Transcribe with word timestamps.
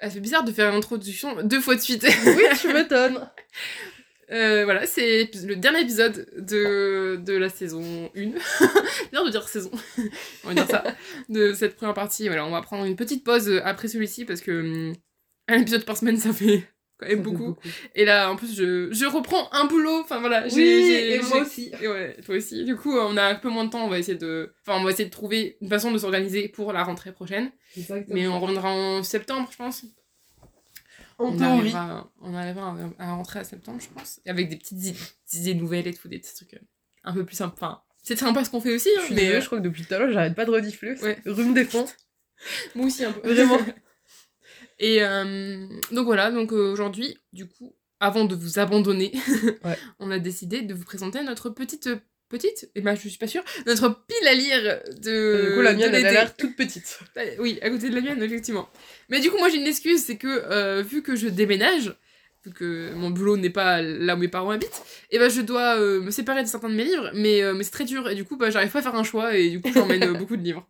Ça 0.00 0.10
fait 0.10 0.20
bizarre 0.20 0.44
de 0.44 0.52
faire 0.52 0.72
l'introduction 0.72 1.42
deux 1.42 1.60
fois 1.60 1.74
de 1.74 1.80
suite. 1.80 2.06
Oui, 2.26 2.42
tu 2.60 2.68
m'étonnes. 2.72 3.28
Euh, 4.30 4.64
voilà, 4.64 4.86
c'est 4.86 5.30
le 5.44 5.54
dernier 5.56 5.82
épisode 5.82 6.26
de, 6.36 7.16
de 7.24 7.32
la 7.34 7.48
saison 7.48 8.10
1. 8.16 8.20
Bien 9.12 9.24
de 9.24 9.30
dire 9.30 9.48
saison, 9.48 9.70
on 10.44 10.48
va 10.48 10.54
dire 10.54 10.66
ça. 10.66 10.84
De 11.28 11.52
cette 11.54 11.76
première 11.76 11.94
partie. 11.94 12.26
Voilà, 12.26 12.44
on 12.44 12.50
va 12.50 12.60
prendre 12.60 12.84
une 12.84 12.96
petite 12.96 13.24
pause 13.24 13.60
après 13.64 13.88
celui-ci 13.88 14.24
parce 14.24 14.40
que 14.40 14.50
hum, 14.50 14.94
un 15.48 15.60
épisode 15.60 15.84
par 15.84 15.96
semaine, 15.96 16.18
ça 16.18 16.32
fait 16.32 16.64
quand 16.98 17.06
même 17.08 17.22
beaucoup. 17.22 17.56
Et 17.94 18.04
là, 18.04 18.30
en 18.30 18.36
plus, 18.36 18.54
je, 18.56 18.92
je 18.92 19.04
reprends 19.06 19.48
un 19.52 19.66
boulot. 19.66 20.00
Enfin 20.02 20.20
voilà, 20.20 20.48
j'ai- 20.48 21.18
Oui, 21.18 21.28
moi 21.28 21.40
aussi. 21.42 21.70
et 21.80 21.88
ouais, 21.88 22.16
toi 22.24 22.36
aussi. 22.36 22.64
Du 22.64 22.76
coup, 22.76 22.92
on 22.96 23.16
a 23.16 23.24
un 23.24 23.34
peu 23.34 23.48
moins 23.50 23.64
de 23.64 23.70
temps. 23.70 23.84
On 23.84 23.88
va 23.88 23.98
essayer 23.98 24.16
de, 24.18 24.54
enfin, 24.66 24.80
on 24.80 24.84
va 24.84 24.90
essayer 24.90 25.04
de 25.06 25.10
trouver 25.10 25.56
une 25.60 25.68
façon 25.68 25.90
de 25.92 25.98
s'organiser 25.98 26.48
pour 26.48 26.72
la 26.72 26.82
rentrée 26.84 27.12
prochaine. 27.12 27.50
Exactement. 27.76 28.14
Mais 28.14 28.26
on 28.28 28.40
reviendra 28.40 28.70
en 28.72 29.02
septembre, 29.02 29.48
je 29.52 29.56
pense. 29.56 29.84
En 31.18 31.26
on 31.28 31.36
théorie. 31.36 31.52
arrivera, 31.74 32.10
on 32.20 32.34
arrivera 32.34 32.76
à, 32.98 33.04
à 33.08 33.12
rentrer 33.14 33.38
à 33.40 33.44
septembre, 33.44 33.78
je 33.80 33.88
pense. 33.88 34.20
Avec 34.26 34.48
des 34.50 34.56
petites 34.56 34.96
idées 35.34 35.54
nouvelles 35.54 35.86
et 35.86 35.94
tout, 35.94 36.08
des 36.08 36.18
petits 36.18 36.34
trucs 36.34 36.54
euh, 36.54 36.58
un 37.04 37.12
peu 37.14 37.24
plus 37.24 37.36
sympas. 37.36 37.54
Enfin, 37.56 37.80
c'est 38.02 38.16
sympa 38.16 38.44
ce 38.44 38.50
qu'on 38.50 38.60
fait 38.60 38.74
aussi, 38.74 38.90
hein, 38.98 39.02
Je 39.08 39.14
mais 39.14 39.20
désolée, 39.20 39.36
euh, 39.36 39.40
je 39.40 39.46
crois 39.46 39.58
que 39.58 39.62
depuis 39.64 39.84
tout 39.84 39.94
à 39.94 39.98
l'heure, 39.98 40.12
j'arrête 40.12 40.34
pas 40.34 40.44
de 40.44 40.50
renifler. 40.50 40.94
Ouais. 41.00 41.18
Rhume 41.24 41.54
des 41.54 41.64
fonds. 41.64 41.86
moi 42.74 42.86
aussi 42.86 43.04
un 43.04 43.12
peu. 43.12 43.32
Vraiment. 43.32 43.58
et 44.78 45.02
euh, 45.02 45.66
donc 45.92 46.04
voilà, 46.06 46.30
donc 46.30 46.52
euh, 46.52 46.72
aujourd'hui, 46.72 47.16
du 47.32 47.46
coup, 47.48 47.74
avant 48.00 48.24
de 48.24 48.34
vous 48.34 48.58
abandonner, 48.58 49.12
Ouais. 49.64 49.78
on 49.98 50.10
a 50.10 50.18
décidé 50.18 50.62
de 50.62 50.74
vous 50.74 50.84
présenter 50.84 51.22
notre 51.22 51.50
petite. 51.50 51.88
Petite, 52.28 52.68
et 52.74 52.80
ben 52.80 52.96
je 52.96 53.08
suis 53.08 53.18
pas 53.18 53.28
sûre, 53.28 53.44
notre 53.66 54.04
pile 54.04 54.26
à 54.26 54.34
lire 54.34 54.80
de. 55.00 55.48
du 55.48 55.54
coup, 55.54 55.60
la 55.62 55.74
mienne, 55.74 55.94
elle 55.94 56.06
a 56.06 56.10
l'air 56.10 56.34
toute 56.36 56.56
petite. 56.56 56.98
Euh, 57.16 57.36
Oui, 57.38 57.56
à 57.62 57.70
côté 57.70 57.88
de 57.88 57.94
la 57.94 58.00
mienne, 58.00 58.20
effectivement. 58.20 58.68
Mais 59.08 59.20
du 59.20 59.30
coup, 59.30 59.38
moi 59.38 59.48
j'ai 59.48 59.58
une 59.58 59.66
excuse, 59.68 60.02
c'est 60.02 60.16
que 60.16 60.26
euh, 60.26 60.82
vu 60.82 61.02
que 61.04 61.14
je 61.14 61.28
déménage, 61.28 61.94
vu 62.44 62.50
que 62.52 62.92
mon 62.94 63.10
boulot 63.10 63.36
n'est 63.36 63.48
pas 63.50 63.80
là 63.80 64.16
où 64.16 64.18
mes 64.18 64.26
parents 64.26 64.50
habitent, 64.50 64.82
et 65.12 65.20
ben 65.20 65.30
je 65.30 65.40
dois 65.40 65.78
euh, 65.78 66.00
me 66.00 66.10
séparer 66.10 66.42
de 66.42 66.48
certains 66.48 66.68
de 66.68 66.74
mes 66.74 66.82
livres, 66.82 67.12
mais, 67.14 67.42
euh, 67.44 67.54
mais 67.54 67.62
c'est 67.62 67.70
très 67.70 67.84
dur, 67.84 68.08
et 68.10 68.16
du 68.16 68.24
coup, 68.24 68.36
bah, 68.36 68.50
j'arrive 68.50 68.72
pas 68.72 68.80
à 68.80 68.82
faire 68.82 68.96
un 68.96 69.04
choix, 69.04 69.36
et 69.36 69.48
du 69.48 69.60
coup, 69.60 69.70
j'emmène 69.72 70.12
beaucoup 70.18 70.36
de 70.36 70.42
livres. 70.42 70.68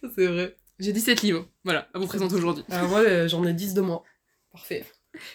Ça, 0.00 0.08
c'est 0.14 0.26
vrai. 0.28 0.56
J'ai 0.78 0.92
17 0.92 1.22
livres, 1.22 1.48
voilà, 1.64 1.88
à 1.94 1.98
vous 1.98 2.06
présenter 2.06 2.34
aujourd'hui. 2.34 2.64
Alors, 2.70 2.88
moi, 2.88 3.00
euh, 3.00 3.28
j'en 3.28 3.44
ai 3.44 3.52
10 3.52 3.74
de 3.74 3.80
moi. 3.80 4.04
Parfait. 4.52 4.84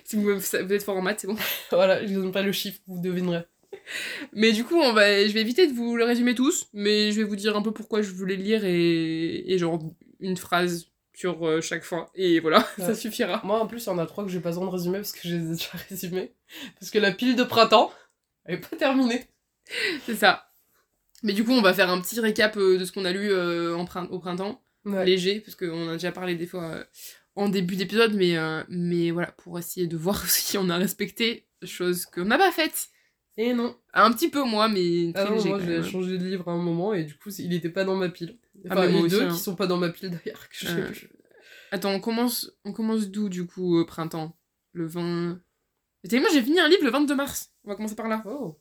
Si 0.04 0.16
vous, 0.16 0.24
vous 0.24 0.56
êtes 0.56 0.84
fort 0.84 0.98
en 0.98 1.02
maths, 1.02 1.22
c'est 1.22 1.28
bon. 1.28 1.36
Voilà, 1.72 2.06
je 2.06 2.14
donne 2.14 2.32
pas 2.32 2.44
le 2.44 2.52
chiffre, 2.52 2.80
vous 2.88 3.02
devinerez. 3.02 3.44
Mais 4.34 4.52
du 4.52 4.64
coup, 4.64 4.76
on 4.76 4.94
va, 4.94 5.26
je 5.26 5.34
vais 5.34 5.42
éviter 5.42 5.66
de 5.66 5.74
vous 5.74 5.96
le 5.96 6.04
résumer 6.04 6.36
tous, 6.36 6.68
mais 6.74 7.12
je 7.12 7.18
vais 7.18 7.24
vous 7.24 7.36
dire 7.36 7.58
un 7.58 7.62
peu 7.62 7.72
pourquoi 7.72 8.02
je 8.02 8.12
voulais 8.12 8.36
lire, 8.36 8.64
et, 8.66 9.52
et 9.52 9.58
genre 9.58 9.80
une 10.20 10.38
phrase 10.38 10.92
sur 11.14 11.48
euh, 11.48 11.62
chaque 11.62 11.84
fois, 11.84 12.10
et 12.16 12.40
voilà, 12.40 12.68
ça 12.78 12.96
suffira. 12.96 13.42
Moi, 13.44 13.60
en 13.60 13.68
plus, 13.68 13.84
il 13.84 13.88
y 13.88 13.90
en 13.90 13.98
a 13.98 14.06
trois 14.06 14.24
que 14.24 14.30
j'ai 14.30 14.40
pas 14.40 14.50
besoin 14.50 14.66
de 14.66 14.72
résumer 14.72 14.98
parce 15.00 15.12
que 15.12 15.28
je 15.28 15.36
les 15.36 15.44
ai 15.44 15.52
déjà 15.54 15.70
résumés. 15.90 16.34
Parce 16.80 16.92
que 16.92 17.00
la 17.00 17.12
pile 17.12 17.36
de 17.36 17.44
printemps, 17.44 17.92
elle 18.46 18.56
est 18.56 18.70
pas 18.70 18.76
terminée. 18.76 19.28
C'est 20.06 20.16
ça. 20.16 20.52
Mais 21.24 21.34
du 21.34 21.44
coup, 21.44 21.52
on 21.52 21.62
va 21.62 21.74
faire 21.74 21.90
un 21.90 22.02
petit 22.02 22.20
récap 22.20 22.58
euh, 22.58 22.78
de 22.78 22.86
ce 22.86 22.92
qu'on 22.92 23.06
a 23.06 23.12
lu 23.12 23.32
euh, 23.32 23.76
en 23.76 23.86
au 24.06 24.20
printemps, 24.20 24.64
Ouais. 24.86 25.06
léger, 25.06 25.42
parce 25.42 25.56
qu'on 25.56 25.90
a 25.90 25.94
déjà 25.94 26.12
parlé 26.12 26.36
des 26.36 26.48
fois 26.48 26.64
euh, 26.64 26.84
en 27.36 27.50
début 27.50 27.76
d'épisode, 27.76 28.14
mais, 28.14 28.38
euh, 28.38 28.64
mais 28.68 29.12
voilà, 29.12 29.32
pour 29.32 29.60
essayer 29.60 29.88
de 29.88 29.98
voir 29.98 30.26
si 30.30 30.58
on 30.58 30.70
a 30.70 30.78
respecté, 30.78 31.48
chose 31.64 32.06
qu'on 32.06 32.26
n'a 32.26 32.38
pas 32.38 32.52
faite. 32.52 32.88
Et 33.38 33.54
non. 33.54 33.76
Un 33.94 34.12
petit 34.12 34.30
peu 34.30 34.44
moi, 34.44 34.68
mais 34.68 35.12
très 35.14 35.24
Ah 35.24 35.30
non, 35.30 35.36
léger 35.36 35.50
moi, 35.50 35.60
j'ai 35.60 35.84
changé 35.84 36.18
de 36.18 36.26
livre 36.26 36.50
à 36.50 36.52
un 36.52 36.62
moment 36.62 36.94
et 36.94 37.04
du 37.04 37.16
coup, 37.16 37.30
il 37.40 37.54
était 37.54 37.70
pas 37.70 37.86
dans 37.86 37.96
ma 37.96 38.10
pile. 38.10 38.38
Ah, 38.70 38.74
Enfin, 38.74 38.88
mais 38.88 38.92
moi 38.92 39.02
les 39.04 39.10
deux 39.10 39.18
aussi, 39.18 39.26
hein. 39.26 39.32
qui 39.32 39.40
sont 39.40 39.56
pas 39.56 39.68
dans 39.68 39.78
ma 39.78 39.90
pile 39.90 40.10
d'ailleurs. 40.10 40.48
Euh. 40.66 40.92
Attends, 41.72 41.92
on 41.92 42.00
commence, 42.00 42.52
on 42.66 42.74
commence 42.74 43.10
d'où 43.10 43.30
du 43.30 43.46
coup, 43.46 43.78
au 43.78 43.86
printemps? 43.86 44.38
Le 44.74 44.86
20... 44.86 45.40
Et 46.12 46.20
moi, 46.20 46.30
j'ai 46.34 46.42
fini 46.42 46.60
un 46.60 46.68
livre 46.68 46.84
le 46.84 46.92
22 46.92 47.16
mars. 47.16 47.54
On 47.64 47.70
va 47.70 47.76
commencer 47.76 47.96
par 47.96 48.08
là. 48.08 48.24
Oh. 48.26 48.60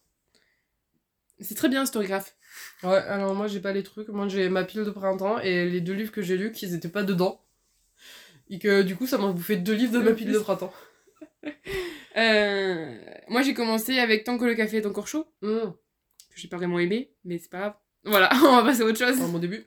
C'est 1.41 1.55
très 1.55 1.69
bien, 1.69 1.87
Storygraph. 1.87 2.37
Ouais, 2.83 2.97
alors 2.97 3.35
moi 3.35 3.47
j'ai 3.47 3.61
pas 3.61 3.73
les 3.73 3.83
trucs, 3.83 4.09
moi 4.09 4.29
j'ai 4.29 4.49
ma 4.49 4.65
pile 4.65 4.85
de 4.85 4.91
printemps 4.91 5.39
et 5.41 5.69
les 5.69 5.81
deux 5.81 5.93
livres 5.93 6.13
que 6.13 6.23
j'ai 6.23 6.37
lus 6.37 6.53
qu'ils 6.53 6.75
étaient 6.75 6.89
pas 6.89 7.03
dedans. 7.03 7.41
Et 8.49 8.59
que 8.59 8.83
du 8.83 8.97
coup 8.97 9.07
ça 9.07 9.19
m'a 9.19 9.31
bouffé 9.31 9.57
deux 9.57 9.75
livres 9.75 9.93
de 9.93 9.99
ma 10.01 10.13
pile 10.13 10.33
de 10.33 10.39
printemps. 10.39 10.73
Euh, 12.17 12.99
moi, 13.29 13.43
j'ai 13.43 13.55
commencé 13.55 13.99
avec 13.99 14.25
Tant 14.25 14.37
que 14.37 14.45
le 14.45 14.55
café 14.55 14.79
est 14.79 14.87
encore 14.87 15.07
chaud. 15.07 15.27
Mmh, 15.43 15.59
que 16.31 16.37
j'ai 16.37 16.49
pas 16.49 16.57
vraiment 16.57 16.79
aimé, 16.79 17.13
mais 17.25 17.39
c'est 17.39 17.51
pas 17.51 17.59
grave. 17.59 17.75
Voilà, 18.05 18.31
on 18.45 18.57
va 18.57 18.65
passer 18.65 18.83
à 18.83 18.85
autre 18.85 18.99
chose. 18.99 19.19
dans 19.19 19.29
mon 19.29 19.39
début. 19.39 19.65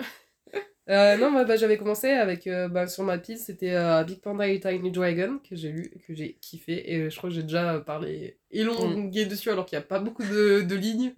Euh, 0.90 1.16
non, 1.16 1.32
bah, 1.32 1.56
j'avais 1.56 1.78
commencé 1.78 2.10
avec 2.10 2.46
euh, 2.46 2.68
bah, 2.68 2.88
sur 2.88 3.04
ma 3.04 3.18
pile 3.18 3.38
c'était 3.38 3.72
euh, 3.72 4.04
Big 4.04 4.20
Panda 4.20 4.48
et 4.48 4.60
Tiny 4.60 4.92
Dragon 4.92 5.40
que 5.50 5.56
j'ai 5.56 5.70
lu, 5.70 5.90
que 6.06 6.14
j'ai 6.14 6.34
kiffé 6.42 6.92
et 6.94 7.10
je 7.10 7.16
crois 7.16 7.30
que 7.30 7.36
j'ai 7.36 7.44
déjà 7.44 7.80
parlé 7.80 8.38
élongué 8.52 9.26
dessus 9.26 9.50
alors 9.50 9.66
qu'il 9.66 9.78
y 9.78 9.82
a 9.82 9.84
pas 9.86 10.00
beaucoup 10.00 10.24
de, 10.24 10.62
de 10.62 10.76
lignes 10.76 11.14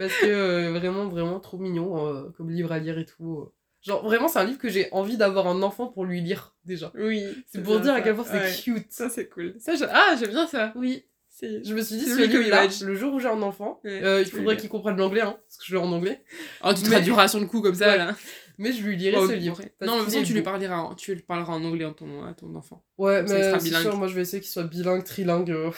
parce 0.00 0.12
que 0.20 0.76
vraiment 0.76 1.06
vraiment 1.08 1.38
trop 1.38 1.56
mignon 1.56 2.32
comme 2.36 2.50
livre 2.50 2.72
à 2.72 2.80
lire 2.80 2.98
et 2.98 3.06
tout. 3.06 3.48
Genre 3.82 4.02
vraiment 4.04 4.26
c'est 4.26 4.40
un 4.40 4.44
livre 4.44 4.58
que 4.58 4.68
j'ai 4.68 4.88
envie 4.90 5.16
d'avoir 5.16 5.46
un 5.46 5.62
enfant 5.62 5.86
pour 5.86 6.04
lui 6.04 6.20
lire 6.20 6.56
déjà. 6.64 6.90
Oui. 6.96 7.22
C'est 7.46 7.62
pour 7.62 7.78
dire 7.78 7.94
à 7.94 8.00
quel 8.00 8.16
point 8.16 8.24
c'est 8.24 8.40
Ouais. 8.40 8.52
cute. 8.80 8.90
Ça, 8.90 9.08
c'est 9.08 9.28
cool. 9.28 9.54
Ça, 9.60 9.76
je- 9.76 9.84
Ah, 9.88 10.16
j'aime 10.18 10.30
bien 10.30 10.48
ça. 10.48 10.72
Oui. 10.74 11.04
Je 11.40 11.74
me 11.74 11.82
suis 11.82 11.96
dit, 11.96 12.06
ce 12.06 12.16
livre-là, 12.22 12.64
image. 12.64 12.80
le 12.82 12.94
jour 12.96 13.12
où 13.12 13.20
j'ai 13.20 13.28
un 13.28 13.42
enfant, 13.42 13.78
Ouais, 13.84 14.02
euh, 14.02 14.22
il 14.22 14.26
faudrait 14.26 14.56
qu'il 14.56 14.70
comprenne 14.70 14.96
l'anglais, 14.96 15.20
hein, 15.20 15.36
parce 15.46 15.58
que 15.58 15.64
je 15.66 15.76
l'ai 15.76 15.80
en 15.82 15.92
anglais. 15.92 16.24
Oh, 16.64 16.72
tu 16.74 16.82
traduiras 16.82 17.28
sur 17.28 17.38
le 17.40 17.46
coup 17.46 17.60
comme 17.60 17.74
ça, 17.74 17.88
Ouais. 17.90 17.98
là. 17.98 18.16
Mais 18.58 18.72
je 18.72 18.82
lui 18.82 18.96
lirai 18.96 19.16
Oh, 19.18 19.26
ce 19.28 19.32
livre. 19.32 19.60
Non, 19.82 19.92
mais 19.94 19.98
de 20.00 20.04
toute 20.04 20.12
façon, 20.14 20.22
tu 20.24 20.32
lui, 20.34 20.42
parleras, 20.42 20.76
en- 20.78 20.94
tu 20.94 21.14
lui 21.14 21.22
parleras 21.22 21.52
en 21.54 21.64
anglais 21.64 21.84
à 21.84 21.90
ton, 21.90 22.24
à 22.24 22.32
ton 22.34 22.54
enfant. 22.54 22.84
Ouais, 22.98 23.24
Comme 23.26 23.36
il 23.36 23.42
mais 23.42 23.60
c'est 23.60 23.80
sûr, 23.82 23.96
moi 23.96 24.06
je 24.08 24.14
vais 24.14 24.22
essayer 24.22 24.40
qu'il 24.40 24.50
soit 24.50 24.64
bilingue, 24.64 25.04
trilingue. 25.04 25.50
euh, 25.50 25.70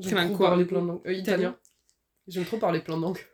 Trilingue 0.00 0.28
trop 0.28 0.36
quoi, 0.36 0.48
parler 0.48 0.64
plein 0.64 0.82
de 0.82 0.86
langues. 0.88 1.00
Euh, 1.06 1.12
Italien 1.12 1.22
italien. 1.50 1.58
J'aime 2.28 2.44
trop 2.44 2.56
parler 2.58 2.80
plein 2.80 2.96
de 2.96 3.02
langues. 3.02 3.18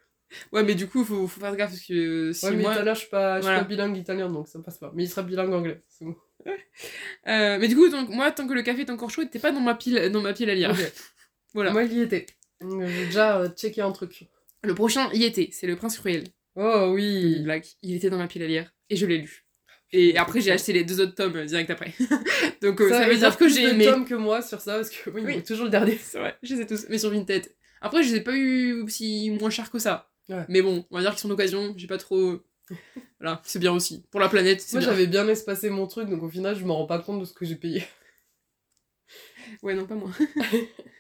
Ouais, 0.53 0.63
mais 0.63 0.77
du 0.77 0.87
coup, 0.87 1.05
faut, 1.05 1.27
faut 1.27 1.41
faire 1.41 1.57
gaffe 1.57 1.71
parce 1.71 1.83
que 1.85 2.29
euh, 2.29 2.33
si 2.33 2.47
ouais, 2.47 2.53
mais 2.53 2.63
moi. 2.63 2.73
italien, 2.73 2.95
je 2.95 3.01
suis 3.01 3.09
pas, 3.09 3.37
je 3.39 3.41
suis 3.41 3.47
Voilà. 3.49 3.63
pas 3.63 3.69
bilingue 3.69 3.97
italien, 3.97 4.29
donc 4.31 4.47
ça 4.47 4.59
me 4.61 4.63
passe 4.63 4.79
pas. 4.79 4.93
Mais 4.95 5.03
il 5.03 5.09
sera 5.09 5.23
bilingue 5.23 5.53
anglais. 5.53 5.83
C'est 5.89 6.05
bon. 6.05 6.15
Euh, 7.27 7.59
mais 7.59 7.69
du 7.69 7.75
coup, 7.77 7.89
donc, 7.89 8.09
moi, 8.11 8.31
tant 8.31 8.47
que 8.47 8.55
le 8.55 8.63
café 8.63 8.83
est 8.83 8.91
encore 8.91 9.11
chaud, 9.11 9.25
t'es 9.25 9.39
pas 9.39 9.51
dans 9.53 9.61
ma 9.61 9.75
pile, 9.75 10.11
dans 10.11 10.21
ma 10.23 10.33
pile 10.33 10.49
à 10.51 10.55
lire. 10.55 10.71
Ok. 10.71 10.79
Voilà. 11.55 11.73
Moi, 11.73 11.83
il 11.85 11.93
y 11.95 12.01
était. 12.01 12.27
J'ai 12.61 13.07
déjà 13.07 13.49
checké 13.57 13.81
un 13.83 13.91
truc. 13.91 14.29
Le 14.63 14.73
prochain 14.75 15.11
y 15.13 15.25
était, 15.25 15.49
c'est 15.53 15.67
Le 15.67 15.75
Prince 15.75 15.99
Cruel. 15.99 16.25
Oh 16.63 16.89
Une 16.89 16.93
oui. 16.95 17.41
blague. 17.41 17.65
Il 17.83 17.95
était 17.97 18.11
dans 18.11 18.19
ma 18.19 18.27
pile 18.27 18.43
à 18.43 18.47
lire 18.47 18.71
et 18.91 18.97
je 18.97 19.07
l'ai 19.07 19.19
lu. 19.19 19.47
Et 19.93 20.17
après, 20.17 20.41
j'ai 20.41 20.53
acheté 20.53 20.73
les 20.73 20.85
deux 20.85 21.01
autres 21.01 21.15
tomes 21.15 21.35
euh, 21.37 21.45
direct 21.47 21.71
après. 21.71 21.93
Donc, 22.63 22.81
euh, 22.81 22.89
ça, 22.91 23.09
veut 23.09 23.17
dire 23.17 23.33
que 23.33 23.45
plus 23.45 23.55
j'ai 23.55 23.65
de 23.65 23.71
aimé. 23.71 23.87
tomes 23.87 24.05
que 24.05 24.15
moi 24.15 24.43
sur 24.43 24.61
ça, 24.61 24.77
parce 24.77 24.91
que 24.91 25.11
oui, 25.11 25.23
Oui. 25.25 25.43
toujours 25.43 25.65
le 25.65 25.71
dernier. 25.71 25.97
C'est 25.97 26.19
vrai, 26.19 26.37
je 26.43 26.55
les 26.55 26.61
ai 26.61 26.67
tous, 26.67 26.87
mais 26.89 26.99
sur 26.99 27.11
Vinted. 27.11 27.49
Après, 27.81 28.03
je 28.03 28.11
les 28.11 28.17
ai 28.17 28.21
pas 28.21 28.37
eu 28.37 28.85
si 28.89 29.31
moins 29.41 29.51
cher 29.51 29.71
que 29.71 29.79
ça. 29.79 30.11
Ouais. 30.29 30.45
Mais 30.49 30.63
bon, 30.63 30.85
on 30.91 30.97
va 30.97 31.01
dire 31.03 31.11
qu'ils 31.13 31.21
sont 31.21 31.29
d'occasion, 31.29 31.75
j'ai 31.77 31.87
pas 31.87 31.99
trop. 31.99 32.41
voilà, 33.21 33.41
c'est 33.45 33.59
bien 33.59 33.73
aussi. 33.73 34.05
Pour 34.11 34.21
la 34.21 34.29
planète, 34.29 34.61
c'est 34.61 34.77
Moi, 34.77 34.83
j'avais 34.85 35.07
bien 35.07 35.27
espacé 35.29 35.71
mon 35.71 35.87
truc, 35.87 36.09
donc 36.09 36.23
au 36.23 36.29
final, 36.29 36.55
je 36.57 36.65
me 36.65 36.73
rends 36.73 36.87
pas 36.87 36.99
compte 37.01 37.21
de 37.21 37.25
ce 37.25 37.33
que 37.33 37.45
j'ai 37.47 37.57
payé. 37.57 37.83
Ouais, 39.63 39.75
non, 39.75 39.87
pas 39.87 39.97
moi. 39.97 40.11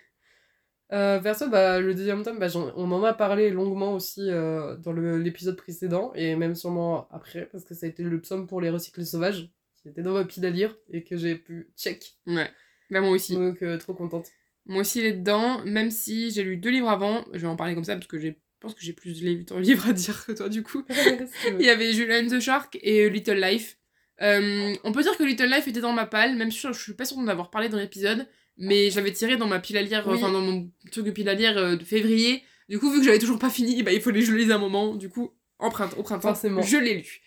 Euh, 0.93 1.21
perso, 1.21 1.49
bah, 1.49 1.79
le 1.81 1.95
deuxième 1.95 2.23
tome, 2.25 2.39
bah, 2.41 2.49
on 2.55 2.91
en 2.91 3.05
a 3.05 3.13
parlé 3.15 3.51
longuement 3.51 3.95
aussi 3.95 4.23
euh, 4.29 4.77
dans 4.77 4.93
l'épisode 4.93 5.57
précédent, 5.57 6.13
et 6.15 6.35
même 6.35 6.55
sûrement 6.57 7.09
après, 7.13 7.47
parce 7.53 7.65
que 7.65 7.75
ça 7.75 7.87
a 7.87 7.89
été 7.89 8.03
le 8.03 8.21
psaume 8.21 8.47
pour 8.49 8.61
les 8.61 8.71
recyclés 8.71 9.05
sauvages, 9.05 9.49
qui 9.81 9.89
était 9.89 10.03
dans 10.03 10.13
ma 10.15 10.25
pile 10.25 10.45
à 10.47 10.51
lire, 10.51 10.77
et 10.91 11.05
que 11.05 11.17
j'ai 11.17 11.37
pu 11.37 11.71
check. 11.77 12.17
Ouais. 12.27 12.51
Bah, 12.91 13.01
moi 13.01 13.11
aussi. 13.11 13.35
Donc, 13.35 13.63
euh, 13.63 13.79
trop 13.79 13.95
contente. 13.95 14.27
Moi 14.67 14.81
aussi, 14.81 14.99
il 14.99 15.07
est 15.07 15.13
dedans, 15.13 15.65
même 15.65 15.91
si 15.93 16.31
j'ai 16.33 16.43
lu 16.43 16.57
deux 16.57 16.71
livres 16.71 16.91
avant. 16.91 17.25
Je 17.33 17.39
vais 17.39 17.47
en 17.47 17.57
parler 17.57 17.75
comme 17.75 17.85
ça 17.85 17.95
parce 17.95 18.07
que 18.09 18.19
j'ai- 18.19 18.31
je 18.33 18.59
pense 18.61 18.75
que 18.75 18.83
j'ai 18.83 18.93
plus 18.93 19.21
de 19.21 19.27
livres 19.27 19.59
livres 19.61 19.89
à 19.89 19.93
dire 19.93 20.27
que 20.27 20.33
toi, 20.33 20.49
du 20.49 20.63
coup. 20.63 20.85
Il 21.59 21.65
y 21.65 21.71
avait 21.71 21.93
Julian 21.93 22.27
the 22.29 22.41
Shark 22.41 22.79
et 22.83 23.09
Little 23.09 23.41
Life. 23.41 23.79
Euh, 24.23 24.75
on 24.85 24.93
peut 24.93 25.03
dire 25.03 25.17
que 25.17 25.23
Little 25.23 25.47
Life 25.47 25.67
était 25.67 25.81
dans 25.81 25.93
ma 25.93 26.05
palle, 26.05 26.37
même 26.37 26.51
si 26.51 26.59
je 26.61 26.73
je 26.73 26.79
suis 26.83 26.93
pas 26.93 27.07
sûre 27.07 27.17
d'en 27.17 27.27
avoir 27.29 27.51
parlé 27.51 27.69
dans 27.71 27.79
l'épisode, 27.79 28.27
mais 28.59 28.91
j'avais 28.91 29.13
tiré 29.13 29.37
dans 29.37 29.47
ma 29.47 29.59
pile 29.61 29.77
à 29.79 29.83
lire, 29.83 30.05
Oui. 30.07 30.15
enfin 30.17 30.31
dans 30.33 30.41
mon 30.41 30.71
truc 30.93 31.05
de 31.07 31.11
pile 31.11 31.29
à 31.29 31.35
lire 31.35 31.57
euh, 31.59 31.77
de 31.77 31.85
février. 31.85 32.43
Du 32.69 32.79
coup, 32.79 32.91
vu 32.91 32.99
que 33.01 33.05
j'avais 33.05 33.19
toujours 33.19 33.39
pas 33.39 33.51
fini, 33.51 33.83
bah, 33.83 33.93
il 33.93 34.01
fallait 34.01 34.21
que 34.21 34.27
je 34.27 34.33
le 34.33 34.39
lise 34.39 34.51
un 34.53 34.59
moment. 34.59 34.95
Du 34.95 35.09
coup, 35.09 35.33
en 35.59 35.71
printemps, 35.71 35.97
au 35.99 36.03
printemps, 36.03 36.29
Forcément. 36.29 36.63
je 36.63 36.77
l'ai 36.77 36.95
lu. 36.95 37.21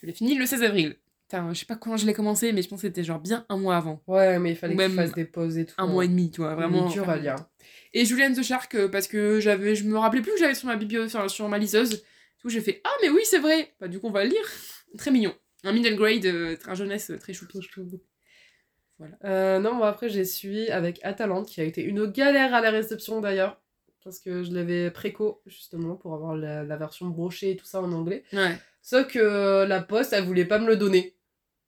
Je 0.00 0.06
l'ai 0.06 0.12
fini 0.12 0.34
le 0.34 0.46
16 0.46 0.62
avril. 0.62 0.96
Putain, 1.28 1.52
je 1.52 1.58
sais 1.58 1.66
pas 1.66 1.74
quand 1.76 1.96
je 1.96 2.06
l'ai 2.06 2.14
commencé, 2.14 2.52
mais 2.52 2.62
je 2.62 2.68
pense 2.68 2.80
que 2.82 2.86
c'était 2.86 3.02
genre 3.04 3.18
bien 3.18 3.44
un 3.48 3.56
mois 3.56 3.76
avant. 3.76 4.00
Ouais, 4.06 4.38
mais 4.38 4.52
il 4.52 4.56
fallait 4.56 4.76
que 4.76 4.82
je 4.82 4.86
même 4.88 4.96
fasse 4.96 5.12
des 5.12 5.24
pauses 5.24 5.58
et 5.58 5.66
tout. 5.66 5.74
Un 5.76 5.86
mois 5.88 6.04
et 6.04 6.08
demi, 6.08 6.30
tu 6.30 6.40
vois, 6.40 6.54
vraiment. 6.54 6.88
dur 6.88 7.08
à 7.10 7.16
lire. 7.16 7.34
Et 7.92 8.04
Julian 8.04 8.32
the 8.32 8.42
Shark, 8.42 8.74
euh, 8.76 8.88
parce 8.88 9.08
que 9.08 9.40
j'avais, 9.40 9.74
je 9.74 9.84
me 9.84 9.98
rappelais 9.98 10.22
plus 10.22 10.32
que 10.32 10.38
j'avais 10.38 10.54
sur 10.54 10.68
ma 10.68 10.76
biblio, 10.76 11.04
enfin, 11.04 11.26
sur 11.28 11.48
ma 11.48 11.58
liseuse. 11.58 11.90
Du 11.90 12.42
coup, 12.42 12.48
j'ai 12.48 12.60
fait 12.60 12.80
Ah, 12.84 12.90
mais 13.02 13.08
oui, 13.10 13.20
c'est 13.24 13.38
vrai 13.40 13.74
Bah, 13.80 13.88
du 13.88 13.98
coup, 13.98 14.06
on 14.06 14.12
va 14.12 14.22
le 14.24 14.30
lire. 14.30 14.50
très 14.98 15.10
mignon. 15.10 15.34
Un 15.64 15.72
middle 15.72 15.96
grade, 15.96 16.24
euh, 16.26 16.56
un 16.66 16.74
jeunesse 16.74 17.10
euh, 17.10 17.18
très 17.18 17.32
choupi. 17.32 17.58
Voilà. 18.98 19.14
Euh, 19.24 19.58
non, 19.58 19.74
moi 19.74 19.88
après 19.88 20.08
j'ai 20.08 20.24
suivi 20.24 20.68
avec 20.68 21.00
Atalante 21.02 21.46
qui 21.48 21.60
a 21.60 21.64
été 21.64 21.82
une 21.82 22.06
galère 22.06 22.54
à 22.54 22.60
la 22.60 22.70
réception 22.70 23.20
d'ailleurs. 23.20 23.60
Parce 24.04 24.20
que 24.20 24.44
je 24.44 24.52
l'avais 24.52 24.90
préco 24.92 25.42
justement 25.46 25.96
pour 25.96 26.14
avoir 26.14 26.36
la, 26.36 26.62
la 26.62 26.76
version 26.76 27.06
brochée 27.06 27.50
et 27.50 27.56
tout 27.56 27.66
ça 27.66 27.82
en 27.82 27.90
anglais. 27.90 28.22
Ouais. 28.32 28.56
Sauf 28.80 29.08
que 29.08 29.18
euh, 29.18 29.66
la 29.66 29.82
poste 29.82 30.12
elle 30.12 30.24
voulait 30.24 30.44
pas 30.44 30.58
me 30.60 30.66
le 30.68 30.76
donner. 30.76 31.16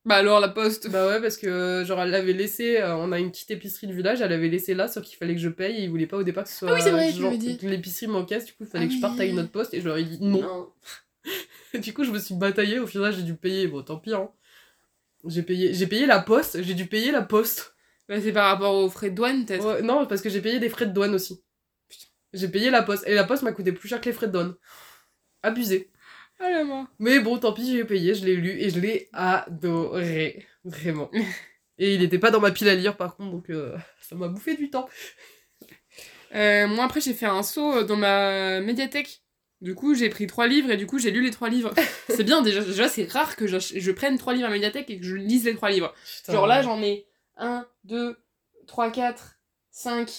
Bah, 0.05 0.15
alors, 0.15 0.41
la 0.41 0.49
poste. 0.49 0.91
Bah 0.91 1.07
ouais, 1.07 1.21
parce 1.21 1.37
que 1.37 1.85
genre 1.85 2.01
elle 2.01 2.11
l'avait 2.11 2.33
laissé, 2.33 2.81
euh, 2.81 2.97
on 2.97 3.13
a 3.13 3.19
une 3.19 3.31
petite 3.31 3.51
épicerie 3.51 3.89
de 3.89 3.93
village, 3.93 4.23
elle 4.23 4.31
l'avait 4.31 4.49
laissé 4.49 4.75
là, 4.75 4.89
sauf 4.89 5.05
qu'il 5.05 5.19
fallait 5.19 5.35
que 5.35 5.41
je 5.41 5.51
paye 5.51 5.77
et 5.77 5.83
il 5.83 5.91
voulait 5.91 6.07
pas 6.07 6.17
au 6.17 6.23
départ 6.23 6.45
que 6.45 6.51
ce 6.51 6.57
soit. 6.57 6.71
Ah 6.71 6.75
oui, 6.75 6.81
c'est 6.81 6.93
vrai, 6.93 7.13
genre, 7.13 7.33
L'épicerie 7.63 8.07
manquait, 8.07 8.39
du 8.39 8.53
coup 8.53 8.63
il 8.63 8.67
fallait 8.67 8.85
Ah 8.85 8.89
que 8.89 8.95
je 8.95 9.01
parte 9.01 9.21
à 9.21 9.25
une 9.27 9.39
autre 9.39 9.51
poste 9.51 9.75
et 9.75 9.83
je 9.83 9.87
leur 9.87 9.99
ai 9.99 10.05
dit 10.05 10.19
non. 10.23 10.71
du 11.75 11.93
coup 11.93 12.05
je 12.05 12.11
me 12.11 12.19
suis 12.19 12.35
bataillée, 12.35 12.79
au 12.79 12.87
final 12.87 13.13
j'ai 13.13 13.23
dû 13.23 13.35
payer, 13.35 13.67
bon 13.67 13.83
tant 13.83 13.99
pis 13.99 14.15
hein. 14.15 14.31
J'ai 15.27 15.43
payé, 15.43 15.75
j'ai 15.75 15.87
payé 15.87 16.07
la 16.07 16.21
poste, 16.21 16.63
j'ai 16.63 16.75
dû 16.75 16.87
payer 16.87 17.11
la 17.11 17.23
poste. 17.23 17.75
Bah, 18.09 18.21
c'est 18.21 18.33
par 18.33 18.51
rapport 18.51 18.75
aux 18.75 18.89
frais 18.89 19.11
de 19.11 19.15
douane, 19.15 19.45
peut-être. 19.45 19.65
Ouais, 19.65 19.83
non, 19.83 20.07
parce 20.07 20.23
que 20.23 20.31
j'ai 20.31 20.41
payé 20.41 20.59
des 20.59 20.69
frais 20.69 20.87
de 20.87 20.93
douane 20.93 21.15
aussi. 21.15 21.43
J'ai 22.33 22.49
payé 22.49 22.71
la 22.71 22.83
poste. 22.83 23.05
Et 23.07 23.15
la 23.15 23.25
poste 23.25 23.43
m'a 23.43 23.53
coûté 23.53 23.73
plus 23.73 23.89
cher 23.89 24.01
que 24.01 24.07
les 24.07 24.13
frais 24.13 24.29
de 24.29 24.33
douane. 24.33 24.55
Abusé. 25.43 25.91
Ah 26.41 26.51
la. 26.51 26.87
Mais 26.99 27.19
bon, 27.21 27.39
tant 27.39 27.53
pis, 27.53 27.73
j'ai 27.73 27.85
payé, 27.85 28.15
je 28.15 28.25
l'ai 28.25 28.37
lu 28.37 28.51
et 28.61 28.71
je 28.71 28.79
l'ai 28.79 29.09
adoré. 29.13 30.47
Vraiment. 30.65 31.11
et 31.79 31.95
il 31.95 32.03
était 32.03 32.19
pas 32.19 32.31
dans 32.31 32.41
ma 32.41 32.51
pile 32.51 32.69
à 32.69 32.75
lire 32.75 32.97
par 32.97 33.17
contre, 33.17 33.33
donc 33.33 33.51
euh, 33.51 33.77
ça 34.01 34.15
m'a 34.15 34.29
bouffé 34.29 34.57
du 34.57 34.71
temps. 34.71 34.89
Euh, 36.35 36.69
moi, 36.69 36.85
après, 36.85 37.01
j'ai 37.01 37.15
fait 37.15 37.27
un 37.27 37.43
saut 37.43 37.79
euh, 37.79 37.85
dans 37.85 37.97
ma 37.97 38.61
médiathèque. 38.61 39.23
Du 39.61 39.75
coup, 39.75 39.95
j'ai 39.95 40.09
pris 40.09 40.27
trois 40.27 40.47
livres 40.47 40.71
et 40.71 40.77
du 40.77 40.87
coup, 40.87 40.99
j'ai 40.99 41.11
lu 41.11 41.21
les 41.23 41.31
trois 41.31 41.49
livres. 41.49 41.73
c'est 42.09 42.23
bien, 42.25 42.43
déjà, 42.43 42.63
déjà 42.63 42.89
c'est 42.89 43.11
rare 43.11 43.35
que 43.37 43.47
je, 43.47 43.59
je 43.59 43.91
prenne 43.91 44.17
trois 44.19 44.33
livres 44.35 44.47
à 44.47 44.51
médiathèque 44.51 44.89
et 44.91 44.99
que 44.99 45.05
je 45.05 45.17
lise 45.17 45.45
les 45.45 45.55
trois 45.55 45.71
livres. 45.71 45.93
Putain. 46.19 46.33
Genre 46.33 46.47
là, 46.47 46.63
j'en 46.63 46.81
ai 46.83 47.07
1, 47.37 47.67
2, 47.85 48.17
3, 48.67 48.91
4, 48.93 49.39
5. 49.71 50.11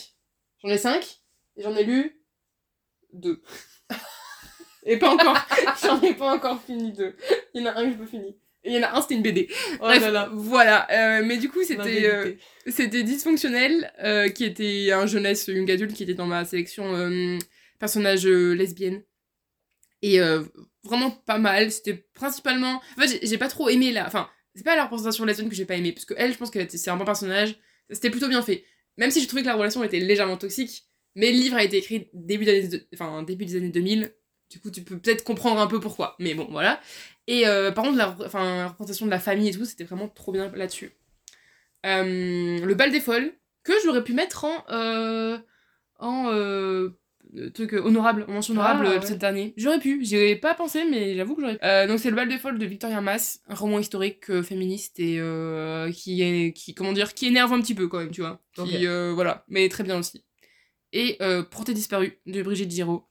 J'en 0.62 0.70
ai 0.70 0.78
5 0.78 1.20
et 1.58 1.64
j'en 1.64 1.76
ai 1.76 1.84
lu 1.84 2.22
2. 3.14 3.42
et 4.86 4.98
pas 4.98 5.10
encore. 5.10 5.38
j'en 5.84 6.02
ai 6.02 6.14
pas 6.14 6.34
encore 6.36 6.62
fini 6.64 6.92
deux. 6.92 7.16
Il 7.54 7.62
y 7.62 7.68
en 7.68 7.72
a 7.72 7.78
un 7.80 7.86
que 7.86 7.92
je 7.94 7.98
peux 7.98 8.06
finir. 8.06 8.34
Et 8.64 8.72
il 8.72 8.74
y 8.74 8.80
en 8.80 8.84
a 8.90 8.98
un, 8.98 9.02
c'était 9.02 9.16
une 9.16 9.22
BD. 9.22 9.48
Oh 9.76 9.78
Bref, 9.80 10.02
là 10.02 10.12
là. 10.12 10.30
voilà. 10.34 10.88
Euh, 10.92 11.24
mais 11.26 11.38
du 11.38 11.48
coup, 11.50 11.64
c'était. 11.64 12.06
euh, 12.06 12.34
c'était 12.68 13.04
dysfonctionnel, 13.04 13.90
euh, 14.04 14.28
qui 14.28 14.44
était 14.44 14.92
un 14.92 15.06
jeunesse, 15.06 15.48
young 15.48 15.70
adulte, 15.72 15.94
qui 15.94 16.04
était 16.04 16.14
dans 16.14 16.26
ma 16.26 16.44
sélection 16.44 17.40
personnage 17.80 18.26
lesbienne. 18.28 19.02
Et 20.02 20.20
euh, 20.22 20.44
vraiment 20.84 21.12
pas 21.12 21.38
mal. 21.38 21.72
C'était 21.72 21.94
principalement. 22.14 22.82
En 22.98 23.02
fait, 23.02 23.08
j'ai- 23.08 23.28
j'ai 23.28 23.38
pas 23.38 23.48
trop 23.50 23.70
aimé 23.70 23.92
la. 23.92 24.08
Enfin, 24.08 24.30
c'est 24.56 24.64
pas 24.64 24.76
la 24.76 24.84
représentation 24.86 25.26
lesbienne 25.26 25.50
que 25.50 25.56
j'ai 25.56 25.66
pas 25.66 25.76
aimé, 25.76 25.92
parce 25.92 26.06
que 26.06 26.14
elle, 26.18 26.34
je 26.34 26.38
pense 26.38 26.50
que 26.52 26.60
c'est 26.70 26.90
un 26.90 26.98
bon 26.98 27.06
personnage. 27.06 27.56
C'était 27.90 28.10
plutôt 28.10 28.28
bien 28.28 28.42
fait. 28.42 28.64
Même 28.98 29.12
si 29.12 29.22
je 29.22 29.28
trouvais 29.28 29.42
que 29.42 29.48
la 29.48 29.56
relation 29.56 29.84
était 29.84 30.00
légèrement 30.00 30.38
toxique, 30.38 30.84
mais 31.16 31.32
le 31.32 31.38
livre 31.38 31.56
a 31.58 31.64
été 31.64 31.78
écrit 31.78 32.10
début, 32.14 32.46
de- 32.46 32.88
enfin, 32.94 33.24
début 33.24 33.46
des 33.46 33.56
années 33.58 33.70
2000. 33.70 34.14
Du 34.52 34.60
coup, 34.60 34.72
tu 34.72 34.82
peux 34.84 34.98
peut-être 34.98 35.24
comprendre 35.24 35.60
un 35.62 35.68
peu 35.68 35.80
pourquoi. 35.80 36.16
Mais 36.20 36.34
bon, 36.34 36.48
voilà. 36.50 36.82
Et 37.28 37.48
euh, 37.48 37.72
par 37.72 37.84
contre, 37.86 37.98
la, 37.98 38.16
enfin, 38.26 38.44
la 38.58 38.68
représentation 38.70 39.06
de 39.06 39.12
la 39.12 39.20
famille 39.20 39.50
et 39.50 39.52
tout, 39.54 39.66
c'était 39.66 39.84
vraiment 39.84 40.08
trop 40.10 40.32
bien 40.32 40.52
là-dessus. 40.56 40.92
Euh, 41.86 42.60
le 42.66 42.74
bal 42.76 42.92
des 42.92 43.00
folles, 43.00 43.32
que 43.64 43.74
j'aurais 43.84 44.04
pu 44.04 44.14
mettre 44.14 44.46
en. 44.46 44.66
euh, 44.72 45.38
en. 46.00 46.32
Euh, 47.36 47.50
truc 47.52 47.74
honorable, 47.74 48.26
en 48.28 48.34
mention 48.34 48.54
honorable 48.54 48.82
Ah, 48.82 48.86
euh, 48.86 48.90
ouais. 48.90 48.96
l'épisode 48.96 49.18
dernier. 49.20 49.54
J'aurais 49.58 49.80
pu, 49.80 50.04
j'y 50.04 50.16
ai 50.16 50.36
pas 50.36 50.56
pensé, 50.56 50.86
mais 50.90 51.16
j'avoue 51.16 51.36
que 51.36 51.42
j'aurais 51.42 51.58
pu. 51.58 51.66
Euh, 51.66 51.88
donc 51.88 52.00
c'est 52.00 52.10
le 52.10 52.16
bal 52.16 52.28
des 52.30 52.38
folles 52.38 52.58
de 52.60 52.66
Victoria 52.66 53.02
Mass, 53.02 53.42
un 53.48 53.56
roman 53.56 53.80
historique 53.80 54.30
euh, 54.30 54.42
féministe 54.44 55.00
et 55.00 55.20
euh, 55.20 55.92
qui 55.92 56.22
est. 56.22 56.54
qui, 56.54 56.74
comment 56.74 56.94
dire, 56.94 57.14
qui 57.14 57.28
énerve 57.28 57.54
un 57.54 57.62
petit 57.62 57.76
peu 57.76 57.88
quand 57.88 58.00
même, 58.00 58.12
tu 58.12 58.22
vois. 58.22 58.42
Qui, 58.54 58.88
euh, 58.88 59.12
voilà, 59.14 59.46
mais 59.48 59.68
très 59.70 59.84
bien 59.84 59.98
aussi. 60.00 60.24
Et 60.92 61.18
euh, 61.22 61.44
Portée 61.44 61.74
disparue 61.74 62.20
de 62.26 62.42
Brigitte 62.42 62.72
Giraud, 62.72 63.08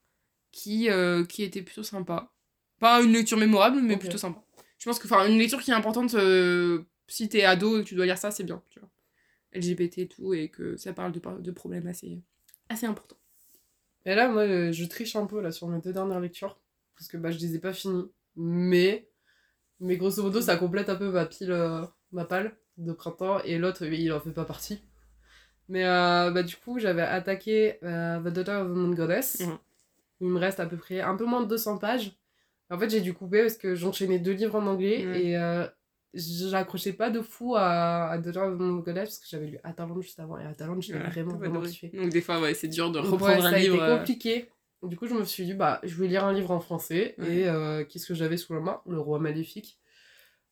qui, 0.51 0.91
euh, 0.91 1.25
qui 1.25 1.43
était 1.45 1.63
plutôt 1.63 1.83
sympa. 1.85 2.33
Pas 2.81 3.01
une 3.03 3.13
lecture 3.13 3.39
mémorable, 3.39 3.81
mais 3.83 3.97
plutôt 3.97 4.19
sympa. 4.19 4.43
Je 4.79 4.85
pense 4.85 4.99
que, 5.01 5.07
enfin, 5.07 5.29
une 5.29 5.39
lecture 5.39 5.61
qui 5.61 5.71
est 5.73 5.75
importante, 5.75 6.15
euh, 6.15 6.83
si 7.09 7.29
t'es 7.29 7.45
ado 7.45 7.79
et 7.79 7.83
que 7.85 7.89
tu 7.89 7.95
dois 7.97 8.07
lire 8.07 8.19
ça, 8.19 8.31
c'est 8.31 8.45
bien, 8.45 8.63
tu 8.71 8.79
vois. 8.81 8.89
LGBT 9.53 9.99
et 9.99 10.09
tout, 10.09 10.35
et 10.35 10.49
que 10.49 10.77
ça 10.77 10.93
parle 10.93 11.11
de, 11.13 11.21
de 11.41 11.51
problèmes 11.51 11.87
assez, 11.87 12.21
assez 12.69 12.87
importants. 12.87 13.17
Et 14.07 14.15
là, 14.15 14.29
moi, 14.29 14.43
euh, 14.43 14.73
je 14.73 14.85
triche 14.85 15.17
un 15.17 15.27
peu 15.27 15.41
là 15.41 15.53
sur 15.53 15.69
mes 15.69 15.81
deux 15.81 15.93
dernières 15.93 16.21
lectures. 16.21 16.59
Parce 16.97 17.09
que 17.09 17.17
bah, 17.17 17.31
je 17.31 17.39
les 17.39 17.55
ai 17.55 17.59
pas 17.59 17.73
finies. 17.73 18.11
Mais, 18.37 19.09
mais 19.81 19.97
grosso 19.97 20.23
modo, 20.23 20.41
ça 20.41 20.57
complète 20.57 20.89
un 20.89 20.97
peu 20.97 21.11
ma 21.11 21.27
pile, 21.27 21.53
euh, 21.53 21.85
ma 22.13 22.25
palle 22.25 22.57
de 22.77 22.93
printemps. 22.93 23.41
Et 23.45 23.59
l'autre, 23.59 23.85
il 23.85 24.13
en 24.13 24.21
fait 24.21 24.31
pas 24.31 24.45
partie. 24.45 24.83
Mais 25.69 25.87
euh, 25.87 26.31
bah, 26.31 26.43
du 26.43 26.57
coup, 26.57 26.79
j'avais 26.79 27.03
attaqué 27.03 27.79
euh, 27.83 28.21
The 28.21 28.33
Daughter 28.33 28.53
of 28.53 28.69
the 28.69 28.77
Moon 28.77 28.95
Goddess. 28.95 29.41
Mhm. 29.41 29.59
Il 30.21 30.29
me 30.29 30.39
reste 30.39 30.59
à 30.59 30.67
peu 30.67 30.77
près 30.77 31.01
un 31.01 31.17
peu 31.17 31.25
moins 31.25 31.43
de 31.43 31.49
200 31.49 31.79
pages. 31.79 32.13
En 32.71 32.79
fait, 32.79 32.91
j'ai 32.91 33.01
dû 33.01 33.15
couper 33.15 33.43
parce 33.43 33.57
que 33.57 33.75
j'enchaînais 33.75 34.19
deux 34.19 34.33
livres 34.33 34.57
en 34.57 34.67
anglais. 34.67 35.05
Mhm. 35.05 35.15
Et 35.15 35.37
j'accrochais 36.19 36.93
pas 36.93 37.11
de 37.11 37.21
fou 37.21 37.55
à, 37.57 38.11
à 38.11 38.19
of 38.19 38.25
the 38.25 38.37
Moon 38.37 38.77
Goddess 38.79 39.09
parce 39.09 39.19
que 39.19 39.27
j'avais 39.29 39.47
lu 39.47 39.59
Atalante 39.65 40.03
juste 40.03 40.19
avant. 40.21 40.39
Et 40.39 40.45
Atalante, 40.45 40.83
je 40.83 40.93
l'ai 40.93 40.99
Voilà, 40.99 41.11
vraiment, 41.11 41.37
vraiment 41.37 41.61
kiffé. 41.61 41.89
Donc 41.89 42.11
des 42.11 42.21
fois, 42.21 42.41
ouais, 42.41 42.55
c'est 42.55 42.69
dur 42.69 42.91
de 42.91 42.99
reprendre 42.99 43.25
ouais, 43.25 43.35
un 43.35 43.53
a 43.53 43.59
livre. 43.59 43.77
été 43.77 43.85
euh, 43.85 43.99
compliqué. 43.99 44.49
Du 44.83 44.97
coup, 44.97 45.07
je 45.07 45.15
me 45.15 45.25
suis 45.25 45.45
dit, 45.45 45.55
bah, 45.55 45.81
je 45.83 45.95
vais 45.97 46.07
lire 46.09 46.25
un 46.25 46.33
livre 46.33 46.51
en 46.51 46.61
français. 46.61 47.15
Ouais. 47.19 47.37
Et 47.39 47.49
euh, 47.49 47.85
qu'est-ce 47.85 48.07
que 48.07 48.15
j'avais 48.15 48.37
sous 48.37 48.55
la 48.55 48.61
main? 48.61 48.81
Le 48.87 48.99
Roi 48.99 49.19
Maléfique. 49.19 49.79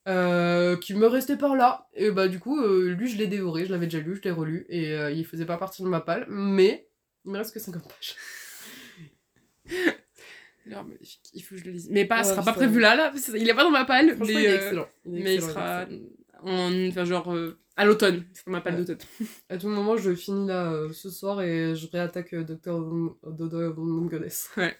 Euh, 0.09 0.77
qui 0.77 0.95
me 0.95 1.07
restait 1.07 1.37
par 1.37 1.57
là. 1.57 1.89
Et 1.95 2.11
bah, 2.11 2.29
du 2.29 2.39
coup, 2.39 2.65
lui, 2.65 3.09
je 3.09 3.19
l'ai 3.19 3.27
dévoré. 3.27 3.65
Je 3.67 3.73
l'avais 3.73 3.87
déjà 3.87 4.01
lu, 4.01 4.17
je 4.17 4.23
l'ai 4.23 4.31
relu. 4.31 4.67
Et 4.69 4.95
il 5.13 5.25
faisait 5.25 5.47
pas 5.47 5.59
partie 5.59 5.83
de 5.83 5.89
ma 5.89 6.01
palle. 6.01 6.27
Mais 6.29 6.89
il 7.25 7.33
me 7.33 7.39
reste 7.39 7.53
que 7.53 7.61
50 7.61 7.83
pages. 7.83 8.17
Alors, 10.67 10.85
magnifique, 10.85 11.21
il 11.35 11.43
faut 11.43 11.55
que 11.55 11.61
je 11.61 11.65
le 11.67 11.71
lise. 11.73 11.89
Mais 11.91 12.05
pas, 12.05 12.19
Ouais, 12.19 12.25
sera 12.25 12.37
pas 12.43 12.53
ça- 12.53 12.53
prévu 12.55 12.81
là, 12.81 12.97
là. 12.97 13.13
Il 13.35 13.49
est 13.49 13.55
pas 13.55 13.63
dans 13.65 13.71
ma 13.71 13.85
palle, 13.85 14.17
mais, 14.19 14.27
il 14.27 14.37
est 14.39 14.49
euh, 14.49 14.57
excellent. 14.57 14.89
Il 15.07 15.19
est 15.21 15.23
mais 15.23 15.35
il 15.37 15.43
sera 15.43 15.83
excellent. 15.85 16.01
en, 16.43 16.89
enfin, 16.89 17.05
genre 17.05 17.33
euh, 17.35 17.59
à 17.77 17.85
l'automne. 17.85 18.25
C'est 18.33 18.47
ma 18.49 18.61
palle 18.61 18.75
Ouais. 18.75 18.81
d'automne. 18.81 18.99
À 19.49 19.59
tout 19.59 19.69
moment, 19.69 19.97
je 19.97 20.15
finis 20.15 20.49
là 20.49 20.73
euh, 20.73 20.93
ce 20.93 21.09
soir 21.11 21.41
et 21.43 21.75
je 21.77 21.87
réattaque 21.91 22.35
Doctor 22.35 22.81
Dodo 23.27 23.61
of 23.61 23.77
Goddess. 24.11 24.51
Ouais. 24.57 24.77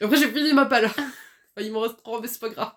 Et 0.00 0.04
après, 0.04 0.16
j'ai 0.16 0.28
fini 0.28 0.52
ma 0.52 0.66
palle. 0.66 0.90
Il 1.60 1.72
m'en 1.72 1.80
reste 1.80 1.96
trois, 1.98 2.20
mais 2.20 2.28
c'est 2.28 2.40
pas 2.40 2.48
grave. 2.48 2.72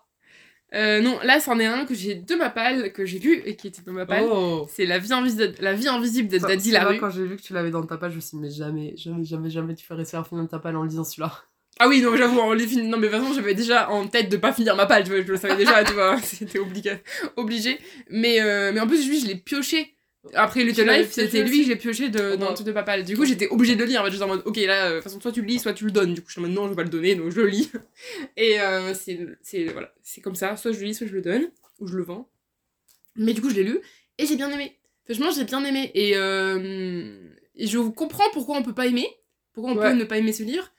Euh, 0.74 1.00
non, 1.00 1.18
là, 1.22 1.38
c'en 1.40 1.58
est 1.60 1.66
un 1.66 1.86
que 1.86 1.94
j'ai 1.94 2.16
de 2.16 2.34
ma 2.34 2.50
palle, 2.50 2.92
que 2.92 3.06
j'ai 3.06 3.18
vu 3.18 3.40
et 3.44 3.54
qui 3.56 3.68
était 3.68 3.82
dans 3.82 3.92
ma 3.92 4.04
palle. 4.04 4.24
Oh 4.28 4.66
C'est 4.68 4.84
la 4.84 4.98
vie, 4.98 5.12
invisible 5.12 5.52
de, 5.54 5.62
la 5.62 5.72
vie 5.74 5.88
invisible 5.88 6.28
de 6.28 6.38
Daddy 6.38 6.72
Larue. 6.72 6.98
Quand 6.98 7.10
j'ai 7.10 7.24
vu 7.24 7.36
que 7.36 7.42
tu 7.42 7.52
l'avais 7.52 7.70
dans 7.70 7.84
ta 7.86 7.96
page, 7.96 8.10
je 8.12 8.16
me 8.16 8.20
suis 8.20 8.36
dit, 8.36 8.42
mais 8.42 8.50
jamais, 8.50 8.96
jamais, 8.96 9.24
jamais, 9.24 9.48
jamais 9.50 9.74
tu 9.74 9.86
ferais 9.86 10.04
ça 10.04 10.18
à 10.18 10.20
la 10.20 10.24
fin 10.24 10.42
de 10.42 10.48
ta 10.48 10.58
palle 10.58 10.76
en 10.76 10.82
lisant 10.82 11.04
celui-là. 11.04 11.32
Ah 11.78 11.88
oui, 11.88 12.00
non, 12.00 12.16
j'avoue, 12.16 12.38
on 12.40 12.52
les 12.52 12.66
finit. 12.66 12.88
Non, 12.88 12.96
mais 12.96 13.08
de 13.08 13.12
toute 13.12 13.20
façon, 13.22 13.34
j'avais 13.34 13.54
déjà 13.54 13.90
en 13.90 14.06
tête 14.06 14.30
de 14.30 14.36
pas 14.38 14.52
finir 14.52 14.76
ma 14.76 14.86
palle, 14.86 15.04
tu 15.04 15.10
vois, 15.10 15.20
je 15.22 15.26
le 15.30 15.36
savais 15.36 15.56
déjà, 15.56 15.84
tu 15.84 15.92
vois, 15.92 16.18
c'était 16.22 16.58
obligé. 16.58 16.92
obligé. 17.36 17.78
Mais, 18.10 18.40
euh, 18.40 18.72
mais 18.72 18.80
en 18.80 18.86
plus, 18.86 19.06
lui, 19.08 19.20
je 19.20 19.26
l'ai 19.26 19.36
pioché. 19.36 19.92
Après 20.34 20.64
Little 20.64 20.88
Life, 20.88 21.12
c'était 21.12 21.44
lui 21.44 21.60
que 21.60 21.66
j'ai 21.66 21.76
pioché 21.76 22.08
de, 22.08 22.34
dans 22.34 22.46
Ouais. 22.46 22.48
le 22.50 22.54
truc 22.54 22.66
de 22.66 22.72
ma 22.72 22.82
palle. 22.82 23.04
Du 23.04 23.16
coup, 23.16 23.24
j'étais 23.24 23.46
obligée 23.48 23.76
de 23.76 23.80
le 23.80 23.86
lire. 23.86 24.00
En 24.00 24.04
fait, 24.06 24.10
j'étais 24.10 24.24
en 24.24 24.28
mode, 24.28 24.42
ok, 24.44 24.56
là, 24.56 24.86
euh, 24.86 24.90
de 24.90 24.94
toute 24.96 25.04
façon, 25.04 25.20
soit 25.20 25.30
tu 25.30 25.40
le 25.42 25.46
lis, 25.46 25.58
soit 25.60 25.72
tu 25.72 25.84
le 25.84 25.92
donnes. 25.92 26.14
Du 26.14 26.20
coup, 26.22 26.26
je 26.28 26.32
suis 26.32 26.40
en 26.40 26.42
mode, 26.46 26.52
non, 26.52 26.64
je 26.64 26.70
vais 26.70 26.76
pas 26.76 26.82
le 26.82 26.88
donner, 26.88 27.14
donc 27.14 27.30
je 27.30 27.40
le 27.40 27.46
lis. 27.46 27.70
Et 28.36 28.58
euh, 28.60 28.92
c'est, 28.94 29.64
voilà, 29.66 29.92
comme 30.24 30.34
ça, 30.34 30.56
soit 30.56 30.72
je 30.72 30.80
le 30.80 30.86
lis, 30.86 30.94
soit 30.94 31.06
je 31.06 31.12
le 31.12 31.22
donne, 31.22 31.48
ou 31.78 31.86
je 31.86 31.96
le 31.96 32.02
vends. 32.02 32.28
Mais 33.14 33.34
du 33.34 33.40
coup, 33.40 33.50
je 33.50 33.54
l'ai 33.54 33.62
lu, 33.62 33.78
et 34.18 34.26
j'ai 34.26 34.34
bien 34.36 34.50
aimé. 34.50 34.76
Franchement, 35.04 35.30
j'ai 35.30 35.44
bien 35.44 35.64
aimé. 35.64 35.90
Et, 35.94 36.12
euh, 36.16 37.18
et 37.54 37.66
je 37.68 37.78
comprends 37.78 38.28
pourquoi 38.32 38.58
on 38.58 38.62
peut 38.62 38.74
pas 38.74 38.86
aimer, 38.86 39.08
pourquoi 39.54 39.72
on 39.72 39.76
Ouais. 39.76 39.90
peut 39.92 39.96
ne 39.96 40.04
pas 40.04 40.18
aimer 40.18 40.32
ce 40.32 40.42
livre. 40.42 40.70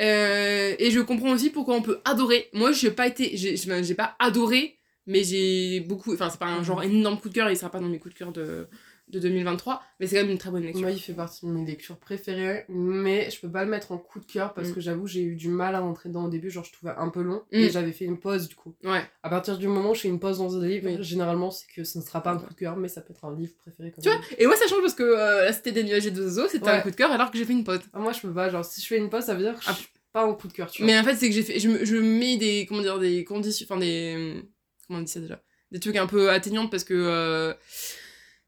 Euh, 0.00 0.74
et 0.78 0.90
je 0.90 1.00
comprends 1.00 1.30
aussi 1.30 1.50
pourquoi 1.50 1.74
on 1.74 1.82
peut 1.82 2.00
adorer. 2.04 2.48
Moi, 2.52 2.72
j'ai 2.72 2.90
pas 2.90 3.06
été, 3.06 3.36
j'ai, 3.36 3.94
pas 3.94 4.16
adoré, 4.18 4.78
mais 5.06 5.24
j'ai 5.24 5.80
beaucoup. 5.80 6.12
Enfin, 6.12 6.30
c'est 6.30 6.38
pas 6.38 6.46
un 6.46 6.62
genre 6.62 6.82
énorme 6.82 7.18
coup 7.18 7.28
de 7.28 7.34
cœur, 7.34 7.50
il 7.50 7.56
sera 7.56 7.70
pas 7.70 7.80
dans 7.80 7.88
mes 7.88 7.98
coups 7.98 8.14
de 8.14 8.18
cœur 8.18 8.32
de, 8.32 8.68
de 9.08 9.20
2023, 9.20 9.80
mais 10.00 10.06
c'est 10.08 10.16
quand 10.16 10.22
même 10.22 10.32
une 10.32 10.38
très 10.38 10.50
bonne 10.50 10.64
lecture. 10.64 10.82
Moi, 10.82 10.90
il 10.90 10.98
fait 11.00 11.12
partie 11.12 11.46
de 11.46 11.50
mes 11.52 11.64
lectures 11.64 11.96
préférées, 11.96 12.64
mais 12.68 13.30
je 13.30 13.40
peux 13.40 13.48
pas 13.50 13.64
le 13.64 13.70
mettre 13.70 13.92
en 13.92 13.98
coup 13.98 14.18
de 14.18 14.24
cœur 14.26 14.52
parce 14.52 14.70
Mm. 14.70 14.74
que 14.74 14.80
j'avoue, 14.80 15.06
j'ai 15.06 15.22
eu 15.22 15.36
du 15.36 15.48
mal 15.48 15.76
à 15.76 15.80
rentrer 15.80 16.08
dedans 16.08 16.24
au 16.24 16.28
début. 16.28 16.50
Genre, 16.50 16.64
je 16.64 16.72
trouvais 16.72 16.92
un 16.96 17.08
peu 17.08 17.22
long 17.22 17.42
Mm. 17.52 17.56
et 17.56 17.70
j'avais 17.70 17.92
fait 17.92 18.04
une 18.04 18.18
pause 18.18 18.48
du 18.48 18.56
coup. 18.56 18.74
Ouais. 18.82 19.04
À 19.22 19.30
partir 19.30 19.58
du 19.58 19.68
moment 19.68 19.92
où 19.92 19.94
je 19.94 20.00
fais 20.00 20.08
une 20.08 20.18
pause 20.18 20.38
dans 20.38 20.56
un 20.56 20.66
livre, 20.66 20.88
Oui. 20.90 20.96
généralement, 21.04 21.52
c'est 21.52 21.66
que 21.72 21.84
ce 21.84 21.98
ne 21.98 22.02
sera 22.02 22.20
pas 22.22 22.32
un 22.32 22.38
coup 22.38 22.50
de 22.52 22.58
cœur, 22.58 22.76
mais 22.76 22.88
ça 22.88 23.00
peut 23.00 23.12
être 23.12 23.24
un 23.24 23.36
livre 23.36 23.54
préféré. 23.58 23.92
Quand 23.94 24.02
Tu 24.02 24.08
même. 24.08 24.18
vois, 24.18 24.26
et 24.38 24.46
moi 24.46 24.56
ça 24.56 24.66
change 24.66 24.80
parce 24.80 24.94
que 24.94 25.04
euh, 25.04 25.44
la 25.44 25.52
cité 25.52 25.70
des 25.70 25.84
nuages 25.84 26.06
et 26.06 26.10
des 26.10 26.20
oiseaux, 26.20 26.48
c'était 26.48 26.64
Ouais. 26.66 26.72
un 26.72 26.80
coup 26.80 26.90
de 26.90 26.96
cœur 26.96 27.12
alors 27.12 27.30
que 27.30 27.38
j'ai 27.38 27.44
fait 27.44 27.52
une 27.52 27.62
pause. 27.64 27.80
Ah, 27.92 28.00
moi, 28.00 28.10
je 28.12 28.20
peux 28.20 28.32
pas. 28.34 28.48
Genre, 28.50 28.64
si 28.64 28.80
je 28.80 28.86
fais 28.88 28.98
une 28.98 29.08
pause, 29.08 29.22
ça 29.24 29.34
veut 29.34 29.42
dire 29.42 29.54
que 29.56 29.62
je 29.64 29.68
Ah. 29.70 29.74
suis 29.74 29.86
pas 30.12 30.26
en 30.26 30.34
coup 30.34 30.48
de 30.48 30.52
cœur, 30.52 30.68
tu 30.70 30.82
vois. 30.82 30.90
Mais 30.90 30.98
en 30.98 31.04
fait, 31.04 31.14
c'est 31.14 31.28
que 31.28 31.34
j'ai 31.34 31.42
fait. 31.44 31.60
Je, 31.60 31.84
je 31.84 31.96
mets 31.96 32.38
des. 32.38 32.66
Comment 32.68 32.82
dire 32.82 32.98
Des 32.98 33.22
conditions. 33.24 33.66
Enfin, 33.70 33.78
des. 33.78 34.42
Comment 34.88 34.98
on 34.98 35.02
dit 35.02 35.12
ça 35.12 35.20
déjà? 35.20 35.40
Des 35.72 35.78
trucs 35.80 35.96
un 35.96 36.06
peu 36.06 36.30
atteignantes 36.30 36.70
parce 36.72 36.84
que. 36.84 36.94
euh, 36.94 37.54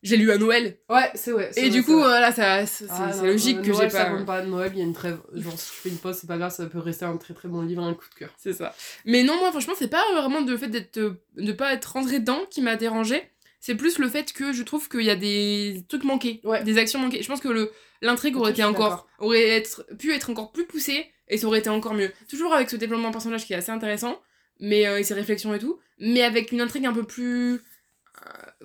j'ai 0.03 0.17
lu 0.17 0.31
à 0.31 0.39
Noël. 0.39 0.79
Ouais, 0.89 1.11
c'est 1.15 1.33
vrai. 1.33 1.51
Et 1.57 1.71
du 1.71 1.83
coup, 1.83 1.97
voilà, 1.99 2.31
ça, 2.33 2.65
c'est 2.67 2.87
Ah, 2.91 3.13
logique 3.23 3.63
que 3.63 3.73
j'ai 3.73 3.91
ça 3.91 4.05
pas. 4.05 4.11
compte 4.11 4.27
pas. 4.27 4.43
Noël, 4.43 4.71
il 4.75 4.79
y 4.79 4.83
a 4.83 4.85
une 4.85 4.93
trêve. 4.95 5.19
Genre, 5.35 5.59
si 5.59 5.73
je 5.75 5.81
fais 5.81 5.89
une 5.89 5.99
pause, 5.99 6.17
c'est 6.21 6.27
pas 6.27 6.39
grave, 6.39 6.53
ça 6.53 6.67
peut 6.67 6.79
rester 6.79 7.05
un 7.05 7.17
très 7.17 7.35
très 7.35 7.49
bon 7.49 7.63
livre, 7.63 7.83
un 7.83 7.95
coup 7.95 8.09
de 8.09 8.15
cœur. 8.15 8.31
C'est 8.39 8.53
ça. 8.53 8.75
Mais 9.05 9.23
non, 9.25 9.37
moi, 9.39 9.51
franchement, 9.51 9.75
c'est 9.77 9.89
pas 9.89 10.05
vraiment 10.15 10.41
le 10.41 10.57
fait 10.57 10.69
d'être, 10.69 10.99
euh, 10.99 11.21
de 11.37 11.53
pas 11.53 11.73
être 11.73 11.87
rentré 11.93 12.21
dedans 12.21 12.41
qui 12.51 12.61
m'a 12.63 12.77
dérangé. 12.77 13.23
C'est 13.61 13.75
plus 13.75 13.99
le 13.99 14.09
fait 14.09 14.33
que 14.33 14.53
je 14.53 14.63
trouve 14.63 14.89
qu'il 14.89 15.03
y 15.03 15.11
a 15.11 15.17
des 15.17 15.83
trucs 15.89 16.05
manqués, 16.05 16.41
Ouais. 16.45 16.63
des 16.63 16.79
actions 16.79 17.01
manquées. 17.01 17.23
Je 17.23 17.29
pense 17.29 17.41
que 17.41 17.49
le 17.49 17.73
l'intrigue 18.01 18.37
aurait 18.37 18.53
été 18.53 18.63
encore, 18.63 19.09
aurait 19.19 19.49
être, 19.49 19.85
pu 19.99 20.13
être 20.15 20.31
encore 20.31 20.53
plus 20.53 20.65
poussée 20.67 21.07
et 21.27 21.37
ça 21.37 21.49
aurait 21.49 21.59
été 21.59 21.69
encore 21.69 21.95
mieux. 21.95 22.13
Toujours 22.31 22.55
avec 22.55 22.71
ce 22.71 22.77
développement 22.77 23.09
de 23.09 23.13
personnage 23.13 23.45
qui 23.45 23.53
est 23.55 23.57
assez 23.57 23.73
intéressant, 23.73 24.21
mais 24.61 24.87
euh, 24.87 24.99
et 25.01 25.03
ses 25.03 25.15
réflexions 25.15 25.53
et 25.53 25.59
tout, 25.59 25.81
mais 25.99 26.23
avec 26.23 26.53
une 26.53 26.61
intrigue 26.61 26.87
un 26.87 26.93
peu 26.93 27.03
plus, 27.03 27.61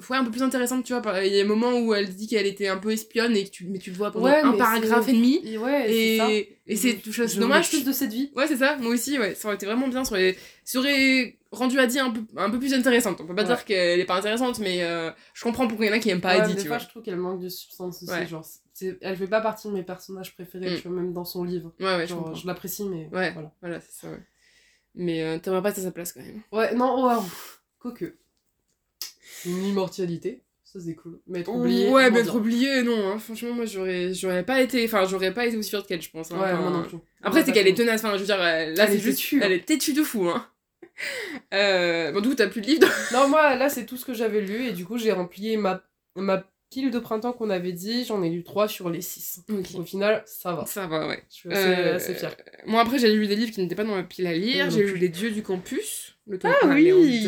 ouais, 0.09 0.17
un 0.17 0.23
peu 0.23 0.31
plus 0.31 0.43
intéressante, 0.43 0.83
tu 0.85 0.93
vois. 0.93 1.01
Il 1.23 1.31
y 1.31 1.39
a 1.39 1.43
des 1.43 1.47
moments 1.47 1.77
où 1.79 1.93
elle 1.93 2.13
dit 2.13 2.27
qu'elle 2.27 2.45
était 2.47 2.67
un 2.67 2.77
peu 2.77 2.91
espionne 2.91 3.35
et 3.35 3.43
que 3.45 3.49
tu, 3.49 3.65
mais 3.67 3.79
tu 3.79 3.91
le 3.91 3.95
vois 3.97 4.11
pendant 4.11 4.25
Ouais, 4.25 4.39
un 4.41 4.53
paragraphe 4.53 5.07
et 5.09 5.13
demi. 5.13 5.41
Et 5.43 5.57
ouais, 5.57 5.91
Et, 5.91 6.57
et 6.67 6.75
c'est 6.75 6.99
Je- 7.05 7.27
je 7.27 7.39
dommage. 7.39 7.69
plus 7.69 7.83
de 7.83 7.91
cette 7.91 8.11
vie. 8.13 8.31
Ouais, 8.35 8.47
c'est 8.47 8.57
ça, 8.57 8.77
moi 8.77 8.91
aussi, 8.93 9.17
ouais. 9.19 9.35
Ça 9.35 9.47
aurait 9.47 9.55
été 9.55 9.65
vraiment 9.65 9.87
bien. 9.87 10.03
Ça 10.03 10.11
aurait, 10.13 10.35
ça 10.63 10.79
aurait 10.79 11.37
rendu 11.51 11.79
Adi 11.79 11.99
un 11.99 12.09
peu, 12.11 12.21
un 12.37 12.49
peu 12.49 12.59
plus 12.59 12.73
intéressante. 12.73 13.19
On 13.21 13.25
peut 13.27 13.35
pas 13.35 13.43
Ouais. 13.43 13.47
dire 13.47 13.63
qu'elle 13.65 13.99
est 13.99 14.05
pas 14.05 14.15
intéressante, 14.17 14.59
mais 14.59 14.83
euh, 14.83 15.11
je 15.33 15.43
comprends 15.43 15.67
pourquoi 15.67 15.85
il 15.85 15.89
y 15.89 15.91
en 15.91 15.95
a 15.95 15.99
qui 15.99 16.09
aiment 16.09 16.21
pas 16.21 16.29
Adi, 16.31 16.55
des 16.55 16.61
tu 16.61 16.67
fois, 16.67 16.77
vois. 16.77 16.85
je 16.85 16.89
trouve 16.89 17.03
qu'elle 17.03 17.15
manque 17.17 17.39
de 17.41 17.49
substance 17.49 18.01
aussi. 18.03 18.27
Genre, 18.27 18.45
elle 19.01 19.15
fait 19.15 19.27
pas 19.27 19.39
partie 19.41 19.67
de 19.67 19.73
mes 19.73 19.83
personnages 19.83 20.33
préférés, 20.33 20.71
Mm. 20.71 20.75
tu 20.81 20.87
vois, 20.87 20.97
même 20.97 21.13
dans 21.13 21.25
son 21.25 21.43
livre. 21.43 21.71
Ouais, 21.79 21.85
ouais, 21.85 22.01
je 22.03 22.09
Genre, 22.09 22.19
comprends. 22.23 22.33
je 22.35 22.47
l'apprécie, 22.47 22.85
mais 22.85 23.07
Ouais. 23.13 23.31
voilà. 23.31 23.51
Voilà, 23.61 23.79
c'est 23.79 23.91
ça, 24.01 24.11
ouais. 24.11 24.19
Mais 24.95 25.21
euh, 25.23 25.37
t'aimerais 25.39 25.61
pas 25.61 25.69
être 25.69 25.79
à 25.79 25.81
sa 25.83 25.91
place 25.91 26.11
quand 26.13 26.21
même. 26.21 26.41
Ouais, 26.51 26.73
non, 26.75 27.07
ouais, 27.07 27.15
ouf. 27.15 27.61
quoique. 27.79 28.15
Une 29.45 29.63
immortalité, 29.65 30.41
ça 30.63 30.79
c'est 30.79 30.95
cool. 30.95 31.19
Mais 31.27 31.39
être 31.41 31.49
oublié. 31.53 31.89
ouais, 31.89 32.09
mais 32.11 32.19
être 32.21 32.35
oublié, 32.35 32.81
non. 32.83 33.07
hein. 33.11 33.19
Franchement, 33.19 33.53
moi, 33.53 33.65
j'aurais, 33.65 34.13
j'aurais 34.13 34.43
pas 34.45 34.61
été. 34.61 34.83
Enfin, 34.85 35.05
j'aurais 35.05 35.33
pas 35.33 35.45
été 35.45 35.57
aussi 35.57 35.71
forte 35.71 35.87
qu'elle, 35.87 36.01
je 36.01 36.09
pense. 36.09 36.31
hein. 36.31 36.35
Ouais, 36.35 36.51
Enfin, 36.51 36.61
moi 36.61 36.69
non 36.71 36.83
plus. 36.83 36.97
Après, 37.21 37.43
c'est 37.43 37.51
qu'elle 37.51 37.67
est 37.67 37.73
tenace. 37.77 38.03
Enfin, 38.03 38.13
je 38.15 38.19
veux 38.21 38.25
dire, 38.25 38.39
euh, 38.41 38.73
là, 38.73 38.83
Elle 38.85 38.89
c'est 38.89 38.95
est 38.95 38.99
juste. 38.99 39.17
têtue, 39.19 39.37
hein. 39.37 39.41
Elle 39.43 39.51
est 39.53 39.65
têtue 39.65 39.93
de 39.93 40.03
fou, 40.03 40.27
hein. 40.29 40.47
Euh, 41.53 42.11
bon, 42.11 42.21
du 42.21 42.29
coup, 42.29 42.35
t'as 42.35 42.47
plus 42.47 42.61
de 42.61 42.67
livres. 42.67 42.87
Non, 43.11 43.27
moi, 43.27 43.55
là, 43.55 43.69
c'est 43.69 43.85
tout 43.85 43.97
ce 43.97 44.05
que 44.05 44.13
j'avais 44.13 44.41
lu, 44.41 44.65
et 44.67 44.71
du 44.71 44.85
coup, 44.85 44.97
j'ai 44.97 45.11
rempli 45.11 45.57
ma, 45.57 45.83
ma 46.15 46.43
pile 46.69 46.91
de 46.91 46.99
printemps 46.99 47.33
qu'on 47.33 47.49
avait 47.49 47.71
dit, 47.71 48.05
j'en 48.05 48.21
ai 48.23 48.29
lu 48.29 48.43
3 48.43 48.67
sur 48.67 48.89
les 48.89 49.01
6. 49.01 49.41
Ok. 49.49 49.67
Au 49.75 49.83
final, 49.83 50.23
ça 50.25 50.53
va. 50.53 50.65
Ça 50.65 50.87
va, 50.87 51.07
ouais. 51.07 51.23
Je 51.29 51.35
suis 51.35 51.49
assez, 51.51 51.61
Euh, 51.67 51.95
assez 51.95 52.13
fière. 52.15 52.35
Moi, 52.65 52.81
après, 52.81 52.97
j'ai 52.99 53.13
lu 53.13 53.27
des 53.27 53.35
livres 53.35 53.51
qui 53.51 53.61
n'étaient 53.61 53.75
pas 53.75 53.83
dans 53.83 53.95
ma 53.95 54.03
pile 54.03 54.27
à 54.27 54.33
lire. 54.33 54.69
J'ai 54.69 54.83
lu. 54.83 54.97
Les 54.97 55.09
Dieux 55.09 55.31
du 55.31 55.43
Campus, 55.43 56.15
le 56.27 56.39
tome 56.39 56.51
Ah 56.61 56.65
1 56.67 56.75
oui. 56.75 57.27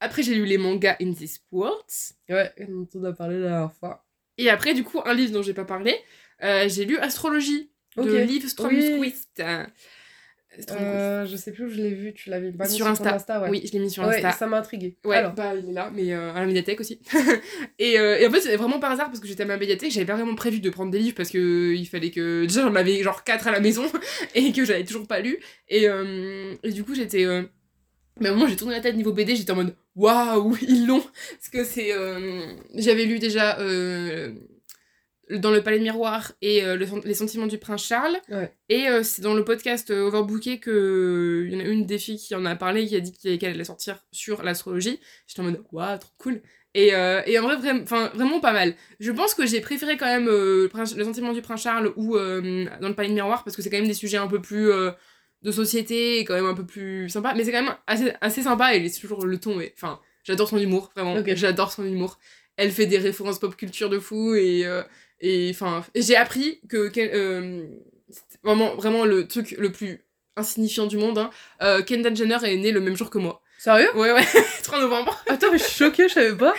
Après, 0.00 0.22
j'ai 0.22 0.34
lu 0.34 0.44
les 0.44 0.58
mangas 0.58 0.96
In 1.00 1.12
This 1.12 1.40
World. 1.52 1.84
Ouais, 2.28 2.52
dont 2.68 2.88
on 2.94 3.04
a 3.04 3.12
parlé 3.12 3.38
la 3.40 3.48
dernière 3.48 3.72
fois. 3.72 4.04
Et 4.36 4.48
après, 4.50 4.74
du 4.74 4.84
coup, 4.84 5.00
un 5.04 5.14
livre 5.14 5.32
dont 5.32 5.42
j'ai 5.42 5.54
pas 5.54 5.64
parlé, 5.64 5.94
euh, 6.44 6.68
j'ai 6.68 6.84
lu 6.84 6.96
Astrologie 6.98 7.70
de 7.96 8.02
Ok. 8.02 8.28
Liv 8.28 8.42
Oui. 8.44 8.48
Stromquist. 8.48 9.40
Euh, 9.40 9.64
Stromquist. 10.60 10.80
Euh, 10.80 11.26
je 11.26 11.36
sais 11.36 11.52
plus 11.52 11.64
où 11.64 11.68
je 11.68 11.76
l'ai 11.76 11.90
vu, 11.92 12.14
tu 12.14 12.30
l'avais 12.30 12.52
pas 12.52 12.64
mis 12.64 12.70
sur 12.70 12.86
ton 12.86 13.04
Insta. 13.06 13.42
ouais. 13.42 13.50
Oui, 13.50 13.62
je 13.66 13.72
l'ai 13.72 13.80
mis 13.80 13.90
sur 13.90 14.04
Ouais, 14.04 14.16
Insta. 14.16 14.32
ça 14.32 14.46
m'a 14.46 14.58
intrigué. 14.58 14.96
Ouais, 15.04 15.16
Alors, 15.16 15.32
bah 15.34 15.52
il 15.56 15.68
est 15.68 15.72
là, 15.72 15.90
mais 15.92 16.12
euh, 16.12 16.32
à 16.32 16.40
la 16.40 16.46
médiathèque 16.46 16.80
aussi. 16.80 17.00
et, 17.78 17.98
euh, 17.98 18.18
et 18.18 18.26
en 18.26 18.30
fait, 18.30 18.40
c'est 18.40 18.56
vraiment 18.56 18.78
par 18.78 18.92
hasard 18.92 19.06
parce 19.08 19.20
que 19.20 19.26
j'étais 19.26 19.42
à 19.42 19.46
ma 19.46 19.56
médiathèque, 19.56 19.90
j'avais 19.90 20.06
pas 20.06 20.14
vraiment 20.14 20.34
prévu 20.36 20.60
de 20.60 20.70
prendre 20.70 20.90
des 20.92 20.98
livres 21.00 21.16
parce 21.16 21.30
que 21.30 21.38
euh, 21.38 21.74
il 21.74 21.86
fallait 21.86 22.10
que. 22.10 22.42
Déjà, 22.44 22.62
j'en 22.62 22.74
avais 22.76 23.02
genre 23.02 23.24
4 23.24 23.48
à 23.48 23.50
la 23.52 23.60
maison 23.60 23.84
et 24.34 24.52
que 24.52 24.64
j'avais 24.64 24.84
toujours 24.84 25.06
pas 25.08 25.20
lu. 25.20 25.38
Et, 25.68 25.88
euh, 25.88 26.54
et 26.62 26.72
du 26.72 26.84
coup, 26.84 26.94
j'étais. 26.94 27.26
Mais 28.20 28.30
au 28.30 28.34
moment 28.34 28.46
j'ai 28.48 28.56
tourné 28.56 28.74
la 28.74 28.80
tête 28.80 28.96
niveau 28.96 29.12
BD, 29.12 29.36
j'étais 29.36 29.52
en 29.52 29.56
mode 29.56 29.74
waouh, 29.96 30.56
ils 30.62 30.86
l'ont 30.86 31.00
Parce 31.02 31.48
que 31.52 31.64
c'est. 31.64 31.92
euh, 31.92 32.40
J'avais 32.74 33.04
lu 33.04 33.18
déjà. 33.18 33.58
euh, 33.60 34.32
dans 35.30 35.50
le 35.50 35.62
palais 35.62 35.78
miroir 35.78 36.32
et 36.40 36.64
euh, 36.64 36.74
le 36.74 36.86
les 37.04 37.12
sentiments 37.12 37.46
du 37.46 37.58
prince 37.58 37.84
Charles 37.84 38.16
Ouais. 38.30 38.50
et 38.70 38.86
c'est 39.02 39.20
dans 39.20 39.34
le 39.34 39.44
podcast 39.44 39.90
Overbooké 39.90 40.58
que 40.58 41.44
il 41.46 41.52
y 41.52 41.56
en 41.56 41.60
a 41.60 41.64
une 41.68 41.84
des 41.84 41.98
filles 41.98 42.16
qui 42.16 42.34
en 42.34 42.46
a 42.46 42.56
parlé 42.56 42.86
qui 42.86 42.96
a 42.96 43.00
dit 43.00 43.12
qu'elle 43.12 43.50
allait 43.52 43.64
sortir 43.64 43.98
sur 44.10 44.42
l'astrologie 44.42 44.98
j'étais 45.26 45.40
en 45.40 45.44
mode 45.44 45.62
waouh 45.70 45.98
trop 45.98 46.10
cool 46.16 46.40
et, 46.74 46.92
et 47.26 47.38
en 47.38 47.42
vrai 47.42 47.56
vraiment, 47.56 48.08
vraiment 48.14 48.40
pas 48.40 48.54
mal 48.54 48.74
je 49.00 49.12
pense 49.12 49.34
que 49.34 49.44
j'ai 49.44 49.60
préféré 49.60 49.98
quand 49.98 50.06
même 50.06 50.24
le, 50.24 50.68
prince- 50.72 50.96
le 50.96 51.04
sentiment 51.04 51.34
du 51.34 51.42
prince 51.42 51.60
Charles 51.62 51.92
ou 51.96 52.16
dans 52.16 52.88
le 52.88 52.94
palais 52.94 53.10
miroir 53.12 53.44
parce 53.44 53.54
que 53.54 53.60
c'est 53.60 53.68
quand 53.68 53.76
même 53.76 53.86
des 53.86 53.92
sujets 53.92 54.16
un 54.16 54.28
peu 54.28 54.40
plus 54.40 54.70
de 55.42 55.52
société 55.52 56.24
quand 56.24 56.34
même 56.34 56.46
un 56.46 56.54
peu 56.54 56.66
plus 56.66 57.08
sympa 57.08 57.32
mais 57.36 57.44
c'est 57.44 57.52
quand 57.52 57.62
même 57.62 57.74
assez, 57.86 58.12
assez 58.20 58.42
sympa 58.42 58.74
et 58.74 58.88
c'est 58.88 59.00
toujours 59.00 59.24
le 59.24 59.38
ton 59.38 59.60
et 59.60 59.72
enfin 59.76 60.00
j'adore 60.24 60.48
son 60.48 60.58
humour 60.58 60.90
vraiment 60.96 61.16
j'adore 61.34 61.70
son 61.72 61.84
humour 61.84 62.18
elle 62.56 62.72
fait 62.72 62.86
des 62.86 62.98
références 62.98 63.38
pop 63.38 63.54
culture 63.56 63.88
de 63.88 63.98
fou 64.00 64.34
et 64.34 64.66
euh, 64.66 64.82
et 65.20 65.48
enfin 65.54 65.84
j'ai 65.94 66.16
appris 66.16 66.60
que 66.68 66.88
qu'elle, 66.88 67.10
euh, 67.14 67.64
vraiment 68.42 68.74
vraiment 68.76 69.04
le 69.04 69.28
truc 69.28 69.54
le 69.58 69.70
plus 69.70 70.04
insignifiant 70.36 70.86
du 70.86 70.96
monde 70.96 71.18
hein. 71.18 71.30
Euh, 71.62 71.82
Kendall 71.82 72.16
Jenner 72.16 72.38
est 72.44 72.56
née 72.56 72.72
le 72.72 72.80
même 72.80 72.96
jour 72.96 73.10
que 73.10 73.18
moi 73.18 73.40
Sérieux? 73.60 73.88
Ouais 73.96 74.12
ouais 74.12 74.22
3 74.62 74.80
novembre 74.80 75.20
Attends, 75.26 75.50
mais 75.50 75.58
je 75.58 75.64
suis 75.64 75.84
choquée, 75.84 76.08
je 76.08 76.14
savais 76.14 76.36
pas. 76.36 76.54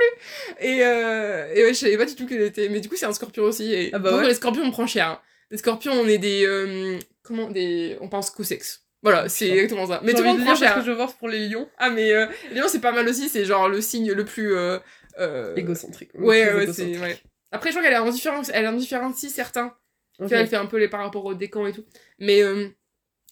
et, 0.60 0.84
euh, 0.84 1.52
et 1.54 1.62
ouais, 1.64 1.74
je 1.74 1.78
savais 1.80 1.96
pas 1.96 2.04
du 2.04 2.14
tout 2.14 2.24
qu'elle 2.24 2.42
était. 2.42 2.68
Mais 2.68 2.78
du 2.80 2.88
coup, 2.88 2.94
c'est 2.94 3.06
un 3.06 3.12
scorpion 3.12 3.42
aussi. 3.42 3.72
Et 3.72 3.90
Ah 3.92 3.98
bah 3.98 4.16
ouais. 4.16 4.28
les 4.28 4.34
scorpions, 4.34 4.62
on 4.62 4.70
prend 4.70 4.86
cher. 4.86 5.08
hein. 5.08 5.20
Les 5.50 5.58
scorpions, 5.58 5.92
on 5.94 6.06
est 6.06 6.18
des. 6.18 6.44
euh, 6.46 6.98
comment 7.26 7.50
Des. 7.50 7.96
On 8.00 8.08
pense 8.08 8.30
qu'au 8.30 8.44
sexe. 8.44 8.82
Voilà, 9.02 9.28
c'est 9.28 9.48
exactement 9.50 9.86
ça. 9.86 10.00
Mais 10.02 10.12
tout 10.14 10.22
le 10.22 10.28
monde 10.28 10.44
parce 10.44 10.58
que 10.58 10.82
je 10.82 10.90
voir 10.90 11.14
pour 11.14 11.28
les 11.28 11.48
lions. 11.48 11.68
Ah, 11.78 11.90
mais 11.90 12.12
euh, 12.12 12.26
les 12.50 12.60
lions, 12.60 12.66
c'est 12.68 12.80
pas 12.80 12.92
mal 12.92 13.08
aussi. 13.08 13.28
C'est 13.28 13.44
genre 13.44 13.68
le 13.68 13.80
signe 13.80 14.12
le 14.12 14.24
plus. 14.24 14.54
euh, 14.56 14.78
euh, 15.18 15.54
Égocentrique. 15.54 16.10
Ouais, 16.14 16.52
ouais, 16.52 16.72
c'est. 16.72 16.98
Ouais. 16.98 17.18
Après, 17.52 17.70
je 17.70 17.76
crois 17.76 17.88
qu'elle 17.88 17.96
en 18.00 18.10
différence, 18.10 18.50
elle 18.52 18.66
en 18.66 18.72
différencie 18.72 19.30
certains. 19.32 19.76
Tu 20.16 20.24
Ok. 20.24 20.28
vois, 20.30 20.38
elle 20.38 20.48
fait 20.48 20.56
un 20.56 20.66
peu 20.66 20.78
les 20.78 20.88
par 20.88 21.00
rapport 21.00 21.24
au 21.24 21.34
décan 21.34 21.66
et 21.66 21.72
tout. 21.72 21.84
Mais. 22.18 22.38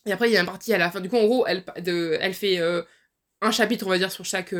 et 0.06 0.12
après, 0.12 0.28
il 0.28 0.32
y 0.32 0.36
a 0.36 0.40
un 0.42 0.44
parti 0.44 0.72
à 0.72 0.78
la 0.78 0.90
fin. 0.90 1.00
Du 1.00 1.08
coup, 1.08 1.16
en 1.16 1.24
gros, 1.24 1.46
elle, 1.46 1.64
de, 1.82 2.16
elle 2.20 2.34
fait 2.34 2.58
un 3.40 3.50
chapitre, 3.50 3.86
on 3.86 3.90
va 3.90 3.98
dire, 3.98 4.12
sur 4.12 4.24
chaque, 4.24 4.54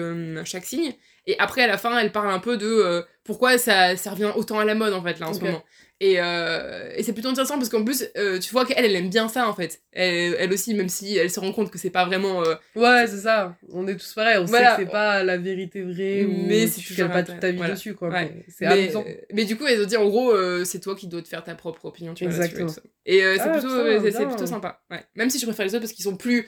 chaque 0.45 0.65
signe. 0.65 0.95
Et 1.27 1.39
après, 1.39 1.63
à 1.63 1.67
la 1.67 1.79
fin, 1.79 1.97
elle 1.99 2.13
parle 2.13 2.31
un 2.31 2.41
peu 2.41 2.57
de 2.57 3.05
pourquoi 3.25 3.57
ça, 3.59 3.97
ça 3.97 4.11
revient 4.11 4.33
autant 4.35 4.59
à 4.59 4.65
la 4.65 4.75
mode, 4.75 4.95
en 4.95 5.03
fait, 5.03 5.19
là, 5.21 5.29
en 5.29 5.33
ce 5.35 5.41
moment. 5.41 5.63
Et, 6.01 6.17
euh, 6.21 6.91
et 6.97 7.03
c'est 7.05 7.13
plutôt 7.13 7.29
intéressant 7.29 7.57
parce 7.57 7.69
qu'en 7.69 7.85
plus, 7.85 8.05
euh, 8.17 8.39
tu 8.41 8.51
vois 8.51 8.67
qu'elle, 8.67 8.85
elle 8.85 8.97
aime 8.97 9.09
bien 9.11 9.29
ça, 9.29 9.49
en 9.49 9.55
fait. 9.55 9.81
Elle, 9.93 10.37
elle 10.39 10.53
aussi, 10.53 10.75
même 10.75 10.89
si 10.89 11.17
elle 11.17 11.31
se 11.31 11.39
rend 11.41 11.53
compte 11.53 11.71
que 11.71 11.79
c'est 11.79 11.89
pas 11.91 12.05
vraiment. 12.05 12.43
euh, 12.45 12.57
Ouais, 12.75 13.07
c'est 13.07 13.19
ça. 13.21 13.57
On 13.73 13.87
est 13.87 13.97
tous 13.97 14.13
pareils. 14.13 14.39
On 14.39 14.45
Voilà. 14.45 14.71
sait 14.73 14.83
que 14.83 14.87
c'est 14.89 14.93
pas 14.93 15.23
la 15.23 15.37
vérité 15.39 15.83
vraie 15.83 16.25
ou 16.25 16.47
Mais 16.49 16.67
c'est 16.67 16.81
tu 16.81 16.95
cales 16.97 17.11
pas 17.13 17.23
toute 17.23 17.39
ta 17.39 17.51
vie 17.53 17.57
voilà. 17.59 17.75
dessus, 17.75 17.95
quoi. 17.95 18.09
Ouais. 18.09 18.45
C'est 18.49 18.67
mais, 18.67 18.93
mais 19.33 19.45
du 19.45 19.57
coup, 19.57 19.67
elle 19.67 19.81
ont 19.83 19.87
dit 19.87 19.97
en 19.97 20.07
gros, 20.09 20.35
c'est 20.65 20.81
toi 20.81 20.95
qui 20.97 21.07
dois 21.07 21.23
te 21.23 21.29
faire 21.29 21.45
ta 21.45 21.55
propre 21.55 21.85
opinion. 21.87 22.13
Tu 22.13 22.25
vois, 22.27 22.35
Exactement. 22.35 22.69
ça. 22.69 22.83
Et 23.07 23.21
c'est 23.21 23.41
Ah, 23.41 23.49
plutôt, 23.51 23.69
c'est- 24.11 24.27
plutôt 24.27 24.47
sympa. 24.47 24.81
Ouais. 24.91 25.05
Même 25.15 25.31
si 25.31 25.39
je 25.39 25.47
préfère 25.47 25.65
les 25.65 25.75
autres 25.75 25.83
parce 25.85 25.93
qu'ils 25.93 26.05
sont 26.05 26.17
plus. 26.17 26.47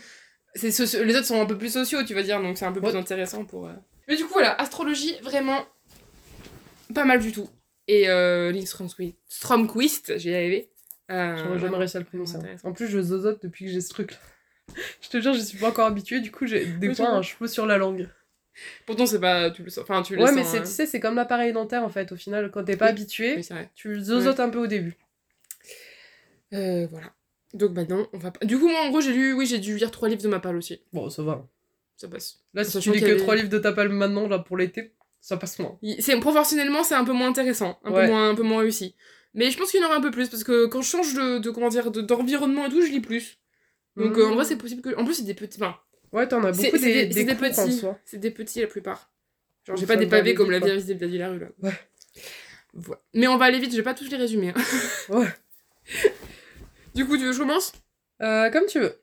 c'est 0.54 0.68
Les 1.04 1.14
autres 1.16 1.26
sont 1.26 1.40
un 1.40 1.46
peu 1.46 1.56
plus 1.56 1.72
sociaux, 1.72 2.02
tu 2.02 2.14
vas 2.14 2.22
dire, 2.22 2.42
donc 2.42 2.58
c'est 2.58 2.64
un 2.66 2.72
peu 2.72 2.80
plus 2.80 2.90
Ouais. 2.90 2.96
intéressant 2.96 3.44
pour. 3.44 3.70
Mais 4.08 4.16
du 4.16 4.24
coup, 4.24 4.32
voilà, 4.32 4.60
astrologie, 4.60 5.14
vraiment 5.22 5.64
pas 6.94 7.04
mal 7.04 7.20
du 7.20 7.32
tout. 7.32 7.48
Et 7.88 8.08
euh, 8.08 8.50
Lynn 8.52 8.66
Stromquist, 8.66 9.16
Stromquist, 9.28 10.18
j'ai 10.18 10.30
y 10.30 10.34
arrivé. 10.34 10.70
Euh, 11.10 11.36
J'aurais 11.36 11.58
jamais 11.60 11.76
réussi 11.76 11.96
à 11.96 12.00
le 12.00 12.06
prononcer. 12.06 12.36
hein. 12.36 12.56
En 12.64 12.72
plus, 12.72 12.88
je 12.88 13.00
zozote 13.00 13.40
depuis 13.42 13.66
que 13.66 13.70
j'ai 13.70 13.80
ce 13.80 13.90
truc-là. 13.90 14.18
je 15.00 15.08
te 15.08 15.20
jure, 15.20 15.32
je 15.34 15.40
suis 15.40 15.58
pas 15.58 15.68
encore 15.68 15.86
habituée. 15.86 16.20
Du 16.20 16.32
coup, 16.32 16.46
j'ai 16.46 16.66
des 16.80 16.88
Oui, 16.88 16.94
vois. 16.94 17.10
un 17.10 17.22
cheveu 17.22 17.46
sur 17.46 17.64
la 17.66 17.76
langue. 17.78 18.08
Pourtant, 18.86 19.06
c'est 19.06 19.20
pas. 19.20 19.50
Tu 19.50 19.62
le 19.62 19.70
sens. 19.70 19.82
Enfin, 19.84 20.02
tu 20.02 20.16
le 20.16 20.22
Ouais, 20.22 20.28
sens. 20.28 20.34
mais 20.36 20.44
c'est, 20.44 20.58
hein. 20.58 20.62
tu 20.62 20.70
sais, 20.70 20.86
c'est 20.86 20.98
comme 20.98 21.14
l'appareil 21.14 21.52
dentaire 21.52 21.84
en 21.84 21.90
fait. 21.90 22.10
Au 22.10 22.16
final, 22.16 22.50
quand 22.50 22.64
t'es 22.64 22.76
pas 22.76 22.86
Oui. 22.86 22.90
habitué, 22.92 23.36
Oui, 23.36 23.46
tu 23.74 24.00
zozotes 24.00 24.40
un 24.40 24.48
peu 24.48 24.58
au 24.58 24.66
début. 24.66 24.96
Euh, 26.54 26.86
voilà. 26.90 27.12
Donc 27.54 27.72
maintenant, 27.72 28.06
on 28.12 28.18
va 28.18 28.30
pas. 28.30 28.44
Du 28.44 28.58
coup, 28.58 28.68
moi, 28.68 28.80
en 28.80 28.90
gros, 28.90 29.00
j'ai 29.00 29.12
lu. 29.12 29.32
Oui, 29.34 29.46
j'ai 29.46 29.58
dû 29.58 29.76
lire 29.76 29.90
trois 29.90 30.08
livres 30.08 30.22
de 30.22 30.28
ma 30.28 30.40
part 30.40 30.54
aussi. 30.54 30.80
Bon, 30.92 31.08
ça 31.10 31.22
va. 31.22 31.46
Ça 31.96 32.08
passe. 32.08 32.40
Là, 32.54 32.64
si 32.64 32.78
tu 32.80 32.92
lis 32.92 33.00
que 33.00 33.14
trois 33.18 33.36
livres 33.36 33.48
de 33.48 33.58
ta 33.58 33.72
palme 33.72 33.92
maintenant, 33.92 34.28
là, 34.28 34.38
pour 34.38 34.56
l'été, 34.56 34.92
ça 35.26 35.36
passe 35.36 35.58
moins. 35.58 35.76
C'est 35.98 36.18
proportionnellement 36.20 36.84
c'est 36.84 36.94
un 36.94 37.04
peu 37.04 37.12
moins 37.12 37.28
intéressant, 37.28 37.80
un 37.84 37.90
Ouais. 37.90 38.02
peu 38.06 38.10
moins 38.12 38.30
un 38.30 38.34
peu 38.36 38.42
moins 38.44 38.60
réussi. 38.60 38.94
Mais 39.34 39.50
je 39.50 39.58
pense 39.58 39.70
qu'il 39.72 39.80
y 39.80 39.82
en 39.84 39.86
aura 39.86 39.96
un 39.96 40.00
peu 40.00 40.10
plus 40.12 40.28
parce 40.28 40.44
que 40.44 40.66
quand 40.66 40.82
je 40.82 40.88
change 40.88 41.14
de, 41.14 41.38
de 41.38 41.50
comment 41.50 41.68
dire 41.68 41.90
de- 41.90 42.00
d'environnement 42.00 42.66
et 42.66 42.70
tout, 42.70 42.80
je 42.80 42.86
lis 42.92 43.00
plus. 43.00 43.38
Donc 43.96 44.16
euh, 44.18 44.26
en 44.28 44.34
vrai, 44.34 44.44
c'est 44.44 44.56
possible 44.56 44.82
que 44.82 44.94
en 44.96 45.04
plus 45.04 45.14
c'est 45.14 45.24
des 45.24 45.34
petits 45.34 45.58
Ouais, 46.12 46.28
t'en 46.28 46.42
as 46.44 46.52
beaucoup 46.52 46.62
c'est 46.62 46.78
des, 46.78 47.06
des, 47.06 47.24
petits, 47.34 47.82
c'est 48.04 48.18
des 48.18 48.30
petits 48.30 48.60
la 48.60 48.66
plupart. 48.68 49.10
Genre 49.66 49.76
j'ai 49.76 49.86
pas 49.86 49.96
des 49.96 50.06
pavés 50.06 50.34
comme 50.34 50.50
la 50.52 50.60
vie 50.60 50.70
invisible 50.70 51.00
d'Adi 51.00 51.18
Larue 51.18 51.40
là. 51.40 51.48
Ouais. 51.60 51.72
Mais 53.14 53.26
on 53.26 53.36
va 53.36 53.46
aller 53.46 53.58
vite, 53.58 53.72
je 53.72 53.76
vais 53.78 53.82
pas 53.82 53.94
tous 53.94 54.08
les 54.08 54.16
résumer. 54.16 54.50
hein. 54.56 54.60
Ouais. 55.08 55.26
du 56.94 57.04
coup, 57.06 57.16
tu 57.16 57.24
veux 57.24 57.30
que 57.30 57.36
je 57.36 57.40
commence? 57.40 57.72
Euh, 58.22 58.48
comme 58.50 58.66
tu 58.66 58.78
veux. 58.80 58.94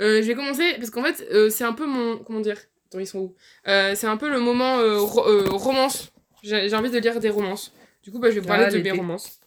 Euh, 0.00 0.22
je 0.22 0.26
vais 0.28 0.34
commencer 0.34 0.74
parce 0.78 0.90
qu'en 0.90 1.02
fait, 1.04 1.26
euh, 1.32 1.50
c'est 1.50 1.64
un 1.64 1.72
peu 1.74 1.86
mon. 1.86 2.18
Comment 2.18 2.40
dire 2.40 2.56
Attends, 2.90 2.98
ils 3.00 3.06
sont 3.06 3.18
où 3.18 3.34
Euh, 3.66 3.94
C'est 3.94 4.06
un 4.06 4.16
peu 4.16 4.30
le 4.30 4.40
moment 4.40 4.78
euh, 4.78 4.98
ro- 5.00 5.26
euh, 5.28 5.48
romance. 5.50 6.10
J'ai 6.42 6.72
envie 6.74 6.90
de 6.90 6.98
lire 6.98 7.20
des 7.20 7.30
romances. 7.30 7.72
Du 8.02 8.10
coup, 8.12 8.18
bah, 8.18 8.30
je 8.30 8.36
vais 8.36 8.40
vous 8.40 8.46
parler 8.46 8.64
Ah, 8.68 8.70
de 8.70 8.78
mes 8.78 8.92
romances. 8.92 9.40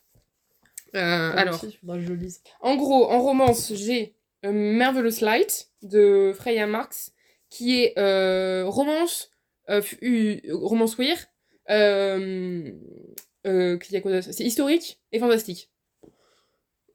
Euh, 0.95 1.31
alors, 1.35 1.61
je 1.61 2.13
lise. 2.13 2.41
en 2.59 2.75
gros, 2.75 3.09
en 3.09 3.21
romance, 3.21 3.71
j'ai 3.73 4.13
euh, 4.45 4.51
Marvelous 4.51 5.21
Light 5.21 5.69
de 5.83 6.33
Freya 6.35 6.67
Marx, 6.67 7.13
qui 7.49 7.81
est 7.81 7.93
euh, 7.97 8.65
romance, 8.67 9.31
romance 10.49 10.95
queer, 10.95 11.17
Euh, 11.69 12.71
euh, 13.47 13.77
c'est 13.81 14.43
historique 14.43 14.99
et 15.13 15.19
fantastique. 15.19 15.69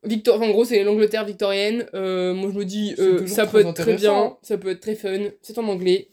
Victor, 0.05 0.41
en 0.43 0.51
gros, 0.51 0.65
c'est 0.65 0.85
l'Angleterre 0.85 1.25
victorienne. 1.25 1.89
Euh, 1.95 2.35
moi, 2.35 2.51
je 2.53 2.59
me 2.59 2.65
dis, 2.65 2.95
euh, 2.99 3.27
ça 3.27 3.47
peut 3.47 3.61
être 3.61 3.73
très 3.75 3.95
bien, 3.95 4.13
intéressant. 4.13 4.39
ça 4.43 4.59
peut 4.59 4.69
être 4.71 4.81
très 4.81 4.95
fun. 4.95 5.31
C'est 5.43 5.59
en 5.59 5.67
anglais. 5.69 6.09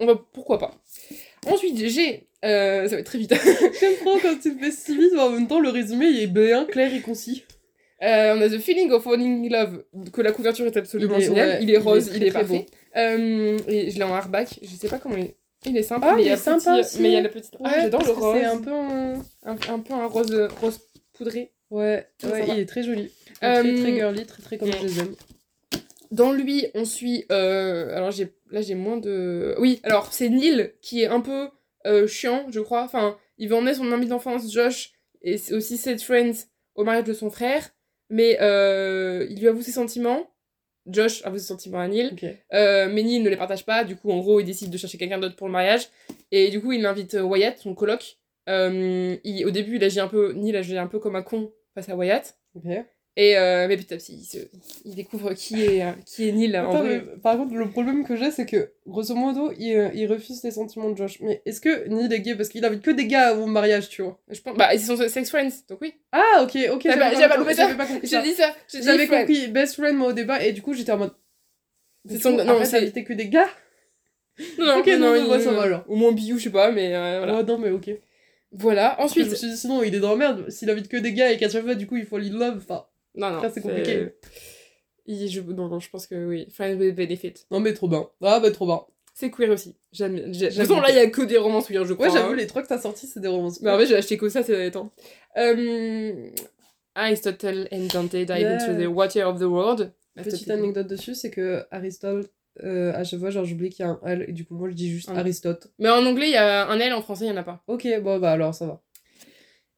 On 0.00 0.06
va, 0.06 0.14
pourquoi 0.32 0.58
pas. 0.58 0.74
Ensuite, 1.46 1.76
j'ai, 1.88 2.28
euh, 2.44 2.86
ça 2.88 2.94
va 2.96 3.00
être 3.00 3.06
très 3.06 3.18
vite. 3.18 3.32
J'aime 3.80 3.94
trop 4.00 4.18
quand 4.20 4.38
tu 4.40 4.52
le 4.52 4.58
fais 4.58 4.70
si 4.70 4.96
vite, 4.96 5.12
mais 5.14 5.20
en 5.20 5.30
même 5.30 5.46
temps, 5.48 5.60
le 5.60 5.70
résumé 5.70 6.06
il 6.06 6.20
est 6.22 6.26
bien 6.26 6.64
clair 6.66 6.92
et 6.94 7.00
concis. 7.00 7.44
Euh, 8.02 8.34
on 8.36 8.42
a 8.42 8.48
The 8.48 8.58
Feeling 8.58 8.90
of 8.90 9.04
Falling 9.04 9.46
in 9.46 9.58
Love, 9.58 9.84
que 10.12 10.20
la 10.20 10.32
couverture 10.32 10.66
est 10.66 10.76
absolument 10.76 11.16
Il 11.16 11.22
est- 11.22 11.26
géniale. 11.26 11.48
ouais, 11.48 11.58
il 11.62 11.70
est 11.70 11.78
rose, 11.78 12.10
il 12.12 12.16
il 12.16 12.24
est 12.24 12.30
très, 12.30 12.44
très 12.44 12.48
parfait. 12.58 12.66
Euh, 12.96 13.58
et 13.68 13.90
je 13.90 13.96
l'ai 13.96 14.04
en 14.04 14.12
hardback. 14.14 14.58
Je 14.62 14.68
sais 14.68 14.88
pas 14.88 14.98
comment 14.98 15.16
il 15.16 15.24
est. 15.24 15.36
Il 15.64 15.76
est 15.76 15.82
sympa. 15.82 16.08
Ah, 16.10 16.14
mais 16.14 16.22
il 16.24 16.28
est 16.28 16.36
sympa 16.36 16.74
petit- 16.76 16.80
aussi. 16.80 17.00
Mais 17.02 17.08
il 17.08 17.14
y 17.14 17.16
a 17.16 17.22
la 17.22 17.28
petite. 17.30 17.54
Ah, 17.58 17.68
Ouais, 17.68 17.80
j'adore 17.82 18.04
le 18.04 18.10
rose. 18.12 18.36
C'est 18.38 18.44
un 18.44 18.58
peu 18.58 18.72
un... 18.72 19.14
un, 19.46 19.56
un 19.74 19.78
peu 19.80 19.94
un 19.94 20.06
rose, 20.06 20.48
rose 20.60 20.78
poudré. 21.14 21.52
Ouais, 21.70 22.06
il 22.22 22.58
est 22.60 22.66
très 22.66 22.82
joli. 22.82 23.10
Euh, 23.42 23.62
Très 23.62 23.74
très 23.74 23.94
girly, 23.94 24.26
très 24.26 24.42
très 24.42 24.58
comme 24.58 24.68
mm. 24.68 24.72
je 24.80 24.86
les 24.86 25.00
aime. 25.00 25.14
Dans 26.10 26.32
lui, 26.32 26.66
on 26.74 26.84
suit. 26.84 27.24
euh, 27.32 27.94
alors 27.96 28.10
j'ai 28.10 28.32
là 28.50 28.60
j'ai 28.62 28.74
moins 28.74 28.96
de. 28.96 29.54
Oui, 29.58 29.80
alors 29.82 30.12
c'est 30.12 30.28
Neil 30.28 30.72
qui 30.82 31.02
est 31.02 31.06
un 31.06 31.20
peu 31.20 31.48
euh, 31.86 32.06
chiant, 32.06 32.46
je 32.50 32.60
crois. 32.60 32.82
Enfin, 32.82 33.16
il 33.38 33.48
veut 33.48 33.56
emmener 33.56 33.74
son 33.74 33.90
ami 33.92 34.06
d'enfance 34.06 34.52
Josh 34.52 34.92
et 35.22 35.36
aussi 35.52 35.76
ses 35.76 35.98
friends 35.98 36.32
au 36.74 36.84
mariage 36.84 37.04
de 37.04 37.12
son 37.12 37.30
frère, 37.30 37.70
mais 38.10 38.38
euh, 38.40 39.26
il 39.30 39.40
lui 39.40 39.48
avoue 39.48 39.62
ses 39.62 39.72
sentiments. 39.72 40.30
Josh 40.88 41.24
avoue 41.24 41.38
ses 41.38 41.46
sentiments 41.46 41.80
à 41.80 41.88
Neil, 41.88 42.10
euh, 42.52 42.88
mais 42.88 43.02
Neil 43.02 43.18
ne 43.20 43.28
les 43.28 43.36
partage 43.36 43.64
pas. 43.66 43.82
Du 43.82 43.96
coup, 43.96 44.12
en 44.12 44.18
gros, 44.18 44.38
il 44.38 44.44
décide 44.44 44.70
de 44.70 44.78
chercher 44.78 44.98
quelqu'un 44.98 45.18
d'autre 45.18 45.34
pour 45.34 45.48
le 45.48 45.52
mariage 45.52 45.88
et 46.30 46.48
du 46.50 46.60
coup, 46.60 46.70
il 46.72 46.86
invite 46.86 47.14
euh, 47.14 47.22
Wyatt, 47.22 47.58
son 47.58 47.74
coloc. 47.74 48.18
Euh, 48.48 49.16
il- 49.24 49.44
au 49.46 49.50
début, 49.50 49.76
il 49.76 49.84
agit 49.84 49.98
un 49.98 50.06
peu, 50.06 50.32
Neil 50.34 50.56
agit 50.56 50.78
un 50.78 50.86
peu 50.86 51.00
comme 51.00 51.16
un 51.16 51.22
con 51.22 51.52
face 51.74 51.88
à 51.88 51.96
Wyatt. 51.96 52.38
Ok. 52.54 52.64
Et 53.18 53.38
euh, 53.38 53.66
mais 53.66 53.78
petit, 53.78 54.12
il, 54.12 54.24
se- 54.26 54.46
il 54.84 54.94
découvre 54.94 55.32
qui 55.32 55.64
est, 55.64 55.82
euh, 55.82 55.92
qui 56.04 56.28
est 56.28 56.32
Neil 56.32 56.54
en 56.58 56.68
Attends, 56.68 56.80
vrai. 56.82 57.02
mais 57.06 57.16
par 57.22 57.38
contre, 57.38 57.54
le 57.54 57.70
problème 57.70 58.04
que 58.06 58.14
j'ai, 58.14 58.30
c'est 58.30 58.44
que, 58.44 58.72
grosso 58.86 59.14
modo, 59.14 59.52
il, 59.58 59.72
euh, 59.74 59.88
il 59.94 60.06
refuse 60.06 60.42
les 60.44 60.50
sentiments 60.50 60.90
de 60.90 60.98
Josh. 60.98 61.18
Mais 61.20 61.40
est-ce 61.46 61.62
que 61.62 61.88
Neil 61.88 62.12
est 62.12 62.20
gay? 62.20 62.34
Parce 62.34 62.50
qu'il 62.50 62.62
invite 62.62 62.82
que 62.82 62.90
des 62.90 63.06
gars 63.06 63.32
au 63.34 63.46
mariage, 63.46 63.88
tu 63.88 64.02
vois. 64.02 64.20
Je 64.28 64.38
pense, 64.42 64.54
bah, 64.58 64.74
ils 64.74 64.80
sont 64.80 64.96
sex 65.08 65.30
friends, 65.30 65.48
donc 65.66 65.78
oui. 65.80 65.94
Ah, 66.12 66.42
ok, 66.42 66.58
ok. 66.72 66.82
J'avais 66.84 66.98
pas- 66.98 67.28
pas 67.28 67.36
compris 67.38 67.54
ça. 67.54 67.62
j'avais 67.62 67.76
pas 67.78 67.86
compris 67.86 68.06
J'ai 68.06 68.20
dit 68.22 68.34
ça. 68.34 68.54
J'avais 68.82 69.06
compris 69.06 69.48
best 69.48 69.76
friend, 69.76 69.96
moi, 69.96 70.08
au 70.08 70.12
débat, 70.12 70.42
et 70.44 70.52
du 70.52 70.60
coup, 70.60 70.74
j'étais 70.74 70.92
en 70.92 70.98
mode. 70.98 71.14
C'est 72.08 72.18
son- 72.20 72.32
non, 72.32 72.60
invité 72.60 73.02
que 73.02 73.14
des 73.14 73.28
gars 73.30 73.48
Non, 74.58 74.66
non, 74.66 74.78
Ok, 74.80 74.86
non, 74.88 75.14
non, 75.14 75.28
bah, 75.30 75.40
ça 75.40 75.52
va, 75.52 75.62
alors. 75.62 75.84
Au 75.88 75.96
moins 75.96 76.12
biou, 76.12 76.36
je 76.36 76.44
sais 76.44 76.50
pas, 76.50 76.70
mais 76.70 76.94
euh, 76.94 77.16
voilà. 77.20 77.36
Ouais, 77.38 77.44
non, 77.44 77.56
mais 77.56 77.70
ok. 77.70 77.88
Voilà. 78.52 78.90
Que 78.90 78.96
je 78.96 79.00
me 79.00 79.04
Ensuite. 79.24 79.36
suis 79.36 79.48
dit, 79.48 79.56
sinon, 79.56 79.82
il 79.82 79.94
est 79.94 80.00
dans 80.00 80.10
la 80.10 80.16
merde. 80.16 80.50
S'il 80.50 80.68
invite 80.68 80.88
que 80.88 80.98
des 80.98 81.14
gars 81.14 81.32
et 81.32 81.38
qu'à 81.38 81.48
chaque 81.48 81.64
fois, 81.64 81.74
du 81.74 81.86
coup, 81.86 81.96
il 81.96 82.04
faut 82.04 82.18
in 82.18 82.28
love. 82.30 82.58
Enfin, 82.58 82.84
Non, 83.16 83.30
non. 83.32 83.50
C'est 83.52 83.60
compliqué. 83.60 84.08
Il- 85.06 85.28
je... 85.28 85.40
Non, 85.40 85.68
non, 85.68 85.78
je 85.80 85.88
pense 85.90 86.06
que 86.06 86.26
oui. 86.26 86.48
Friend 86.52 86.80
with 86.80 86.94
benefit. 86.94 87.34
non, 87.50 87.60
mais 87.60 87.72
trop 87.74 87.88
bien. 87.88 88.08
Ah, 88.22 88.40
bah, 88.40 88.50
trop 88.50 88.66
bien. 88.66 88.80
C'est 89.14 89.30
queer 89.30 89.50
aussi. 89.50 89.74
J'aime. 89.92 90.32
j'ai- 90.32 90.46
De 90.46 90.50
toute 90.50 90.58
façon, 90.58 90.80
là, 90.80 90.90
il 90.90 90.96
y 90.96 90.98
a 90.98 91.08
que 91.08 91.22
des 91.22 91.38
romans 91.38 91.62
queer, 91.62 91.84
je 91.86 91.94
crois. 91.94 92.08
Ouais, 92.08 92.12
j'avoue, 92.12 92.32
hein. 92.32 92.36
les 92.36 92.46
trois 92.46 92.62
que 92.62 92.68
t'as 92.68 92.78
sortis, 92.80 93.06
c'est 93.06 93.20
des 93.20 93.28
romances. 93.28 93.60
Mais 93.62 93.70
en 93.70 93.78
fait, 93.78 93.86
j'ai 93.86 93.96
acheté 93.96 94.18
que 94.18 94.28
ça 94.28 94.42
ces 94.42 94.52
derniers 94.52 94.70
temps. 94.72 94.90
Euh... 95.38 96.28
Aristotle 96.94 97.68
and 97.72 97.86
Dante 97.92 98.10
dive 98.16 98.28
Yeah. 98.38 98.54
into 98.62 98.82
the 98.82 98.86
water 98.86 99.26
of 99.28 99.38
the 99.38 99.44
world. 99.44 99.92
Petite 100.16 100.50
anecdote 100.50 100.86
dessus, 100.86 101.14
c'est 101.14 101.30
que 101.30 101.62
Aristote, 101.70 102.30
euh, 102.64 102.92
à 102.94 103.04
chaque 103.04 103.20
fois, 103.20 103.28
genre, 103.30 103.44
j'oublie 103.44 103.68
qu'il 103.68 103.84
y 103.84 103.88
a 103.88 103.90
un 103.92 104.00
L, 104.06 104.24
et 104.28 104.32
du 104.32 104.46
coup, 104.46 104.54
moi, 104.54 104.68
je 104.70 104.74
dis 104.74 104.88
juste 104.90 105.10
Ah. 105.12 105.18
Aristote. 105.18 105.68
Mais 105.78 105.90
en 105.90 106.04
anglais, 106.06 106.28
il 106.28 106.32
y 106.32 106.36
a 106.36 106.66
un 106.68 106.78
L, 106.78 106.94
en 106.94 107.02
français, 107.02 107.26
il 107.26 107.28
y 107.28 107.30
en 107.30 107.36
a 107.36 107.42
pas. 107.42 107.62
Ok, 107.66 107.86
bon, 108.02 108.18
bah, 108.18 108.32
alors, 108.32 108.54
ça 108.54 108.66
va. 108.66 108.82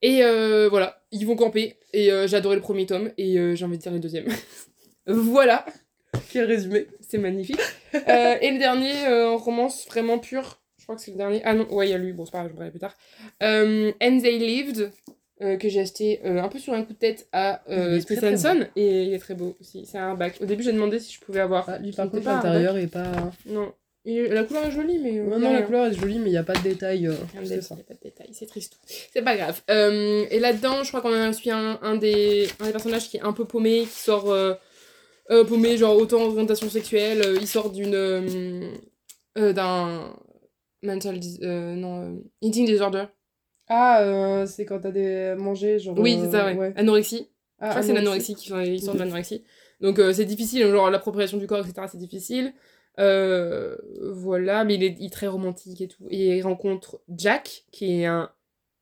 Et 0.02 0.22
euh, 0.22 0.68
voilà, 0.68 1.02
ils 1.12 1.26
vont 1.26 1.36
camper. 1.36 1.76
Et 1.92 2.12
euh, 2.12 2.26
j'ai 2.26 2.36
adoré 2.36 2.56
le 2.56 2.62
premier 2.62 2.86
tome. 2.86 3.10
Et 3.18 3.38
euh, 3.38 3.54
j'ai 3.54 3.64
envie 3.64 3.78
de 3.78 3.82
dire 3.82 3.92
le 3.92 3.98
deuxième. 4.00 4.26
voilà, 5.06 5.64
Quel 6.30 6.44
résumé. 6.44 6.86
c'est 7.00 7.18
magnifique. 7.18 7.60
Euh, 7.94 8.36
et 8.40 8.50
le 8.50 8.58
dernier, 8.58 9.06
en 9.24 9.36
romance 9.36 9.86
vraiment 9.88 10.18
pure. 10.18 10.60
Je 10.78 10.84
crois 10.84 10.96
que 10.96 11.02
c'est 11.02 11.10
le 11.10 11.16
dernier. 11.16 11.40
Ah 11.44 11.54
non, 11.54 11.66
ouais, 11.72 11.88
il 11.88 11.90
y 11.90 11.94
a 11.94 11.98
lui. 11.98 12.12
Bon, 12.12 12.24
c'est 12.24 12.32
pas 12.32 12.38
grave, 12.38 12.52
je 12.52 12.58
verrai 12.58 12.70
plus 12.70 12.80
tard. 12.80 12.94
And 13.40 13.92
They 14.20 14.38
Lived. 14.38 14.90
que 15.40 15.68
j'ai 15.68 15.80
acheté 15.80 16.20
un 16.24 16.48
peu 16.48 16.58
sur 16.58 16.72
un 16.72 16.82
coup 16.82 16.92
de 16.92 16.98
tête 16.98 17.28
à 17.32 17.62
euh, 17.70 18.00
et 18.76 19.04
il 19.04 19.14
est 19.14 19.18
très 19.18 19.34
beau 19.34 19.56
aussi. 19.60 19.86
C'est 19.86 19.98
un 19.98 20.14
bac. 20.14 20.38
Au 20.40 20.46
début, 20.46 20.62
j'ai 20.62 20.72
demandé 20.72 20.98
si 20.98 21.12
je 21.14 21.20
pouvais 21.20 21.40
avoir. 21.40 21.68
Ah, 21.68 21.78
lui, 21.78 21.92
par 21.92 22.10
contre, 22.10 22.24
l'intérieur 22.24 22.76
est 22.76 22.86
pas. 22.86 23.32
Non. 23.46 23.72
Il- 24.10 24.22
la 24.32 24.42
couleur 24.44 24.64
est 24.64 24.70
jolie, 24.70 24.98
mais. 24.98 25.20
Ouais, 25.20 25.38
non, 25.38 25.52
la 25.52 25.60
couleur 25.62 25.84
est 25.86 25.92
jolie, 25.92 26.18
mais 26.18 26.28
il 26.30 26.32
n'y 26.32 26.38
a 26.38 26.42
pas 26.42 26.54
de 26.54 26.62
détails. 26.62 27.06
euh, 27.06 27.12
Rien 27.32 27.42
de 27.42 27.46
c'est 27.46 27.54
détail, 27.56 27.62
ça. 27.62 27.74
y 27.76 27.80
a 27.80 27.84
pas 27.84 27.94
de 27.94 28.00
détail, 28.02 28.28
c'est 28.32 28.46
triste. 28.46 28.78
C'est 29.12 29.20
pas 29.22 29.36
grave. 29.36 29.60
Euh, 29.70 30.24
et 30.30 30.38
là-dedans, 30.40 30.82
je 30.82 30.88
crois 30.88 31.02
qu'on 31.02 31.12
a 31.12 31.30
suit 31.34 31.50
un, 31.50 31.78
un, 31.82 31.96
des, 31.96 32.48
un 32.60 32.64
des 32.66 32.72
personnages 32.72 33.08
qui 33.10 33.18
est 33.18 33.22
un 33.22 33.34
peu 33.34 33.44
paumé, 33.44 33.80
qui 33.82 33.98
sort 34.00 34.30
euh, 34.32 34.54
euh, 35.30 35.44
paumé, 35.44 35.76
genre 35.76 35.94
autant 35.96 36.22
orientation 36.22 36.70
sexuelle, 36.70 37.22
il 37.40 37.46
sort 37.46 37.70
d'une. 37.70 37.90
d'un. 39.36 40.14
mental. 40.82 41.20
non. 41.42 42.22
eating 42.40 42.66
disorder. 42.66 43.04
Ah, 43.68 44.44
c'est 44.46 44.64
quand 44.64 44.78
t'as 44.80 44.90
des 44.90 45.34
mangé, 45.36 45.78
genre. 45.78 45.98
Oui, 45.98 46.18
c'est 46.22 46.30
ça, 46.30 46.52
ouais. 46.54 46.72
Anorexie. 46.76 47.28
Ah, 47.60 47.66
je 47.66 47.70
crois 47.70 47.80
que 47.82 47.86
c'est 47.88 47.92
l'anorexie 47.94 48.34
qui 48.36 48.48
sortent 48.80 48.96
de 48.96 49.02
l'anorexie. 49.02 49.44
Donc 49.80 50.00
c'est 50.14 50.24
difficile, 50.24 50.66
genre 50.70 50.90
l'appropriation 50.90 51.36
du 51.38 51.46
corps, 51.46 51.58
etc. 51.66 51.86
C'est 51.90 51.98
difficile. 51.98 52.54
Euh, 52.98 53.76
voilà, 54.12 54.64
mais 54.64 54.74
il 54.74 54.82
est, 54.82 54.96
il 54.98 55.06
est 55.06 55.12
très 55.12 55.28
romantique 55.28 55.80
et 55.80 55.88
tout. 55.88 56.06
Et 56.10 56.38
il 56.38 56.42
rencontre 56.42 57.00
Jack, 57.08 57.64
qui 57.70 58.00
est 58.00 58.06
un 58.06 58.30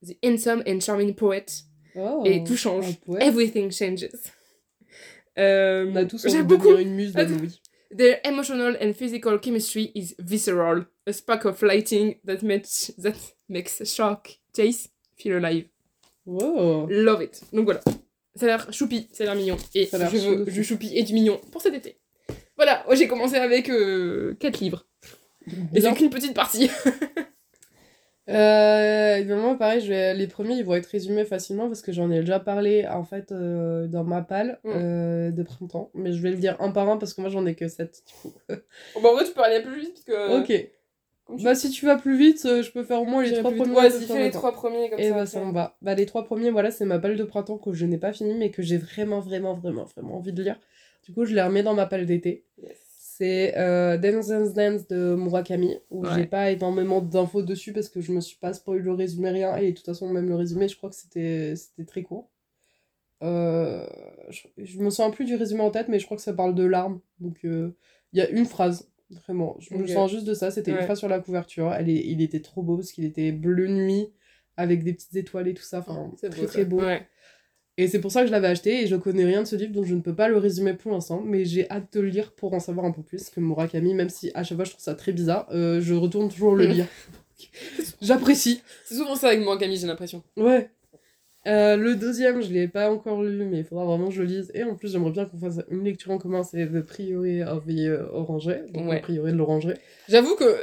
the 0.07 0.16
handsome 0.24 0.62
and 0.66 0.81
charming 0.81 1.14
poet. 1.14 1.44
Oh, 1.96 2.22
et 2.24 2.44
tout 2.44 2.57
change. 2.57 2.98
Everything 3.20 3.70
changes. 3.70 4.09
Euh, 5.38 5.90
On 5.92 5.96
a 5.96 6.05
tous 6.05 6.24
envie 6.26 6.42
beaucoup. 6.42 6.74
une 6.76 6.94
muse. 6.94 7.12
Their 7.96 8.20
emotional 8.24 8.76
and 8.83 8.94
physical 8.94 9.38
chemistry 9.40 9.92
is 9.94 10.14
visceral. 10.18 10.87
A 11.07 11.12
spark 11.12 11.44
of 11.46 11.62
lighting 11.62 12.16
that 12.26 12.42
makes, 12.42 12.92
that 12.98 13.14
makes 13.48 13.85
Shark 13.85 14.40
Chase 14.55 14.88
feel 15.16 15.37
alive. 15.37 15.68
Wow. 16.26 16.88
Love 16.90 17.22
it. 17.22 17.42
Donc 17.52 17.64
voilà. 17.66 17.81
Ça 18.35 18.44
a 18.44 18.48
l'air 18.48 18.72
choupi, 18.72 19.09
ça 19.12 19.22
a 19.22 19.26
l'air 19.26 19.37
mignon. 19.37 19.57
Et 19.74 19.87
Ça 19.87 19.96
a 19.96 20.00
l'air 20.00 20.11
je 20.11 20.29
veux 20.29 20.44
du 20.44 20.64
choupi 20.64 20.90
et 20.94 21.05
du 21.05 21.14
mignon 21.14 21.40
pour 21.52 21.62
cet 21.62 21.74
été. 21.74 21.96
Voilà, 22.57 22.83
moi 22.87 22.95
j'ai 22.95 23.07
commencé 23.09 23.37
avec 23.37 23.66
4 24.40 24.61
livres. 24.61 24.87
Et 25.75 25.81
c'est 25.81 25.92
qu'une 25.95 26.11
petite 26.11 26.35
partie. 26.35 26.71
Euh, 28.29 29.16
évidemment, 29.19 29.55
pareil, 29.57 29.81
je 29.81 29.87
vais... 29.88 30.12
les 30.12 30.27
premiers 30.27 30.57
ils 30.57 30.64
vont 30.64 30.75
être 30.75 30.87
résumés 30.87 31.25
facilement 31.25 31.69
parce 31.69 31.81
que 31.81 31.92
j'en 31.92 32.11
ai 32.11 32.19
déjà 32.21 32.40
parlé 32.40 32.85
en 32.88 33.05
fait 33.05 33.31
euh, 33.31 33.87
dans 33.87 34.03
ma 34.03 34.21
palle 34.21 34.59
Mm. 34.64 34.71
euh, 34.75 35.31
de 35.31 35.42
printemps. 35.45 35.90
Mais 35.95 36.12
je 36.12 36.21
vais 36.21 36.31
le 36.31 36.37
dire 36.37 36.57
un 36.61 36.73
par 36.73 36.88
un 36.88 36.97
parce 36.97 37.14
que 37.14 37.21
moi 37.21 37.31
j'en 37.31 37.47
ai 37.47 37.55
que 37.55 37.69
7. 37.69 38.03
Du 38.05 38.12
coup. 38.31 38.35
bon, 39.01 39.11
en 39.11 39.14
vrai, 39.14 39.25
tu 39.25 39.31
peux 39.33 39.42
aller 39.42 39.59
un 39.59 39.62
peu 39.62 39.71
plus 39.71 39.81
vite 39.83 39.92
parce 39.92 40.05
que. 40.07 40.40
ok. 40.40 40.71
comme 41.25 41.37
tu- 41.38 41.45
Bah, 41.45 41.55
si 41.55 41.71
tu 41.71 41.87
vas 41.87 41.95
plus 41.95 42.19
vite, 42.19 42.45
euh, 42.47 42.62
je 42.64 42.73
peux 42.73 42.83
faire 42.83 43.01
au 43.01 43.05
moins 43.05 43.23
les 43.23 43.31
trois 43.33 43.53
plus 43.53 43.59
vite. 43.61 43.64
premiers. 43.73 43.79
Ouais, 43.87 43.90
si 43.92 44.07
fais 44.07 44.25
les 44.25 44.31
trois 44.33 44.51
premiers 44.53 44.90
comme 44.90 44.99
Et 44.99 45.05
ça. 45.05 45.11
bah, 45.11 45.16
après. 45.21 45.27
ça 45.31 45.45
me 45.45 45.53
va. 45.53 45.77
Bah, 45.83 45.95
les 45.95 46.07
trois 46.07 46.25
premiers, 46.25 46.51
voilà, 46.51 46.73
c'est 46.73 46.85
ma 46.85 46.99
palle 46.99 47.14
de 47.16 47.23
printemps 47.23 47.59
que 47.59 47.73
je 47.75 47.87
n'ai 47.87 47.99
pas 47.99 48.12
fini 48.12 48.35
mais 48.35 48.51
que 48.51 48.61
j'ai 48.61 48.77
vraiment, 48.79 49.21
vraiment, 49.21 49.55
vraiment, 49.55 49.85
vraiment 49.85 50.16
envie 50.16 50.33
de 50.33 50.42
lire. 50.42 50.59
Du 51.07 51.12
coup, 51.14 51.25
je 51.25 51.35
les 51.35 51.42
remets 51.42 51.62
dans 51.62 51.75
ma 51.75 51.87
palle 51.87 52.05
d'été. 52.05 52.45
Yes. 52.62 52.77
C'est 53.19 53.57
euh, 53.57 53.97
Dance 53.97 54.27
Dance 54.29 54.53
Dance 54.53 54.87
de 54.88 55.14
Murakami, 55.14 55.77
où 55.90 56.05
Ouais. 56.05 56.11
j'ai 56.14 56.27
pas 56.27 56.51
énormément 56.51 57.01
d'infos 57.01 57.40
dessus 57.42 57.73
parce 57.73 57.88
que 57.88 58.01
je 58.03 58.12
me 58.12 58.21
suis 58.21 58.37
pas 58.37 58.53
spoilé 58.53 58.83
le 58.83 58.92
résumé, 58.92 59.31
rien. 59.31 59.57
Et 59.57 59.71
de 59.71 59.77
toute 59.77 59.87
façon, 59.87 60.09
même 60.12 60.29
le 60.29 60.35
résumé, 60.35 60.69
je 60.69 60.77
crois 60.77 60.90
que 60.90 60.97
c'était 60.97 61.57
c'était 61.57 61.85
très 61.87 62.03
court. 62.03 62.29
Euh, 63.23 63.87
je, 64.29 64.42
je 64.59 64.79
me 64.81 64.90
souviens 64.90 65.11
plus 65.11 65.25
du 65.25 65.35
résumé 65.37 65.62
en 65.62 65.71
tête, 65.71 65.88
mais 65.88 65.99
je 65.99 66.05
crois 66.05 66.16
que 66.19 66.23
ça 66.23 66.35
parle 66.35 66.55
de 66.55 66.64
larmes. 66.64 67.01
Donc, 67.21 67.38
euh, 67.45 67.75
il 68.12 68.19
y 68.19 68.23
a 68.23 68.29
une 68.29 68.45
phrase, 68.45 68.90
vraiment. 69.11 69.57
Je 69.61 69.75
me 69.75 69.85
Ok. 69.85 69.88
sens 69.88 70.11
juste 70.11 70.27
de 70.27 70.35
ça. 70.35 70.51
C'était 70.51 70.73
une 70.73 70.77
Ouais. 70.79 70.85
phrase 70.85 70.99
sur 70.99 71.09
la 71.09 71.21
couverture. 71.21 71.73
Elle 71.73 71.88
est, 71.88 72.05
il 72.07 72.21
était 72.21 72.40
trop 72.40 72.62
beau 72.62 72.77
parce 72.77 72.92
qu'il 72.92 73.05
était 73.05 73.33
bleu 73.33 73.69
nuit 73.69 74.09
avec 74.59 74.85
des 74.85 74.92
petites 74.92 75.16
étoiles 75.16 75.49
et 75.49 75.55
tout 75.55 75.62
ça. 75.62 75.79
Enfin, 75.79 76.12
C'est 76.19 76.29
très 76.31 76.42
beau, 76.42 76.47
très 76.49 76.64
beau. 76.66 76.81
Ouais. 76.81 77.07
Et 77.79 77.89
c'est 77.89 78.01
pour 78.01 78.11
ça 78.11 78.23
que 78.23 78.27
je 78.29 78.33
l'avais 78.33 78.47
acheté 78.49 78.83
et 78.83 78.87
je 78.87 78.97
connais 78.97 79.25
rien 79.25 79.43
de 79.43 79.47
ce 79.47 79.55
livre 79.55 79.73
donc 79.73 79.85
je 79.85 79.95
ne 79.95 80.01
peux 80.01 80.15
pas 80.15 80.29
le 80.29 80.39
résumer 80.39 80.73
pour 80.73 80.93
l'instant, 80.93 81.23
mais 81.25 81.45
j'ai 81.45 81.71
hâte 81.71 81.93
de 81.93 82.01
le 82.01 82.09
lire 82.09 82.33
pour 82.33 82.55
en 82.55 82.61
savoir 82.61 82.87
un 82.87 82.91
peu 82.91 83.03
plus. 83.03 83.29
Que 83.29 83.39
Murakami, 83.41 83.93
même 83.93 84.09
si 84.09 84.31
à 84.35 84.43
chaque 84.45 84.57
fois 84.57 84.65
je 84.65 84.71
trouve 84.71 84.83
ça 84.83 84.95
très 84.95 85.12
bizarre, 85.12 85.47
euh, 85.53 85.81
je 85.83 85.93
retourne 85.95 86.31
toujours 86.31 86.55
le 86.57 86.65
lire. 86.67 86.87
J'apprécie. 88.01 88.62
C'est 88.85 88.95
souvent 88.95 89.15
ça 89.15 89.29
avec 89.29 89.41
moi, 89.45 89.59
Camille, 89.59 89.77
j'ai 89.77 89.87
l'impression. 89.87 90.23
Ouais. 90.37 90.71
Euh, 91.47 91.77
le 91.77 91.95
deuxième, 91.95 92.43
je 92.43 92.51
l'ai 92.53 92.67
pas 92.67 92.91
encore 92.91 93.23
lu, 93.23 93.45
mais 93.45 93.59
il 93.59 93.65
faudra 93.65 93.85
vraiment 93.85 94.09
que 94.09 94.15
je 94.15 94.23
le 94.23 94.29
lise. 94.29 94.51
Et 94.55 94.65
en 94.65 94.75
plus, 94.75 94.91
j'aimerais 94.91 95.12
bien 95.12 95.27
qu'on 95.27 95.39
fasse 95.39 95.61
une 95.71 95.85
lecture 95.85 96.11
en 96.11 96.19
commun, 96.19 96.43
c'est 96.43 96.67
The 96.67 96.81
Priory 96.81 97.45
of 97.45 97.67
the 97.67 97.91
Orangey. 98.12 98.62
Donc, 98.73 98.89
Ouais. 98.89 98.97
le 98.97 99.01
Prieuré 99.03 99.31
de 99.33 99.37
l'Orangerie. 99.37 99.77
J'avoue 100.09 100.35
que 100.35 100.57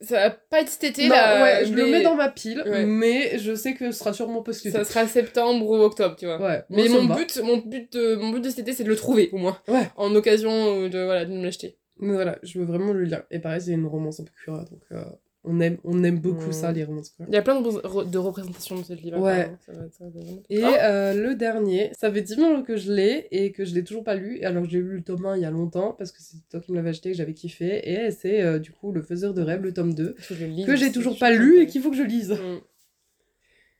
ça 0.00 0.28
va 0.28 0.30
pas 0.30 0.60
être 0.60 0.68
cet 0.68 0.84
été 0.84 1.04
Non, 1.08 1.14
là. 1.14 1.42
ouais, 1.42 1.66
je 1.66 1.72
le 1.72 1.86
mets 1.86 2.02
dans 2.02 2.14
ma 2.14 2.28
pile, 2.28 2.62
Ouais. 2.66 2.84
mais 2.84 3.38
je 3.38 3.54
sais 3.54 3.74
que 3.74 3.90
ce 3.90 3.98
sera 3.98 4.12
sûrement 4.12 4.42
possible. 4.42 4.72
Ça 4.74 4.84
sera 4.84 5.06
septembre 5.06 5.68
ou 5.68 5.74
octobre, 5.76 6.16
tu 6.18 6.26
vois. 6.26 6.40
Ouais, 6.40 6.64
Mais 6.70 6.88
mon 6.88 7.04
but, 7.04 7.40
mon, 7.42 7.58
but 7.58 7.92
de, 7.94 8.16
mon 8.16 8.30
but 8.30 8.40
de 8.42 8.50
cet 8.50 8.60
été, 8.60 8.72
c'est 8.72 8.84
de 8.84 8.88
le 8.88 8.96
trouver, 8.96 9.30
au 9.32 9.38
moins. 9.38 9.58
Ouais. 9.68 9.88
En 9.96 10.14
occasion 10.14 10.50
euh, 10.82 10.88
de, 10.88 11.02
voilà, 11.02 11.24
de 11.24 11.32
me 11.32 11.42
l'acheter. 11.44 11.76
Mais 11.98 12.12
voilà, 12.12 12.38
je 12.42 12.58
veux 12.58 12.64
vraiment 12.66 12.92
le 12.92 13.04
lire. 13.04 13.22
Et 13.30 13.38
pareil, 13.38 13.60
c'est 13.60 13.72
une 13.72 13.86
romance 13.86 14.20
un 14.20 14.24
peu 14.24 14.32
cura, 14.44 14.64
donc 14.70 14.82
euh, 14.92 15.02
On 15.48 15.60
aime, 15.60 15.78
on 15.84 16.02
aime 16.02 16.18
beaucoup 16.18 16.48
Mm. 16.48 16.52
ça, 16.52 16.72
les 16.72 16.82
romance 16.84 17.10
queer. 17.10 17.26
Il 17.28 17.34
y 17.34 17.38
a 17.38 17.42
plein 17.42 17.60
de, 17.60 17.68
re- 17.68 18.10
de 18.10 18.18
représentations 18.18 18.76
de 18.78 18.82
ce 18.82 18.92
livre. 18.94 19.18
Ouais. 19.20 19.42
apparemment. 19.42 19.58
Ça 19.64 19.72
va- 19.72 19.90
ça 19.90 20.04
va 20.04 20.10
vraiment- 20.10 20.42
Et 20.50 20.60
Oh 20.64 20.66
euh, 20.66 21.14
le 21.14 21.34
dernier, 21.36 21.92
ça 21.98 22.12
fait 22.12 22.22
10 22.22 22.40
ans 22.42 22.62
que 22.62 22.76
je 22.76 22.92
l'ai 22.92 23.28
et 23.30 23.52
que 23.52 23.64
je 23.64 23.74
l'ai 23.74 23.84
toujours 23.84 24.02
pas 24.04 24.16
lu. 24.16 24.40
Alors 24.42 24.64
j'ai 24.64 24.78
lu 24.80 24.96
le 24.96 25.02
tome 25.02 25.24
1 25.24 25.36
il 25.36 25.42
y 25.42 25.44
a 25.44 25.50
longtemps 25.50 25.92
parce 25.92 26.10
que 26.12 26.18
c'est 26.20 26.38
toi 26.50 26.58
qui 26.60 26.72
me 26.72 26.76
l'avais 26.76 26.90
acheté 26.90 27.10
que 27.12 27.16
j'avais 27.16 27.32
kiffé. 27.34 27.88
Et 27.90 28.10
c'est 28.10 28.42
euh, 28.42 28.58
du 28.58 28.72
coup 28.72 28.90
Le 28.92 29.02
Faiseur 29.02 29.34
de 29.34 29.42
rêve, 29.42 29.62
le 29.62 29.72
tome 29.72 29.94
2, 29.94 30.14
Faut 30.18 30.34
que 30.34 30.40
je 30.40 30.46
lise, 30.46 30.66
que 30.66 30.74
j'ai 30.76 30.90
toujours 30.90 31.18
pas 31.18 31.30
lu 31.30 31.60
et 31.60 31.66
qu'il 31.66 31.80
faut 31.80 31.90
que 31.90 31.96
je 31.96 32.02
lise. 32.02 32.32
Mm. 32.32 32.58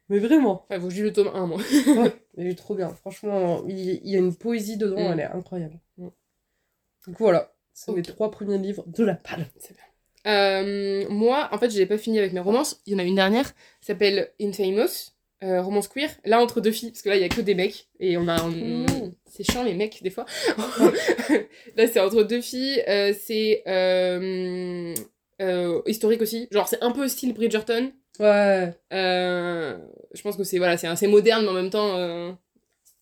Mais 0.09 0.19
vraiment. 0.21 0.65
Ouais, 0.71 0.79
faut 0.79 0.87
que 0.87 0.93
je 0.93 0.97
lise 1.03 1.05
le 1.07 1.13
tome 1.13 1.31
1, 1.35 1.47
moi. 1.47 1.59
Ouais, 1.59 2.13
mais 2.37 2.45
il 2.45 2.47
est 2.51 2.55
trop 2.55 2.77
bien. 2.77 2.91
Franchement, 2.91 3.65
il, 3.67 3.77
il 4.05 4.09
y 4.11 4.15
a 4.15 4.19
une 4.21 4.35
poésie 4.37 4.77
dedans, 4.77 4.97
Mm. 5.09 5.13
elle 5.15 5.21
est 5.21 5.25
incroyable. 5.25 5.81
Mm. 5.99 6.09
Donc 7.09 7.19
voilà, 7.19 7.53
c'est 7.73 7.91
mes 7.93 8.01
Ok. 8.01 8.07
trois 8.07 8.31
premiers 8.31 8.59
livres 8.59 8.85
de 8.87 9.03
la 9.05 9.15
palme. 9.15 9.47
C'est 9.59 9.75
bien. 9.75 9.83
Euh, 10.27 11.05
moi, 11.09 11.49
en 11.53 11.59
fait, 11.59 11.71
je 11.71 11.79
l'ai 11.79 11.87
pas 11.87 11.99
fini 11.99 12.19
avec 12.19 12.33
mes 12.33 12.41
romances. 12.41 12.81
Il 12.87 12.93
y 12.93 12.97
en 12.97 12.99
a 12.99 13.05
une 13.05 13.15
dernière, 13.15 13.55
qui 13.81 13.87
s'appelle 13.87 14.33
Infamous, 14.41 15.13
euh, 15.45 15.63
romance 15.63 15.89
queer. 15.89 16.11
Là, 16.25 16.41
entre 16.43 16.61
deux 16.61 16.73
filles, 16.73 16.91
parce 16.91 17.03
que 17.03 17.09
là, 17.11 17.17
il 17.17 17.23
y 17.23 17.25
a 17.25 17.29
que 17.29 17.41
des 17.41 17.55
mecs. 17.55 17.89
Et 18.01 18.17
on 18.17 18.27
a. 18.29 18.43
on- 18.43 18.51
Mm. 18.51 19.13
C'est 19.27 19.45
chiant, 19.45 19.63
les 19.65 19.75
mecs, 19.75 20.03
des 20.03 20.11
fois. 20.11 20.25
là, 21.77 21.87
c'est 21.87 22.01
entre 22.01 22.23
deux 22.23 22.41
filles. 22.41 22.83
euh, 22.89 23.13
c'est. 23.19 23.63
euh, 23.67 24.95
historique 25.87 26.23
aussi. 26.23 26.49
Genre, 26.51 26.67
c'est 26.69 26.83
un 26.83 26.91
peu 26.93 27.07
style 27.09 27.35
Bridgerton. 27.35 27.93
Ouais. 28.19 28.73
Je 28.91 30.23
pense 30.23 30.37
que 30.37 30.45
c'est 30.45 30.59
voilà, 30.59 30.77
c'est 30.79 30.87
assez 30.87 31.07
moderne, 31.07 31.43
mais 31.45 31.51
en 31.51 31.55
même 31.55 31.71
temps 31.71 32.37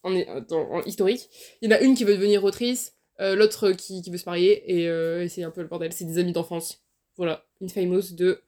en, 0.02 0.82
historique. 0.84 1.28
Il 1.62 1.70
y 1.70 1.72
en 1.72 1.76
a 1.76 1.80
une 1.80 1.94
qui 1.94 2.04
veut 2.04 2.16
devenir 2.16 2.42
autrice, 2.44 2.94
l'autre 3.20 3.70
qui, 3.72 4.02
qui 4.02 4.10
veut 4.10 4.18
se 4.18 4.24
marier, 4.28 4.52
et, 4.66 4.84
et 5.22 5.28
c'est 5.28 5.44
un 5.44 5.50
peu 5.50 5.62
le 5.62 5.68
bordel. 5.68 5.92
C'est 5.92 6.04
des 6.04 6.18
amis 6.18 6.32
d'enfance. 6.32 6.83
Voilà, 7.16 7.44
Infamous 7.62 8.12
de 8.12 8.40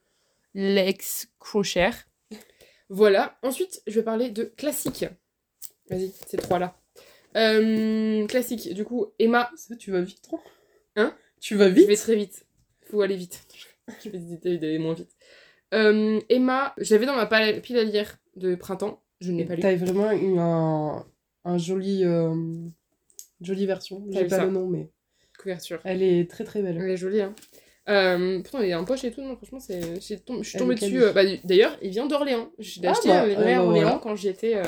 Lex 0.55 1.29
Crochet. 1.39 1.91
Voilà. 2.89 3.39
Ensuite, 3.43 3.83
je 3.87 3.95
vais 3.95 4.03
parler 4.03 4.31
de 4.31 4.45
classique. 4.45 5.05
Vas-y, 5.91 6.13
ces 6.27 6.37
trois-là. 6.37 6.77
Euh, 7.37 8.27
classique, 8.27 8.73
du 8.75 8.85
coup, 8.85 9.07
Emma. 9.19 9.51
Ça, 9.57 9.77
tu 9.77 9.91
vas 9.91 10.01
vite, 10.01 10.23
trop 10.23 10.41
Hein? 10.97 11.15
Tu 11.41 11.55
vas 11.55 11.69
Je 11.69 11.75
vite 11.75 11.89
vais 11.89 11.97
très 11.97 12.17
vite. 12.17 12.47
Faut 12.91 13.03
aller 13.03 13.17
vite. 13.17 13.41
Je 14.05 14.09
vais 14.11 14.19
hésiter 14.19 14.59
d'aller 14.59 14.79
moins 14.79 14.95
vite. 14.95 15.11
Euh, 15.75 16.21
Emma, 16.29 16.75
j'avais 16.79 17.07
dans 17.07 17.15
ma 17.17 17.27
pile 17.27 17.77
à 17.77 17.85
lire 17.85 18.19
de 18.37 18.55
printemps. 18.55 19.03
Je 19.21 19.33
ne 19.33 19.39
l'ai 19.39 19.45
pas 19.45 19.55
lu. 19.55 19.63
T'as 19.63 19.75
vraiment 19.77 20.11
eu 20.13 20.39
un, 20.39 21.05
un 21.45 21.59
joli, 21.59 22.05
euh, 22.05 22.35
jolie 23.41 23.67
version. 23.67 24.05
J'ai 24.11 24.25
pas 24.27 24.37
ça? 24.37 24.45
le 24.45 24.51
nom, 24.51 24.67
mais 24.69 24.91
Couverture. 25.39 25.81
elle 25.85 26.03
est 26.03 26.31
très 26.31 26.45
très 26.45 26.63
belle. 26.63 26.79
Elle 26.81 26.91
est 26.91 26.97
jolie, 26.97 27.21
hein. 27.21 27.35
Euh, 27.89 28.41
pourtant, 28.43 28.61
il 28.61 28.69
est 28.71 28.75
en 28.75 28.85
poche 28.85 29.05
et 29.05 29.13
tout. 29.13 29.23
Non, 29.23 29.37
franchement, 29.37 29.61
c'est... 29.61 29.81
j'ai 30.01 30.19
je 30.43 30.43
suis 30.49 30.59
tombée 30.59 30.75
dessus. 30.75 31.03
euh, 31.03 31.13
bah, 31.13 31.23
d'ailleurs, 31.45 31.77
il 31.83 31.91
vient 31.91 32.07
d'Orléans. 32.07 32.51
Je 32.59 32.81
l'ai 32.81 32.89
Ah 32.89 32.93
acheté 32.93 33.09
bah, 33.09 33.27
librairie 33.27 33.53
euh, 33.53 33.55
à 33.55 33.59
bah, 33.59 33.65
Orléans 33.65 33.83
voilà. 33.85 34.01
quand 34.03 34.17
j'y 34.17 34.29
étais. 34.29 34.57
euh, 34.57 34.65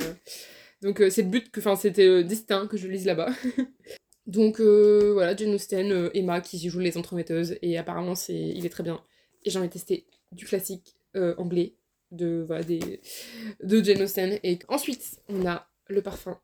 Donc, 0.82 1.00
euh, 1.00 1.10
c'est 1.10 1.22
le 1.22 1.28
but 1.28 1.50
que. 1.50 1.60
Enfin, 1.60 1.74
c'était 1.76 2.06
euh, 2.06 2.22
destin 2.22 2.66
que 2.66 2.76
je 2.76 2.86
lise 2.88 3.06
là-bas. 3.06 3.30
Donc, 4.26 4.60
euh, 4.60 5.12
voilà, 5.14 5.34
Jane 5.34 5.54
Austen, 5.54 5.90
euh, 5.90 6.10
Emma 6.14 6.40
qui 6.40 6.68
joue 6.68 6.80
les 6.80 6.96
entremetteuses. 6.98 7.58
Et 7.62 7.76
apparemment, 7.78 8.14
c'est... 8.14 8.34
il 8.38 8.64
est 8.66 8.70
très 8.70 8.82
bien. 8.84 9.02
Et 9.44 9.50
j'en 9.50 9.62
ai 9.62 9.68
testé 9.68 10.06
du 10.32 10.44
classique 10.44 10.96
euh, 11.16 11.34
anglais 11.38 11.74
de, 12.10 12.44
voilà, 12.46 12.62
des... 12.62 13.00
de 13.62 13.82
Jane 13.82 14.02
Austen. 14.02 14.38
Et 14.44 14.58
ensuite, 14.68 15.18
on 15.28 15.46
a 15.46 15.66
le 15.88 16.02
parfum 16.02 16.38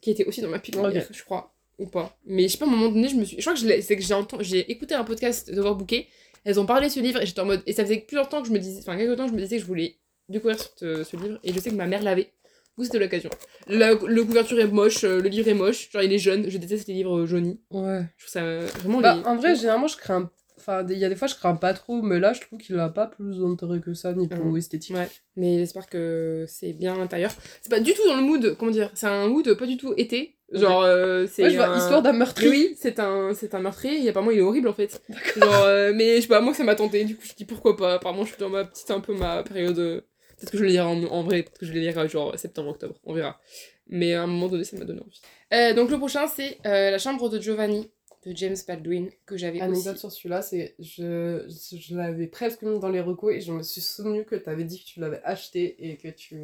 qui 0.00 0.10
était 0.10 0.24
aussi 0.26 0.40
dans 0.42 0.48
ma 0.48 0.58
pile 0.58 0.76
à 0.78 0.82
Ok. 0.82 0.92
lire, 0.92 1.06
je 1.12 1.22
crois. 1.22 1.51
Ou 1.78 1.86
pas. 1.86 2.16
Mais 2.26 2.44
je 2.44 2.48
sais 2.48 2.58
pas, 2.58 2.66
à 2.66 2.68
un 2.68 2.72
moment 2.72 2.90
donné, 2.90 3.08
je 3.08 3.16
me 3.16 3.24
suis. 3.24 3.36
Je 3.36 3.42
crois 3.42 3.54
que 3.54 3.80
c'est 3.80 3.96
que 3.96 4.02
j'ai 4.02 4.14
entendu... 4.14 4.44
j'ai 4.44 4.70
écouté 4.70 4.94
un 4.94 5.04
podcast 5.04 5.50
d'Overbooké. 5.52 6.06
Elles 6.44 6.58
ont 6.60 6.66
parlé 6.66 6.88
de 6.88 6.92
ce 6.92 7.00
livre 7.00 7.20
et 7.20 7.26
j'étais 7.26 7.40
en 7.40 7.44
mode. 7.46 7.62
Et 7.66 7.72
ça 7.72 7.82
faisait 7.84 7.98
plusieurs 7.98 8.28
temps 8.28 8.42
que 8.42 8.48
je 8.48 8.52
me 8.52 8.58
disais. 8.58 8.80
Enfin, 8.80 8.96
quelques 8.96 9.16
temps, 9.16 9.28
je 9.28 9.32
me 9.32 9.40
disais 9.40 9.56
que 9.56 9.62
je 9.62 9.66
voulais 9.66 9.96
découvrir 10.28 10.58
ce, 10.76 11.02
ce 11.04 11.16
livre. 11.16 11.38
Et 11.44 11.52
je 11.52 11.58
sais 11.60 11.70
que 11.70 11.74
ma 11.74 11.86
mère 11.86 12.02
l'avait. 12.02 12.32
Coup, 12.76 12.84
c'était 12.84 12.98
l'occasion. 12.98 13.30
La, 13.66 13.92
le 13.94 14.24
couverture 14.24 14.58
est 14.58 14.66
moche, 14.66 15.04
euh, 15.04 15.20
le 15.20 15.28
livre 15.28 15.46
est 15.48 15.54
moche. 15.54 15.90
Genre, 15.90 16.02
il 16.02 16.12
est 16.12 16.18
jaune. 16.18 16.48
Je 16.48 16.56
déteste 16.58 16.88
les 16.88 16.94
livres 16.94 17.26
jaunis. 17.26 17.60
Ouais. 17.70 18.02
Je 18.16 18.24
trouve 18.24 18.32
ça 18.32 18.42
euh, 18.42 18.66
vraiment. 18.80 19.00
Bah, 19.00 19.14
les... 19.16 19.24
en 19.26 19.36
vrai, 19.36 19.54
généralement, 19.56 19.88
je 19.88 19.96
crains. 19.96 20.30
Enfin, 20.58 20.86
il 20.88 20.96
y 20.98 21.04
a 21.04 21.08
des 21.08 21.16
fois, 21.16 21.26
je 21.28 21.34
crains 21.34 21.56
pas 21.56 21.74
trop, 21.74 22.02
mais 22.02 22.20
là, 22.20 22.32
je 22.32 22.40
trouve 22.40 22.58
qu'il 22.60 22.78
a 22.78 22.88
pas 22.88 23.08
plus 23.08 23.38
d'intérêt 23.40 23.80
que 23.80 23.94
ça, 23.94 24.12
niveau 24.12 24.34
Mhm. 24.36 24.56
esthétique. 24.56 24.94
Ouais, 24.96 25.08
mais 25.36 25.58
j'espère 25.58 25.86
que 25.88 26.44
c'est 26.48 26.72
bien 26.72 26.94
à 26.94 26.98
l'intérieur. 26.98 27.32
C'est 27.60 27.68
pas 27.70 27.80
du 27.80 27.92
tout 27.94 28.06
dans 28.06 28.14
le 28.16 28.22
mood, 28.22 28.56
comment 28.58 28.70
dire, 28.70 28.90
c'est 28.94 29.06
un 29.08 29.26
mood 29.26 29.52
pas 29.54 29.66
du 29.66 29.76
tout 29.76 29.92
été. 29.96 30.36
Genre, 30.52 30.82
euh, 30.82 31.26
c'est. 31.30 31.44
Ouais, 31.44 31.50
je 31.50 31.56
vois, 31.56 31.68
un- 31.68 31.78
histoire 31.78 32.02
d'un 32.02 32.12
meurtrier. 32.12 32.50
oui, 32.50 32.76
c'est 32.78 32.98
un, 32.98 33.32
c'est 33.34 33.54
un 33.54 33.60
meurtrier, 33.60 34.04
et 34.04 34.08
apparemment 34.10 34.30
il 34.32 34.38
est 34.38 34.42
horrible 34.42 34.68
en 34.68 34.74
fait. 34.74 35.02
Genre, 35.36 35.62
euh, 35.64 35.92
mais 35.94 36.16
je 36.16 36.22
sais 36.22 36.28
pas, 36.28 36.40
moi 36.40 36.52
ça 36.54 36.64
m'a 36.64 36.74
tenté, 36.74 37.04
du 37.04 37.16
coup 37.16 37.24
je 37.24 37.34
dis 37.34 37.44
pourquoi 37.44 37.76
pas. 37.76 37.94
Apparemment 37.94 38.24
je 38.24 38.30
suis 38.32 38.38
dans 38.40 38.50
ma 38.50 38.64
petite, 38.64 38.90
un 38.90 39.00
peu 39.00 39.14
ma 39.14 39.42
période. 39.42 39.78
euh, 39.78 40.00
Peut-être 40.36 40.50
que 40.52 40.58
je 40.58 40.62
vais 40.62 40.68
le 40.68 40.72
lire 40.74 40.88
en, 40.88 41.00
en 41.04 41.22
vrai, 41.22 41.42
peut-être 41.44 41.58
que 41.58 41.66
je 41.66 41.72
vais 41.72 41.78
le 41.80 41.86
lire 41.86 42.08
genre 42.08 42.36
septembre-octobre, 42.38 42.96
on 43.04 43.14
verra. 43.14 43.40
Mais 43.86 44.14
à 44.14 44.22
un 44.24 44.26
moment 44.26 44.48
donné 44.48 44.64
ça 44.64 44.76
m'a 44.76 44.84
donné 44.84 45.00
envie. 45.00 45.20
Euh, 45.54 45.72
donc 45.74 45.90
le 45.90 45.98
prochain 45.98 46.26
c'est 46.26 46.58
La 46.64 46.98
chambre 46.98 47.28
de 47.28 47.40
Giovanni 47.40 47.90
de 48.26 48.36
James 48.36 48.56
Baldwin, 48.68 49.10
que 49.26 49.36
j'avais 49.36 49.56
aussi. 49.58 49.62
Anecdote 49.64 49.98
sur 49.98 50.12
celui-là, 50.12 50.42
c'est 50.42 50.76
je, 50.78 51.42
je, 51.48 51.76
je 51.76 51.96
l'avais 51.96 52.28
presque 52.28 52.62
mis 52.62 52.78
dans 52.78 52.88
les 52.88 53.00
recos 53.00 53.34
et 53.34 53.40
je 53.40 53.50
me 53.52 53.64
suis 53.64 53.80
souvenu 53.80 54.24
que 54.24 54.36
t'avais 54.36 54.62
dit 54.62 54.78
que 54.80 54.84
tu 54.88 55.00
l'avais 55.00 55.20
acheté 55.24 55.74
et 55.90 55.96
que 55.96 56.06
tu 56.06 56.36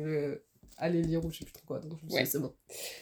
allais 0.79 1.03
lire 1.03 1.25
ou 1.25 1.31
je 1.31 1.38
sais 1.38 1.45
plus 1.45 1.53
trop 1.53 1.64
quoi. 1.67 1.79
Donc 1.81 1.99
Ouais. 2.11 2.25
c'est 2.25 2.38
bon. 2.38 2.53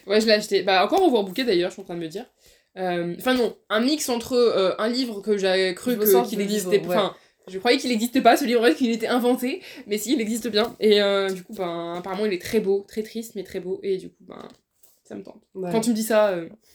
Ouais, 0.06 0.20
je 0.20 0.26
l'ai 0.26 0.32
acheté. 0.32 0.62
Bah, 0.62 0.84
encore 0.84 1.02
au 1.02 1.22
bouquet 1.22 1.44
d'ailleurs, 1.44 1.70
je 1.70 1.74
suis 1.74 1.82
en 1.82 1.84
train 1.84 1.94
de 1.94 2.00
me 2.00 2.08
dire. 2.08 2.26
Euh, 2.78 3.14
Enfin, 3.18 3.34
non, 3.34 3.56
un 3.70 3.80
mix 3.80 4.08
entre 4.08 4.34
euh, 4.34 4.74
un 4.78 4.88
livre 4.88 5.20
que 5.20 5.36
j'avais 5.38 5.74
cru 5.74 5.96
qu'il 6.28 6.40
existait. 6.40 6.80
ouais. 6.80 6.86
Enfin, 6.86 7.14
je 7.48 7.58
croyais 7.58 7.78
qu'il 7.78 7.90
n'existait 7.90 8.20
pas 8.22 8.36
ce 8.36 8.44
livre, 8.44 8.68
qu'il 8.70 8.90
était 8.90 9.06
inventé, 9.06 9.62
mais 9.86 9.98
si, 9.98 10.12
il 10.14 10.20
existe 10.20 10.48
bien. 10.48 10.74
Et 10.80 11.00
euh, 11.00 11.30
du 11.30 11.44
coup, 11.44 11.54
ben, 11.54 11.94
apparemment, 11.96 12.26
il 12.26 12.32
est 12.32 12.42
très 12.42 12.60
beau, 12.60 12.84
très 12.88 13.02
triste, 13.04 13.34
mais 13.36 13.44
très 13.44 13.60
beau. 13.60 13.78
Et 13.84 13.98
du 13.98 14.08
coup, 14.08 14.24
ben, 14.26 14.48
ça 15.04 15.14
me 15.14 15.22
tente. 15.22 15.40
Ouais. 15.54 15.70
Quand 15.70 15.80
tu 15.80 15.90
me 15.90 15.94
dis 15.94 16.02
ça, 16.02 16.34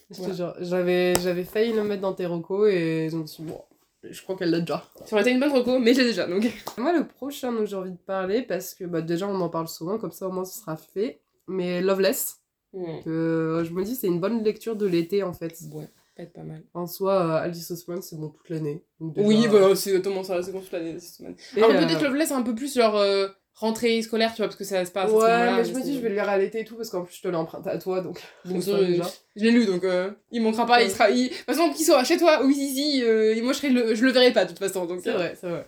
voilà. 0.09 0.55
j'avais 0.61 1.43
failli 1.43 1.73
le 1.73 1.83
mettre 1.83 2.01
dans 2.01 2.13
tes 2.13 2.25
recos 2.25 2.71
et 2.71 3.09
je 3.11 3.17
me 3.17 3.25
suis 3.27 3.43
dit, 3.43 3.49
bon, 3.49 3.61
je 4.03 4.21
crois 4.23 4.35
qu'elle 4.35 4.49
l'a 4.51 4.59
déjà. 4.61 4.83
ça 5.05 5.15
aurait 5.15 5.21
été 5.21 5.31
une 5.31 5.39
bonne 5.39 5.51
reco, 5.51 5.79
mais 5.79 5.93
je 5.93 5.99
l'ai 6.01 6.07
déjà 6.07 6.27
donc. 6.27 6.45
Moi, 6.77 6.93
le 6.97 7.05
prochain 7.07 7.51
dont 7.51 7.65
j'ai 7.65 7.75
envie 7.75 7.91
de 7.91 7.97
parler, 7.97 8.41
parce 8.41 8.73
que 8.73 8.83
bah, 8.85 9.01
déjà 9.01 9.27
on 9.27 9.39
en 9.41 9.49
parle 9.49 9.67
souvent, 9.67 9.97
comme 9.97 10.11
ça 10.11 10.27
au 10.27 10.31
moins 10.31 10.45
ce 10.45 10.59
sera 10.59 10.75
fait, 10.77 11.19
mais 11.47 11.81
Loveless, 11.81 12.37
que 12.73 13.09
euh, 13.09 13.63
je 13.65 13.71
me 13.73 13.83
dis 13.83 13.95
c'est 13.95 14.07
une 14.07 14.19
bonne 14.19 14.43
lecture 14.43 14.75
de 14.75 14.85
l'été 14.85 15.23
en 15.23 15.33
fait. 15.33 15.53
Ouais, 15.73 15.87
peut-être 16.15 16.33
pas 16.33 16.43
mal. 16.43 16.63
En 16.73 16.87
soi, 16.87 17.13
euh, 17.13 17.43
Alice 17.43 17.69
Osman 17.71 18.01
c'est 18.01 18.17
bon 18.17 18.29
toute 18.29 18.49
l'année. 18.49 18.83
Déjà- 18.99 19.27
Oui, 19.27 19.45
voilà, 19.47 19.75
c'est 19.75 19.89
exactement 19.91 20.23
ça, 20.23 20.41
c'est 20.41 20.51
comme 20.51 20.61
toute 20.61 20.71
l'année, 20.71 20.99
cette 20.99 21.15
semaine. 21.15 21.35
Et, 21.55 21.61
Alors, 21.63 21.75
euh, 21.75 21.85
peut-être 21.85 22.01
Loveless 22.03 22.31
un 22.31 22.43
peu 22.43 22.55
plus 22.55 22.73
genre 22.75 22.95
euh, 22.97 23.27
rentrée 23.61 24.01
scolaire, 24.01 24.31
tu 24.33 24.37
vois, 24.37 24.47
parce 24.47 24.57
que 24.57 24.63
ça 24.65 24.83
se 24.85 24.91
passe 24.91 25.05
à 25.05 25.07
ce 25.09 25.13
Ouais, 25.15 25.51
mais 25.55 25.63
je 25.63 25.71
me 25.73 25.81
dis, 25.81 25.95
je 25.95 25.99
vais 26.01 26.09
le 26.09 26.15
lire 26.15 26.27
à 26.27 26.37
l'été 26.37 26.59
et 26.59 26.65
tout, 26.65 26.75
parce 26.75 26.89
qu'en 26.89 27.03
plus, 27.03 27.15
je 27.15 27.21
te 27.21 27.27
l'ai 27.29 27.35
emprunté 27.35 27.69
à 27.69 27.77
toi, 27.77 28.01
donc. 28.01 28.19
Donc 28.45 28.61
ça, 28.63 28.71
euh, 28.71 28.85
déjà. 28.87 29.03
je 29.35 29.43
l'ai 29.45 29.51
lu, 29.51 29.65
donc 29.65 29.83
euh, 29.83 30.11
il 30.31 30.41
manquera 30.41 30.65
pas, 30.65 30.81
il 30.81 30.85
Ouais. 30.87 30.89
sera... 30.89 31.09
il- 31.09 31.29
De 31.29 31.33
toute 31.35 31.45
façon, 31.45 31.69
qu'il 31.71 31.85
soit 31.85 32.03
chez 32.03 32.17
toi 32.17 32.43
ou 32.43 32.49
ici, 32.49 33.01
euh, 33.03 33.41
moi 33.41 33.53
je, 33.53 33.57
serai 33.59 33.69
le... 33.69 33.95
je 33.95 34.03
le 34.03 34.11
verrai 34.11 34.33
pas 34.33 34.43
de 34.45 34.49
toute 34.49 34.59
façon. 34.59 34.85
Donc, 34.85 34.99
C'est 35.03 35.09
euh, 35.11 35.13
vrai, 35.13 35.37
c'est 35.39 35.47
vrai. 35.47 35.65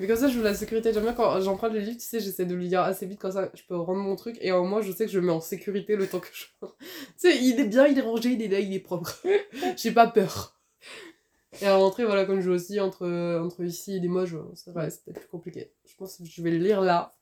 Mais 0.00 0.06
comme 0.06 0.16
ça, 0.16 0.28
je 0.28 0.38
veux 0.38 0.44
la 0.44 0.54
sécurité. 0.54 0.92
J'aime 0.92 1.02
bien 1.02 1.12
quand 1.12 1.40
j'emprunte 1.40 1.72
les 1.74 1.80
livres, 1.80 1.98
tu 1.98 2.06
sais, 2.06 2.20
j'essaie 2.20 2.44
de 2.46 2.54
le 2.54 2.60
lire 2.60 2.80
assez 2.82 3.04
vite, 3.06 3.18
comme 3.20 3.32
ça, 3.32 3.50
je 3.54 3.62
peux 3.68 3.76
rendre 3.76 4.00
mon 4.00 4.16
truc, 4.16 4.36
et 4.40 4.50
au 4.52 4.64
moins, 4.64 4.80
je 4.80 4.90
sais 4.92 5.04
que 5.06 5.10
je 5.12 5.18
le 5.18 5.26
mets 5.26 5.32
en 5.32 5.40
sécurité 5.40 5.96
le 5.96 6.06
temps 6.06 6.20
que 6.20 6.28
je. 6.32 6.44
tu 6.66 6.68
sais, 7.16 7.36
il 7.36 7.58
est 7.60 7.64
bien, 7.64 7.86
il 7.86 7.98
est 7.98 8.02
rangé, 8.02 8.30
il 8.30 8.42
est 8.42 8.48
là, 8.48 8.60
il 8.60 8.72
est 8.72 8.78
propre. 8.80 9.20
J'ai 9.76 9.90
pas 9.92 10.06
peur. 10.06 10.56
Et 11.62 11.66
à 11.66 11.70
la 11.70 11.76
rentrée, 11.76 12.04
voilà, 12.04 12.24
comme 12.24 12.36
je 12.40 12.46
joue 12.46 12.52
aussi 12.52 12.80
entre, 12.80 13.06
entre 13.40 13.62
ici 13.62 13.96
et 13.96 14.00
Limoges, 14.00 14.36
c'est 14.54 14.72
vrai, 14.72 14.90
c'est 14.90 15.04
peut-être 15.04 15.20
plus 15.20 15.28
compliqué. 15.28 15.70
Je 15.86 15.94
pense 15.96 16.16
que 16.16 16.24
je 16.24 16.42
vais 16.42 16.50
le 16.50 16.58
lire 16.58 16.80
là, 16.80 17.12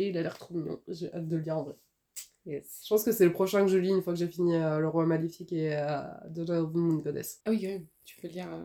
et 0.00 0.08
il 0.08 0.18
a 0.18 0.22
l'air 0.22 0.38
trop 0.38 0.54
mignon. 0.54 0.80
J'ai 0.88 1.12
hâte 1.12 1.28
de 1.28 1.36
le 1.36 1.42
lire 1.42 1.58
en 1.58 1.62
vrai. 1.64 1.74
yes. 2.46 2.80
Je 2.84 2.88
pense 2.88 3.04
que 3.04 3.12
c'est 3.12 3.24
le 3.24 3.32
prochain 3.32 3.62
que 3.62 3.68
je 3.70 3.78
lis 3.78 3.90
une 3.90 4.02
fois 4.02 4.12
que 4.12 4.18
j'ai 4.18 4.28
fini 4.28 4.54
euh, 4.56 4.78
Le 4.78 4.88
Roi 4.88 5.06
Maléfique 5.06 5.52
et 5.52 5.74
euh, 5.74 6.00
The 6.34 6.50
of 6.50 6.72
the 6.72 6.76
Moon 6.76 6.96
Goddess. 6.98 7.40
Ah 7.44 7.50
oui, 7.50 7.66
même, 7.66 7.86
tu 8.04 8.16
peux 8.20 8.28
lire. 8.28 8.48
euh, 8.52 8.64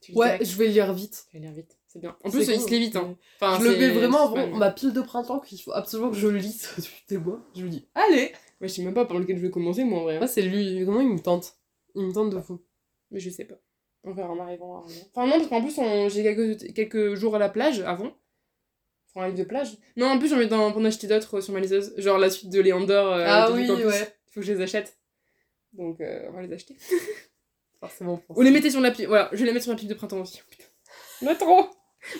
tu 0.00 0.12
Ouais, 0.14 0.26
direct. 0.38 0.44
je 0.46 0.56
vais 0.58 0.66
le 0.66 0.72
lire 0.72 0.92
vite. 0.92 1.26
Tu 1.30 1.36
vas 1.36 1.40
le 1.40 1.46
lire 1.46 1.54
vite, 1.54 1.78
c'est 1.86 1.98
bien. 2.00 2.16
En 2.24 2.30
plus, 2.30 2.46
il 2.48 2.60
se 2.60 2.68
lit 2.70 2.80
vite. 2.80 2.96
Hein. 2.96 3.16
Enfin, 3.40 3.58
je 3.62 3.68
le 3.70 3.76
mets 3.78 3.90
vraiment 3.90 4.24
avant 4.24 4.48
ma 4.56 4.70
pile 4.70 4.92
de 4.92 5.00
printemps 5.00 5.38
qu'il 5.40 5.60
faut 5.60 5.72
absolument 5.72 6.10
que 6.10 6.16
je 6.16 6.28
le 6.28 6.38
lise 6.38 6.68
des 7.08 7.18
mois. 7.18 7.40
Je 7.54 7.64
me 7.64 7.68
dis, 7.68 7.86
allez 7.94 8.32
Ouais, 8.60 8.68
je 8.68 8.74
sais 8.74 8.82
même 8.82 8.94
pas 8.94 9.04
par 9.04 9.18
lequel 9.18 9.36
je 9.36 9.42
vais 9.42 9.50
commencer, 9.50 9.82
moi 9.84 10.00
en 10.00 10.02
vrai. 10.04 10.16
hein. 10.16 10.18
Moi, 10.20 10.28
c'est 10.28 10.42
lui, 10.42 10.82
vraiment, 10.84 11.00
il 11.00 11.08
me 11.08 11.18
tente? 11.18 11.56
Il 11.94 12.06
me 12.06 12.12
tente 12.12 12.30
de 12.30 12.40
fou. 12.40 12.60
Mais 13.10 13.18
je 13.20 13.28
sais 13.30 13.44
pas. 13.44 13.56
On 14.04 14.12
verra 14.12 14.30
en 14.32 14.38
arrivant 14.40 14.78
à. 14.78 14.86
Enfin, 15.14 15.26
non, 15.26 15.32
parce 15.38 15.46
qu'en 15.48 15.62
plus, 15.62 15.78
on- 15.78 16.08
j'ai 16.08 16.22
quelques... 16.24 16.72
quelques 16.74 17.14
jours 17.14 17.36
à 17.36 17.38
la 17.38 17.48
plage 17.48 17.80
avant. 17.82 18.12
Pour 19.12 19.22
un 19.22 19.26
livre 19.28 19.38
de 19.38 19.44
plage. 19.44 19.76
Non, 19.96 20.06
en 20.06 20.18
plus, 20.18 20.28
j'ai 20.28 20.34
envie 20.34 20.48
d'en 20.48 20.70
d'en 20.70 20.84
acheter 20.84 21.06
d'autres 21.06 21.38
euh, 21.38 21.40
sur 21.42 21.52
ma 21.52 21.60
liseuse. 21.60 21.92
Genre 21.98 22.18
la 22.18 22.30
suite 22.30 22.50
de 22.50 22.60
Leander. 22.60 22.92
euh, 22.94 23.24
Ah 23.28 23.50
oui, 23.52 23.68
ouais. 23.70 24.16
Il 24.28 24.32
faut 24.32 24.40
que 24.40 24.46
je 24.46 24.52
les 24.54 24.60
achète. 24.62 24.96
Donc, 25.74 26.00
euh, 26.00 26.26
on 26.30 26.32
va 26.32 26.42
les 26.42 26.52
acheter. 26.52 26.76
Forcément. 27.80 28.18
pour 28.18 28.38
Ou 28.38 28.42
les 28.42 28.50
mettez 28.50 28.70
sur 28.70 28.80
la 28.80 28.90
pile. 28.90 29.08
Voilà, 29.08 29.28
je 29.32 29.38
vais 29.38 29.44
les 29.46 29.52
mettre 29.52 29.64
sur 29.64 29.72
la 29.72 29.78
pile 29.78 29.88
de 29.88 29.94
printemps 29.94 30.20
aussi. 30.20 30.40
Putain. 30.48 30.64
Mais 31.22 31.34
trop 31.36 31.68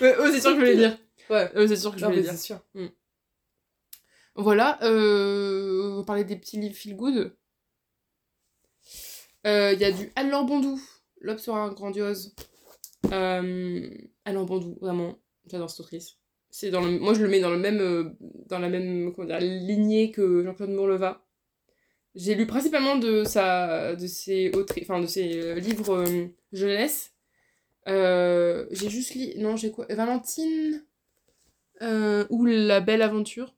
Mais 0.00 0.14
eux, 0.18 0.30
c'est 0.32 0.40
sûr 0.40 0.50
que 0.54 0.60
je 0.60 0.64
vais 0.64 0.72
les 0.74 0.76
lire. 0.88 0.98
Ouais. 1.30 1.50
Eux, 1.54 1.66
c'est 1.66 1.76
sûr 1.76 1.92
que 1.92 1.98
je 1.98 2.04
vais 2.06 2.16
les 2.16 2.22
lire. 2.22 2.32
c'est 2.32 2.36
sûr. 2.36 2.60
Voilà, 4.34 4.78
euh, 4.82 5.98
on 5.98 6.04
parler 6.04 6.24
des 6.24 6.36
petits 6.36 6.58
livres 6.58 6.74
feel 6.74 6.96
good. 6.96 7.36
Euh, 9.46 9.72
Il 9.74 9.78
y 9.80 9.84
a 9.84 9.92
du 9.92 10.10
Alain 10.16 10.42
Bondou, 10.42 10.80
L'Aube 11.20 11.38
sera 11.38 11.68
grandiose. 11.70 12.34
Euh, 13.12 13.90
Alain 14.24 14.44
Bondou, 14.44 14.78
vraiment, 14.80 15.18
j'adore 15.46 15.68
cette 15.68 15.80
autrice. 15.80 16.16
C'est 16.54 16.70
dans 16.70 16.82
le... 16.82 16.98
Moi, 16.98 17.14
je 17.14 17.22
le 17.22 17.28
mets 17.30 17.40
dans, 17.40 17.50
le 17.50 17.58
même, 17.58 17.80
euh, 17.80 18.10
dans 18.46 18.58
la 18.58 18.68
même 18.68 19.10
comment 19.14 19.26
dire, 19.26 19.40
lignée 19.40 20.10
que 20.10 20.44
Jean-Claude 20.44 20.68
Mourleva. 20.68 21.24
J'ai 22.14 22.34
lu 22.34 22.46
principalement 22.46 22.96
de, 22.96 23.24
sa, 23.24 23.96
de 23.96 24.06
ses, 24.06 24.50
autri- 24.50 24.82
enfin, 24.82 25.00
de 25.00 25.06
ses 25.06 25.40
euh, 25.40 25.54
livres 25.54 26.04
euh, 26.06 26.26
jeunesse. 26.52 27.14
Euh, 27.88 28.66
j'ai 28.70 28.90
juste 28.90 29.14
lu... 29.14 29.28
Non, 29.38 29.56
j'ai 29.56 29.70
quoi 29.70 29.86
Valentine 29.88 30.84
euh, 31.80 32.26
Ou 32.28 32.44
La 32.44 32.80
Belle 32.80 33.00
Aventure 33.02 33.54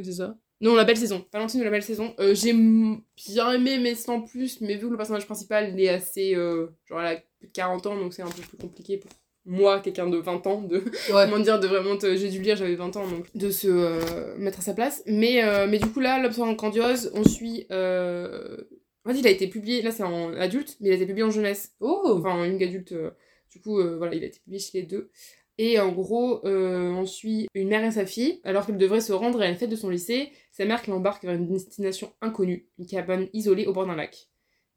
c'est 0.00 0.12
ça. 0.12 0.38
Non, 0.60 0.76
La 0.76 0.84
Belle 0.84 0.98
Saison. 0.98 1.26
Valentine 1.32 1.62
ou 1.62 1.64
La 1.64 1.70
Belle 1.70 1.82
Saison. 1.82 2.14
Euh, 2.20 2.32
j'ai 2.32 2.52
bien 2.52 3.52
aimé, 3.52 3.78
mais 3.78 3.96
sans 3.96 4.20
plus. 4.20 4.60
Mais 4.60 4.76
vu 4.76 4.86
que 4.86 4.92
le 4.92 4.96
personnage 4.96 5.26
principal, 5.26 5.78
est 5.80 5.88
assez... 5.88 6.34
genre, 6.34 7.00
elle 7.00 7.16
a 7.16 7.16
plus 7.38 7.48
de 7.48 7.52
40 7.52 7.86
ans, 7.86 7.96
donc 7.96 8.14
c'est 8.14 8.22
un 8.22 8.30
peu 8.30 8.42
plus 8.42 8.56
compliqué 8.58 8.98
pour 8.98 9.10
moi, 9.46 9.80
quelqu'un 9.80 10.08
de 10.08 10.16
20 10.18 10.46
ans, 10.46 10.60
de 10.62 10.76
Ouais. 10.78 10.82
comment 11.30 11.38
dire, 11.38 11.58
de 11.60 11.66
vraiment 11.66 11.96
te- 11.96 12.16
j'ai 12.16 12.28
dû 12.28 12.40
lire, 12.42 12.56
j'avais 12.56 12.74
20 12.74 12.96
ans, 12.96 13.06
donc 13.06 13.26
de 13.34 13.50
se 13.50 13.68
euh, 13.68 14.36
mettre 14.36 14.58
à 14.58 14.62
sa 14.62 14.74
place. 14.74 15.02
Mais, 15.06 15.42
euh, 15.44 15.66
mais 15.68 15.78
du 15.78 15.86
coup, 15.86 16.00
là, 16.00 16.20
L'Observant 16.20 16.52
grandiose, 16.54 17.10
on 17.14 17.24
suit. 17.24 17.66
Euh... 17.70 18.56
En 19.04 19.12
fait, 19.12 19.20
il 19.20 19.26
a 19.26 19.30
été 19.30 19.46
publié, 19.46 19.82
là 19.82 19.92
c'est 19.92 20.02
en 20.02 20.32
adulte, 20.34 20.76
mais 20.80 20.88
il 20.88 20.92
a 20.92 20.96
été 20.96 21.06
publié 21.06 21.22
en 21.22 21.30
jeunesse. 21.30 21.72
Oh 21.80 22.02
Enfin, 22.18 22.30
en 22.32 22.44
young 22.44 22.62
adulte. 22.62 22.92
euh, 22.92 23.10
Du 23.52 23.60
coup, 23.60 23.80
voilà, 23.98 24.14
il 24.14 24.22
a 24.24 24.26
été 24.26 24.40
publié 24.40 24.58
chez 24.60 24.80
les 24.80 24.86
deux. 24.86 25.10
Et 25.58 25.78
en 25.80 25.90
gros, 25.92 26.40
on 26.44 27.06
suit 27.06 27.46
une 27.54 27.68
mère 27.68 27.82
et 27.84 27.90
sa 27.90 28.04
fille, 28.04 28.40
alors 28.44 28.66
qu'elle 28.66 28.76
devrait 28.76 29.00
se 29.00 29.12
rendre 29.14 29.40
à 29.40 29.48
une 29.48 29.54
fête 29.54 29.70
de 29.70 29.76
son 29.76 29.88
lycée, 29.88 30.30
sa 30.52 30.66
mère 30.66 30.82
qui 30.82 30.90
l'embarque 30.90 31.24
vers 31.24 31.32
une 31.34 31.46
destination 31.46 32.12
inconnue, 32.20 32.66
une 32.78 32.86
cabane 32.86 33.28
isolée 33.32 33.64
au 33.66 33.72
bord 33.72 33.86
d'un 33.86 33.94
lac. 33.96 34.28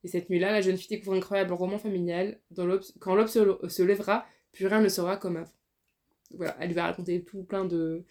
Et 0.05 0.07
cette 0.07 0.29
nuit-là, 0.29 0.53
la 0.53 0.61
jeune 0.61 0.77
fille 0.77 0.95
découvre 0.95 1.13
un 1.15 1.17
incroyable 1.17 1.51
roman 1.53 1.77
familial. 1.79 2.39
Dans 2.51 2.65
Quand 3.01 3.15
l'aube 3.15 3.27
se, 3.27 3.39
se 3.67 3.83
lèvera, 3.83 4.25
plus 4.51 4.67
rien 4.67 4.81
ne 4.81 4.89
sera 4.89 5.17
comme 5.17 5.37
avant. 5.37 5.51
Voilà, 6.35 6.55
elle 6.59 6.73
va 6.73 6.83
raconter 6.85 7.23
tout 7.23 7.43
plein 7.43 7.65
de 7.65 8.03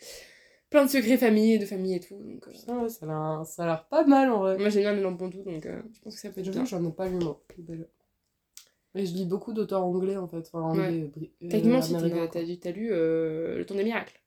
plein 0.70 0.84
de 0.84 0.90
secrets 0.90 1.16
famille 1.18 1.54
et 1.54 1.58
de 1.58 1.64
famille 1.66 1.94
et 1.94 2.00
tout. 2.00 2.16
Donc, 2.22 2.46
euh, 2.48 2.82
ouais, 2.82 2.88
ça 2.88 3.06
a 3.06 3.66
l'air- 3.66 3.86
pas 3.88 4.04
mal 4.04 4.30
en 4.30 4.40
vrai. 4.40 4.58
moi 4.58 4.68
j'aime 4.68 4.82
bien 4.82 4.92
les 4.92 5.00
lampes 5.02 5.18
Bondou, 5.18 5.42
donc 5.42 5.64
euh, 5.66 5.80
je 5.92 6.00
pense 6.00 6.14
que 6.16 6.20
ça 6.20 6.30
peut 6.30 6.40
être 6.40 6.50
bien. 6.50 6.64
j'en 6.64 6.84
ai 6.84 6.92
pas 6.92 7.08
lu 7.08 7.16
moi. 7.16 7.42
Mais 8.94 9.04
je 9.06 9.14
lis 9.14 9.26
beaucoup 9.26 9.52
d'auteurs 9.52 9.84
anglais 9.84 10.16
en 10.16 10.26
fait. 10.26 10.38
Enfin, 10.52 10.60
anglais, 10.60 11.04
bri- 11.14 11.30
euh, 11.44 11.48
Techniquement, 11.50 11.82
si 11.82 11.94
américains, 11.94 12.28
t'as 12.32 12.42
lu, 12.42 12.58
t'as 12.58 12.70
lu 12.72 12.88
euh, 12.92 13.58
Le 13.58 13.66
Temps 13.66 13.74
des 13.74 13.84
miracles. 13.84 14.20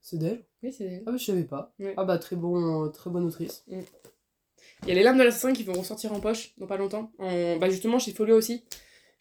C'est 0.00 0.18
d'elle? 0.18 0.44
Oui, 0.62 0.72
c'est 0.72 1.02
Ah, 1.06 1.12
mais 1.12 1.18
je 1.18 1.24
savais 1.24 1.44
pas. 1.44 1.74
Ouais. 1.78 1.94
Ah, 1.96 2.04
bah, 2.04 2.18
très, 2.18 2.36
bon, 2.36 2.88
très 2.90 3.10
bonne 3.10 3.24
autrice. 3.24 3.64
Il 3.68 4.88
y 4.88 4.90
a 4.90 4.94
les 4.94 5.02
larmes 5.02 5.18
de 5.18 5.24
l'assassin 5.24 5.52
qui 5.52 5.62
vont 5.64 5.72
ressortir 5.74 6.12
en 6.12 6.20
poche 6.20 6.54
dans 6.58 6.66
pas 6.66 6.76
longtemps. 6.76 7.10
En... 7.18 7.56
Bah 7.58 7.68
justement 7.70 7.98
chez 7.98 8.12
Folio 8.12 8.36
aussi. 8.36 8.64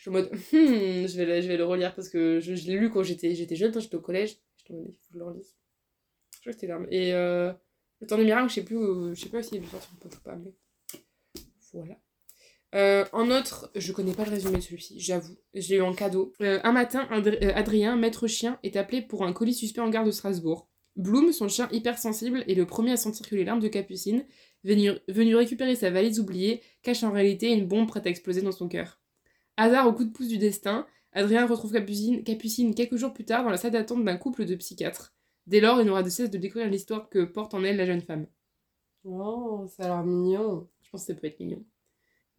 Je 0.04 0.10
suis 0.10 0.18
en 0.18 0.22
mode, 0.22 0.34
hmm, 0.34 1.08
je, 1.08 1.16
vais 1.16 1.26
le, 1.26 1.42
je 1.42 1.48
vais 1.48 1.56
le 1.56 1.64
relire 1.64 1.96
parce 1.96 2.10
que 2.10 2.42
je, 2.42 2.56
je 2.56 2.68
l'ai 2.68 2.78
lu 2.78 2.90
quand 2.90 3.04
j'étais 3.04 3.34
jeune, 3.56 3.72
quand 3.72 3.80
j'étais 3.80 3.96
au 3.96 4.02
collège. 4.02 4.36
Je 4.58 4.74
il 4.74 4.92
faut 4.92 5.08
que 5.08 5.14
je 5.14 5.18
le 5.18 5.24
relise. 5.24 5.56
Je 6.34 6.40
crois 6.42 6.52
que 6.52 6.60
c'était 6.60 6.68
larmes. 6.68 6.88
Et 6.92 7.14
euh, 7.14 7.54
le 8.02 8.08
temps 8.08 8.18
des 8.18 8.26
miracles, 8.26 8.50
je 8.50 8.56
sais 8.56 8.66
plus, 8.66 9.16
je 9.16 9.22
sais 9.22 9.30
pas 9.30 9.42
s'il 9.42 9.64
est 9.64 9.68
sorti 9.68 9.88
ou 9.94 10.10
pas, 10.26 10.36
mais 10.36 10.52
voilà. 11.72 11.98
Euh, 12.76 13.06
en 13.14 13.32
autre, 13.32 13.72
je 13.76 13.94
connais 13.94 14.12
pas 14.12 14.26
le 14.26 14.32
résumé 14.32 14.58
de 14.58 14.62
celui-ci, 14.62 15.00
j'avoue. 15.00 15.38
Je 15.54 15.70
l'ai 15.70 15.76
eu 15.78 15.82
en 15.82 15.94
cadeau. 15.94 16.34
Euh, 16.42 16.60
un 16.66 16.74
matin, 16.74 17.08
Adr- 17.10 17.42
euh, 17.42 17.54
Adrien, 17.56 17.96
maître 17.96 18.28
chien, 18.28 18.60
est 18.64 18.76
appelé 18.76 19.02
pour 19.02 19.24
un 19.24 19.32
colis 19.32 19.54
suspect 19.54 19.80
en 19.80 19.90
gare 19.90 20.04
de 20.04 20.12
Strasbourg. 20.12 20.68
Bloom, 20.98 21.32
son 21.32 21.48
chien 21.48 21.70
hypersensible, 21.72 22.44
est 22.50 22.56
le 22.56 22.66
premier 22.66 22.92
à 22.92 22.98
sentir 22.98 23.26
que 23.26 23.36
les 23.36 23.46
larmes 23.46 23.62
de 23.62 23.70
Capucine, 23.70 24.26
venu, 24.66 24.92
venu 25.08 25.34
récupérer 25.38 25.76
sa 25.76 25.92
valise 25.92 26.20
oubliée, 26.20 26.62
cachent 26.82 27.04
en 27.06 27.12
réalité 27.14 27.54
une 27.54 27.70
bombe 27.70 27.88
prête 27.88 28.06
à 28.06 28.10
exploser 28.10 28.42
dans 28.42 28.52
son 28.52 28.68
cœur. 28.68 29.00
Hasard 29.58 29.88
au 29.88 29.94
coup 29.94 30.04
de 30.04 30.12
pouce 30.12 30.28
du 30.28 30.38
destin, 30.38 30.86
Adrien 31.12 31.46
retrouve 31.46 31.72
Capucine, 31.74 32.24
Capucine 32.24 32.74
quelques 32.74 32.96
jours 32.96 33.14
plus 33.14 33.26
tard 33.26 33.44
dans 33.44 33.50
la 33.50 33.58
salle 33.58 33.72
d'attente 33.72 34.04
d'un 34.04 34.18
couple 34.18 34.46
de 34.46 34.56
psychiatres. 34.56 35.14
Dès 35.46 35.60
lors, 35.60 35.80
il 35.82 35.86
n'aura 35.88 36.04
de 36.04 36.10
cesse 36.10 36.30
de 36.32 36.38
découvrir 36.38 36.70
l'histoire 36.70 37.10
que 37.10 37.24
porte 37.24 37.54
en 37.54 37.64
elle 37.64 37.78
la 37.78 37.86
jeune 37.86 38.02
femme. 38.02 38.26
Oh, 39.04 39.66
ça 39.70 39.84
a 39.84 39.88
l'air 39.88 40.04
mignon. 40.04 40.70
Je 40.82 40.90
pense 40.90 41.06
que 41.06 41.14
ça 41.14 41.20
peut 41.20 41.28
être 41.28 41.40
mignon. 41.40 41.64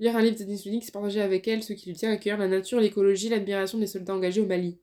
Lire 0.01 0.17
un 0.17 0.23
livre 0.23 0.37
de 0.39 0.45
Denis 0.45 0.63
Lunix, 0.65 0.91
partager 0.91 1.21
avec 1.21 1.47
elle 1.47 1.63
ce 1.63 1.73
qui 1.73 1.89
lui 1.89 1.97
tient 1.97 2.11
à 2.11 2.17
cœur, 2.17 2.39
la 2.39 2.49
nature, 2.49 2.81
l'écologie, 2.81 3.29
l'admiration 3.29 3.79
des 3.79 3.87
soldats 3.87 4.15
engagés 4.15 4.41
au 4.41 4.47
Mali. 4.47 4.81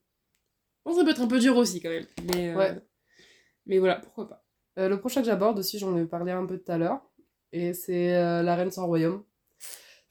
Bon, 0.85 0.93
ça 0.95 1.03
peut 1.03 1.09
être 1.11 1.21
un 1.21 1.27
peu 1.27 1.39
dur 1.39 1.57
aussi 1.57 1.81
quand 1.81 1.89
même. 1.89 2.05
Mais, 2.23 2.49
euh, 2.51 2.55
Ouais. 2.57 2.81
mais 3.65 3.79
voilà, 3.79 3.95
pourquoi 3.95 4.29
pas. 4.29 4.45
Euh, 4.77 4.87
le 4.87 4.99
prochain 4.99 5.21
que 5.21 5.27
j'aborde 5.27 5.59
aussi, 5.59 5.79
j'en 5.79 5.97
ai 5.97 6.05
parlé 6.05 6.31
un 6.31 6.45
peu 6.45 6.57
tout 6.57 6.71
à 6.71 6.77
l'heure. 6.77 7.01
Et 7.51 7.73
c'est 7.73 8.15
euh, 8.15 8.41
La 8.41 8.55
Reine 8.55 8.71
sans 8.71 8.85
royaume. 8.85 9.23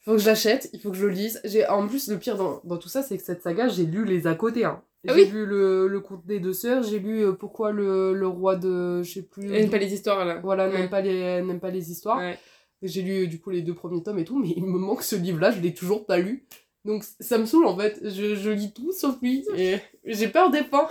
Il 0.01 0.05
faut 0.05 0.11
que 0.13 0.17
je 0.17 0.25
l'achète, 0.25 0.69
il 0.73 0.79
faut 0.79 0.89
que 0.91 0.97
je 0.97 1.05
le 1.05 1.11
lise. 1.13 1.39
J'ai... 1.43 1.67
En 1.67 1.87
plus, 1.87 2.07
le 2.09 2.17
pire 2.17 2.35
dans, 2.37 2.61
dans 2.63 2.77
tout 2.77 2.89
ça, 2.89 3.03
c'est 3.03 3.17
que 3.17 3.23
cette 3.23 3.43
saga, 3.43 3.67
j'ai 3.67 3.85
lu 3.85 4.03
les 4.05 4.25
à 4.27 4.33
côté. 4.35 4.65
Hein. 4.65 4.81
Ah 5.07 5.13
J'ai 5.15 5.23
oui 5.25 5.29
lu 5.31 5.45
le, 5.45 5.87
le 5.87 5.99
conte 5.99 6.25
des 6.27 6.39
deux 6.39 6.53
sœurs, 6.53 6.83
j'ai 6.83 6.99
lu 6.99 7.23
euh, 7.25 7.31
Pourquoi 7.33 7.71
le, 7.71 8.13
le 8.13 8.27
roi 8.27 8.55
de. 8.55 9.01
Je 9.03 9.11
sais 9.13 9.21
plus. 9.23 9.45
Elle 9.45 9.61
n'aime 9.61 9.69
pas 9.71 9.77
les 9.79 9.93
histoires 9.93 10.25
là. 10.25 10.39
Voilà, 10.43 10.69
Ouais. 10.69 10.77
n'aime 10.77 10.89
pas, 10.89 11.01
les, 11.01 11.41
n'aime 11.41 11.59
pas 11.59 11.71
les 11.71 11.91
histoires. 11.91 12.17
Ouais. 12.19 12.37
J'ai 12.83 13.01
lu 13.03 13.27
du 13.27 13.39
coup 13.39 13.49
les 13.51 13.61
deux 13.61 13.73
premiers 13.75 14.01
tomes 14.03 14.17
et 14.19 14.25
tout, 14.25 14.39
mais 14.39 14.49
il 14.55 14.63
me 14.63 14.77
manque 14.79 15.03
ce 15.03 15.15
livre-là, 15.15 15.51
je 15.51 15.59
l'ai 15.59 15.73
toujours 15.73 16.05
pas 16.05 16.17
lu. 16.17 16.45
Donc 16.85 17.03
ça 17.19 17.37
me 17.37 17.45
saoule 17.45 17.65
en 17.67 17.77
fait, 17.77 17.99
je, 18.03 18.33
je 18.35 18.49
lis 18.49 18.73
tout 18.73 18.91
sauf 18.91 19.15
lui. 19.21 19.45
Et 19.55 19.77
j'ai 20.05 20.27
peur 20.29 20.49
des 20.49 20.63
fins. 20.63 20.87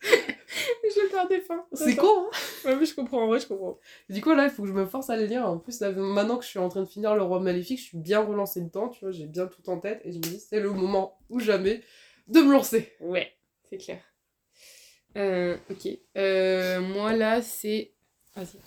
J'ai 0.94 1.08
peur 1.10 1.28
des 1.28 1.40
fins. 1.40 1.64
C'est 1.72 1.96
con, 1.96 2.06
hein 2.06 2.30
Ouais, 2.64 2.76
mais 2.76 2.86
je 2.86 2.94
comprends, 2.94 3.22
en 3.24 3.26
vrai, 3.26 3.40
je 3.40 3.46
comprends. 3.46 3.78
Du 4.08 4.20
coup, 4.20 4.32
là, 4.34 4.44
il 4.44 4.50
faut 4.50 4.62
que 4.62 4.68
je 4.68 4.72
me 4.72 4.86
force 4.86 5.10
à 5.10 5.16
les 5.16 5.26
lire. 5.26 5.46
En 5.46 5.58
plus, 5.58 5.80
là, 5.80 5.90
maintenant 5.92 6.36
que 6.38 6.44
je 6.44 6.48
suis 6.50 6.58
en 6.58 6.68
train 6.68 6.80
de 6.82 6.88
finir 6.88 7.14
Le 7.14 7.22
Roi 7.22 7.40
Maléfique, 7.40 7.78
je 7.78 7.84
suis 7.84 7.98
bien 7.98 8.20
relancée 8.20 8.60
dedans, 8.60 8.88
tu 8.88 9.00
vois, 9.00 9.12
j'ai 9.12 9.26
bien 9.26 9.46
tout 9.46 9.68
en 9.70 9.78
tête. 9.78 10.00
Et 10.04 10.12
je 10.12 10.16
me 10.18 10.22
dis, 10.22 10.40
c'est 10.40 10.60
le 10.60 10.70
moment 10.70 11.18
ou 11.30 11.40
jamais 11.40 11.82
de 12.28 12.40
me 12.40 12.52
lancer. 12.52 12.92
Ouais, 13.00 13.32
c'est 13.68 13.78
clair. 13.78 14.00
Euh, 15.16 15.56
ok. 15.70 15.88
Euh, 16.16 16.80
moi, 16.80 17.14
là, 17.14 17.42
c'est. 17.42 17.92
Vas-y. 18.34 18.58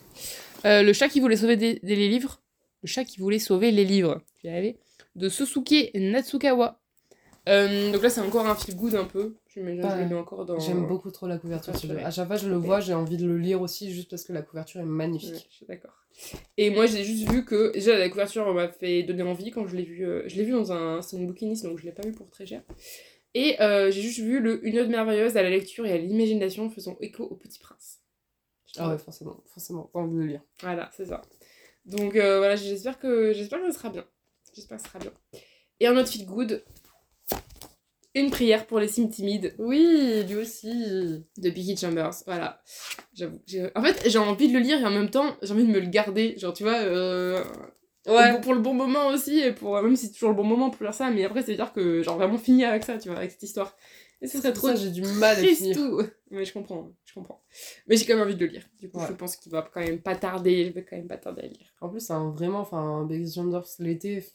Euh, 0.65 0.81
le 0.83 0.93
chat 0.93 1.09
qui 1.09 1.19
voulait 1.19 1.35
sauver 1.37 1.57
des, 1.57 1.79
des- 1.83 1.95
les 1.95 2.09
livres. 2.09 2.41
Le 2.81 2.87
chat 2.87 3.03
qui 3.05 3.19
voulait 3.19 3.39
sauver 3.39 3.71
les 3.71 3.85
livres. 3.85 4.21
Tu 4.39 4.47
y 4.47 4.49
arrivé 4.49 4.79
De 5.15 5.29
Sosuke 5.29 5.91
Natsukawa. 5.95 6.79
Donc 7.45 8.03
là, 8.03 8.09
c'est 8.09 8.21
encore 8.21 8.47
un 8.47 8.55
feel 8.55 8.75
good 8.75 8.95
un 8.95 9.05
peu. 9.05 9.35
Je, 9.59 9.63
mets, 9.65 9.75
je 9.75 9.81
Ouais. 9.85 10.03
le 10.03 10.07
mets 10.09 10.15
encore 10.15 10.45
dans. 10.45 10.59
J'aime 10.59 10.87
beaucoup 10.87 11.11
trop 11.11 11.27
la 11.27 11.37
couverture. 11.37 11.73
Ouais. 11.89 12.03
À 12.03 12.11
chaque 12.11 12.27
fois, 12.27 12.37
je 12.37 12.47
le 12.49 12.55
vois, 12.55 12.79
j'ai 12.79 12.93
envie 12.93 13.17
de 13.17 13.27
le 13.27 13.37
lire 13.37 13.61
aussi, 13.61 13.91
juste 13.91 14.09
parce 14.09 14.23
que 14.23 14.31
la 14.33 14.41
couverture 14.41 14.79
est 14.79 14.83
Ouais, 14.83 14.89
magnifique. 14.89 15.47
je 15.49 15.55
suis 15.55 15.65
d'accord. 15.65 15.93
Et 16.57 16.69
moi, 16.69 16.85
j'ai 16.85 17.03
juste 17.03 17.29
vu 17.29 17.45
que. 17.45 17.71
Déjà, 17.73 17.97
la 17.97 18.09
couverture 18.09 18.51
m'a 18.53 18.69
fait 18.69 19.03
donner 19.03 19.23
envie 19.23 19.51
quand 19.51 19.67
je 19.67 19.75
l'ai 19.75 19.83
vu. 19.83 20.05
euh, 20.05 20.23
je 20.27 20.35
l'ai 20.37 20.43
vu 20.45 20.51
dans 20.53 20.71
un 20.71 21.01
salon 21.01 21.25
bouquiniste, 21.25 21.63
donc 21.65 21.77
je 21.79 21.85
l'ai 21.85 21.91
pas 21.91 22.03
vu 22.03 22.11
pour 22.13 22.29
très 22.29 22.45
cher. 22.45 22.61
Et 23.35 23.61
euh, 23.61 23.91
j'ai 23.91 24.01
juste 24.01 24.19
vu 24.19 24.39
le 24.39 24.65
Une 24.65 24.79
ode 24.79 24.89
merveilleuse 24.89 25.37
à 25.37 25.43
la 25.43 25.49
lecture 25.49 25.85
et 25.85 25.91
à 25.91 25.97
l'imagination 25.97 26.69
faisant 26.69 26.97
écho 27.01 27.23
au 27.25 27.35
Petit 27.35 27.59
Prince. 27.59 27.99
Ah 28.77 28.89
ouais, 28.89 28.97
forcément, 28.97 29.43
forcément, 29.47 29.89
t'as 29.93 29.99
envie 29.99 30.15
de 30.15 30.19
le 30.19 30.25
lire. 30.27 30.41
Voilà, 30.61 30.89
c'est 30.95 31.05
ça. 31.05 31.21
Donc 31.85 32.15
euh, 32.15 32.37
voilà, 32.37 32.55
j'espère 32.55 32.99
que 32.99 33.33
j'espère 33.33 33.59
que 33.61 33.71
ça 33.71 33.77
sera 33.77 33.89
bien. 33.89 34.05
J'espère 34.53 34.77
que 34.77 34.83
ça 34.83 34.89
sera 34.89 34.99
bien. 34.99 35.11
Et 35.79 35.87
en 35.87 35.95
autre 35.95 36.09
feel 36.09 36.25
good, 36.25 36.63
une 38.15 38.31
prière 38.31 38.65
pour 38.65 38.79
les 38.79 38.87
cimes 38.87 39.09
timides 39.09 39.53
Oui, 39.59 40.23
lui 40.27 40.35
aussi. 40.37 40.67
de 41.37 41.49
Becky 41.49 41.77
Chambers. 41.77 42.13
Voilà. 42.25 42.61
J'avoue. 43.13 43.39
j'ai- 43.45 43.69
En 43.75 43.83
fait, 43.83 44.09
j'ai 44.09 44.17
envie 44.17 44.47
de 44.47 44.53
le 44.53 44.59
lire 44.59 44.79
et 44.79 44.85
en 44.85 44.89
même 44.91 45.09
temps, 45.09 45.35
j'ai 45.41 45.53
envie 45.53 45.65
de 45.65 45.71
me 45.71 45.79
le 45.79 45.87
garder. 45.87 46.37
Genre, 46.37 46.53
tu 46.53 46.63
vois, 46.63 46.79
euh, 46.79 47.43
Ouais. 48.07 48.31
pour, 48.31 48.41
pour 48.41 48.53
le 48.55 48.61
bon 48.61 48.73
moment 48.73 49.07
aussi, 49.09 49.39
et 49.39 49.51
pour, 49.51 49.79
même 49.81 49.95
si 49.95 50.07
c'est 50.07 50.13
toujours 50.13 50.29
le 50.29 50.35
bon 50.35 50.43
moment 50.43 50.69
pour 50.71 50.83
lire 50.83 50.93
ça, 50.93 51.11
mais 51.11 51.23
après, 51.25 51.43
c'est 51.43 51.55
dire 51.55 51.71
que, 51.73 52.01
genre, 52.01 52.17
vraiment 52.17 52.37
finir 52.37 52.69
avec 52.69 52.83
ça, 52.83 52.97
tu 52.97 53.09
vois, 53.09 53.17
avec 53.19 53.31
cette 53.31 53.43
histoire. 53.43 53.75
Et 54.21 54.27
ce 54.27 54.37
serait 54.39 54.51
trop 54.51 54.75
j'ai 54.75 54.89
du 54.91 55.01
mal 55.01 55.37
à 55.37 55.43
finir. 55.43 55.75
tout. 55.77 56.01
Mais 56.31 56.43
je 56.43 56.51
comprends, 56.51 56.91
je 57.05 57.13
comprends. 57.13 57.41
Mais 57.87 57.95
j'ai 57.95 58.05
quand 58.05 58.15
même 58.15 58.23
envie 58.25 58.35
de 58.35 58.45
le 58.45 58.51
lire. 58.51 58.65
Du 58.79 58.89
coup, 58.89 58.97
Ouais. 58.99 59.05
je 59.07 59.13
pense 59.13 59.35
qu'il 59.37 59.51
va 59.51 59.61
quand 59.73 59.79
même 59.81 60.01
pas 60.01 60.15
tarder, 60.15 60.65
je 60.65 60.71
vais 60.71 60.83
quand 60.83 60.97
même 60.97 61.07
pas 61.07 61.17
tarder 61.17 61.43
à 61.43 61.47
lire. 61.47 61.73
En 61.79 61.87
plus, 61.89 62.09
un- 62.09 62.31
vraiment, 62.31 62.59
enfin, 62.59 63.05
Becky 63.07 63.31
Chambers 63.31 63.63
l'été, 63.79 64.25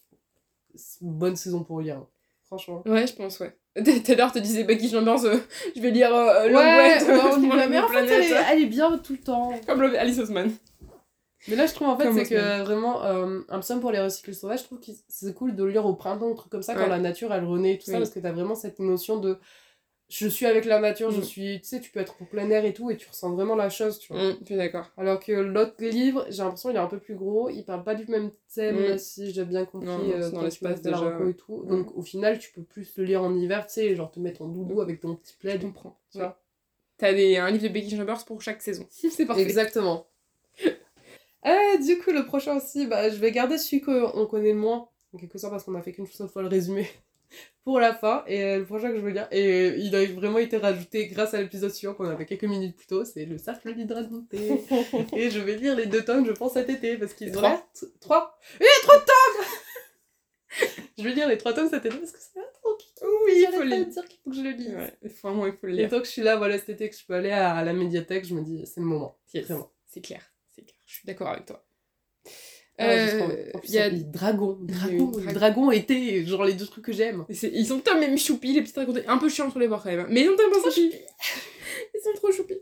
bonne 1.01 1.35
saison 1.35 1.63
pour 1.63 1.81
lire. 1.81 1.97
hein. 1.97 2.07
Franchement. 2.45 2.83
Ouais, 2.85 3.05
je 3.07 3.13
pense, 3.13 3.39
ouais. 3.39 3.55
Tout 3.83 4.11
à 4.11 4.15
l'heure, 4.15 4.31
te 4.31 4.39
disais 4.39 4.63
Becky 4.63 4.89
Chambers, 4.89 5.25
euh, 5.25 5.37
je 5.75 5.81
vais 5.81 5.91
lire 5.91 6.13
euh, 6.15 6.45
Ouais, 6.45 6.51
L'Angoisse 6.51 7.03
ouais, 7.41 7.57
la 7.57 7.67
Mais 7.67 7.79
en 7.79 7.87
fait, 7.89 8.05
elle 8.05 8.21
est, 8.23 8.35
elle 8.51 8.61
est 8.61 8.67
bien 8.67 8.97
tout 8.97 9.13
le 9.13 9.19
temps. 9.19 9.51
Comme 9.67 9.81
le- 9.81 9.99
Alice 9.99 10.17
Osman. 10.19 10.49
Mais 11.47 11.55
là, 11.55 11.65
je 11.67 11.73
trouve 11.73 11.89
en 11.89 11.97
fait, 11.97 12.11
c'est 12.13 12.25
que 12.25 12.63
vraiment, 12.63 13.03
euh, 13.03 13.41
un 13.49 13.59
psaume 13.59 13.79
pour 13.81 13.91
les 13.91 13.99
recycles 13.99 14.33
sauvages, 14.33 14.59
je 14.61 14.63
trouve 14.63 14.79
que 14.79 14.91
c'est 15.09 15.33
cool 15.33 15.55
de 15.55 15.63
le 15.63 15.71
lire 15.71 15.85
au 15.85 15.93
printemps, 15.93 16.31
un 16.31 16.35
truc 16.35 16.51
comme 16.51 16.63
ça, 16.63 16.73
quand 16.73 16.87
la 16.87 16.97
nature 16.99 17.33
elle 17.33 17.43
renaît 17.43 17.73
et 17.73 17.77
tout 17.77 17.85
ça, 17.85 17.97
parce 17.99 18.09
que 18.11 18.19
t'as 18.19 18.31
vraiment 18.31 18.55
cette 18.55 18.79
notion 18.79 19.17
de 19.17 19.37
je 20.07 20.27
suis 20.27 20.45
avec 20.45 20.65
la 20.65 20.79
nature, 20.79 21.09
je 21.11 21.19
Mm. 21.19 21.23
suis, 21.23 21.61
tu 21.61 21.67
sais, 21.67 21.79
tu 21.81 21.91
peux 21.91 21.99
être 21.99 22.15
en 22.21 22.25
plein 22.25 22.49
air 22.51 22.63
et 22.65 22.73
tout, 22.73 22.91
et 22.91 22.97
tu 22.97 23.07
ressens 23.09 23.31
vraiment 23.33 23.55
la 23.55 23.69
chose, 23.69 23.97
tu 23.99 24.13
vois. 24.13 24.21
Hum, 24.21 24.37
je 24.41 24.45
suis 24.45 24.55
d'accord. 24.55 24.91
Alors 24.97 25.19
que 25.19 25.31
l'autre 25.31 25.75
livre, 25.83 26.25
j'ai 26.29 26.43
l'impression 26.43 26.69
il 26.69 26.75
est 26.75 26.79
un 26.79 26.87
peu 26.87 26.99
plus 26.99 27.15
gros, 27.15 27.49
il 27.49 27.63
parle 27.65 27.83
pas 27.83 27.95
du 27.95 28.05
même 28.11 28.31
thème, 28.53 28.93
Mm. 28.93 28.97
si 28.99 29.31
j'ai 29.31 29.45
bien 29.45 29.65
compris, 29.65 29.87
Non, 29.87 29.97
non, 29.97 30.11
euh, 30.13 30.29
dans 30.31 30.41
l'espace 30.43 30.81
fait 30.81 30.91
la 30.91 31.19
et 31.29 31.33
tout. 31.33 31.63
Donc 31.65 31.95
au 31.97 32.01
final, 32.03 32.37
tu 32.39 32.51
peux 32.53 32.63
plus 32.63 32.95
le 32.97 33.03
lire 33.05 33.23
en 33.23 33.33
hiver, 33.35 33.65
tu 33.65 33.73
sais, 33.73 33.95
genre 33.95 34.11
te 34.11 34.19
mettre 34.19 34.41
en 34.43 34.47
doudou 34.47 34.81
avec 34.81 34.99
ton 35.01 35.15
petit 35.15 35.33
Je 35.33 35.39
plaid. 35.39 35.61
comprends. 35.61 35.97
Tu 36.11 36.19
vois. 36.19 36.39
T'as 36.97 37.13
des, 37.13 37.35
un 37.37 37.49
livre 37.51 37.63
de 37.63 37.69
Becky 37.69 37.97
Chambers 37.97 38.23
pour 38.25 38.41
chaque 38.41 38.61
saison. 38.61 38.85
c'est 38.89 39.25
parfait. 39.25 39.41
Exactement. 39.41 40.07
Euh, 41.47 41.77
du 41.77 41.99
coup, 41.99 42.09
le 42.11 42.25
prochain 42.25 42.57
aussi, 42.57 42.87
bah, 42.87 43.07
je 43.09 43.17
vais 43.17 43.31
garder 43.31 43.59
celui 43.59 43.79
qu'on 43.79 44.25
connaît 44.25 44.53
le 44.53 44.57
moins, 44.57 44.89
en 45.13 45.17
quelque 45.19 45.37
sorte, 45.37 45.51
parce 45.53 45.63
qu'on 45.63 45.75
a 45.75 45.81
fait 45.83 45.91
qu'une 45.91 46.07
seule 46.07 46.27
fois 46.27 46.41
le 46.41 46.47
résumé. 46.47 46.87
Pour 47.63 47.79
la 47.79 47.93
fin. 47.93 48.23
Et 48.27 48.43
euh, 48.43 48.59
le 48.59 48.65
prochain 48.65 48.89
que 48.91 48.97
je 48.97 49.01
veux 49.01 49.09
lire, 49.11 49.27
et 49.31 49.69
il 49.77 49.95
a 49.95 50.05
vraiment 50.05 50.37
été 50.39 50.57
rajouté 50.57 51.07
grâce 51.07 51.33
à 51.33 51.41
l'épisode 51.41 51.71
suivant 51.71 51.93
qu'on 51.93 52.05
avait 52.09 52.25
quelques 52.25 52.43
minutes 52.45 52.75
plus 52.75 52.87
tôt, 52.87 53.05
c'est 53.05 53.25
le 53.25 53.37
cercle 53.37 53.73
d'hydraté. 53.75 54.61
et 55.15 55.29
je 55.29 55.39
vais 55.39 55.55
lire 55.55 55.75
les 55.75 55.85
deux 55.87 56.03
tomes, 56.03 56.25
je 56.25 56.31
pense, 56.31 56.53
cet 56.53 56.69
été, 56.69 56.97
parce 56.97 57.13
qu'ils 57.13 57.29
ont 57.29 57.33
Trois. 57.41 57.49
l'air 57.49 57.67
t- 57.73 57.85
Trois 57.99 58.37
a 58.59 58.63
trois 58.83 58.99
tomes 58.99 59.45
Je 60.97 61.03
vais 61.03 61.11
lire 61.13 61.27
les 61.27 61.37
trois 61.37 61.53
tomes 61.53 61.69
cet 61.69 61.85
été 61.85 61.97
parce 61.97 62.11
que 62.11 62.19
c'est 62.19 62.39
Oui, 63.03 63.33
il 63.35 63.49
faut 63.53 63.63
le 63.63 63.85
dire 63.85 64.05
qu'il 64.07 64.19
faut 64.23 64.29
que 64.29 64.35
je 64.37 64.41
le 64.41 64.51
lise. 64.51 64.73
Ouais, 64.75 64.93
vraiment, 65.21 65.45
il 65.47 65.53
faut 65.53 65.67
le 65.67 65.73
Et 65.73 65.77
lire. 65.77 65.89
tant 65.89 65.99
que 65.99 66.05
je 66.05 66.11
suis 66.11 66.21
là, 66.21 66.37
voilà, 66.37 66.57
cet 66.57 66.69
été, 66.69 66.89
que 66.89 66.95
je 66.95 67.05
peux 67.05 67.13
aller 67.15 67.31
à 67.31 67.61
la 67.63 67.73
médiathèque, 67.73 68.25
je 68.25 68.33
me 68.33 68.41
dis, 68.41 68.65
c'est 68.65 68.79
le 68.79 68.85
moment. 68.85 69.17
Yes, 69.33 69.45
Vraiment. 69.47 69.69
C'est 69.87 70.01
clair, 70.01 70.21
c'est 70.55 70.61
clair. 70.63 70.77
Je 70.85 70.93
suis 70.95 71.05
d'accord 71.05 71.27
avec 71.27 71.45
toi. 71.45 71.65
Ah, 72.25 72.29
j'ai 72.29 72.29
trop 72.29 72.29
envie. 72.29 72.64
Euh, 72.81 73.51
il 73.63 73.71
y 73.73 73.77
a- 73.77 73.87
il 73.87 73.97
y 73.99 73.99
a 74.01 74.03
dragon. 74.03 74.59
les 75.25 75.33
dragons 75.33 75.71
été, 75.71 76.25
genre 76.25 76.43
les 76.43 76.53
deux 76.53 76.65
trucs 76.65 76.83
que 76.85 76.91
j'aime. 76.91 77.23
Ils 77.29 77.65
sont 77.65 77.77
putain 77.77 77.97
même 77.99 78.17
choupis, 78.17 78.53
les 78.53 78.61
petits 78.61 78.73
dragons. 78.73 78.93
Un 79.07 79.17
peu 79.17 79.29
chiants 79.29 79.49
sur 79.49 79.59
les 79.59 79.67
bords 79.67 79.81
quand 79.83 79.91
même. 79.91 80.01
hein. 80.01 80.07
Mais 80.09 80.21
ils 80.21 80.27
sont 80.27 80.35
tellement 80.35 80.61
choupis. 80.63 80.91
Ils 81.93 81.99
sont 82.03 82.13
trop 82.15 82.31
choupis. 82.31 82.59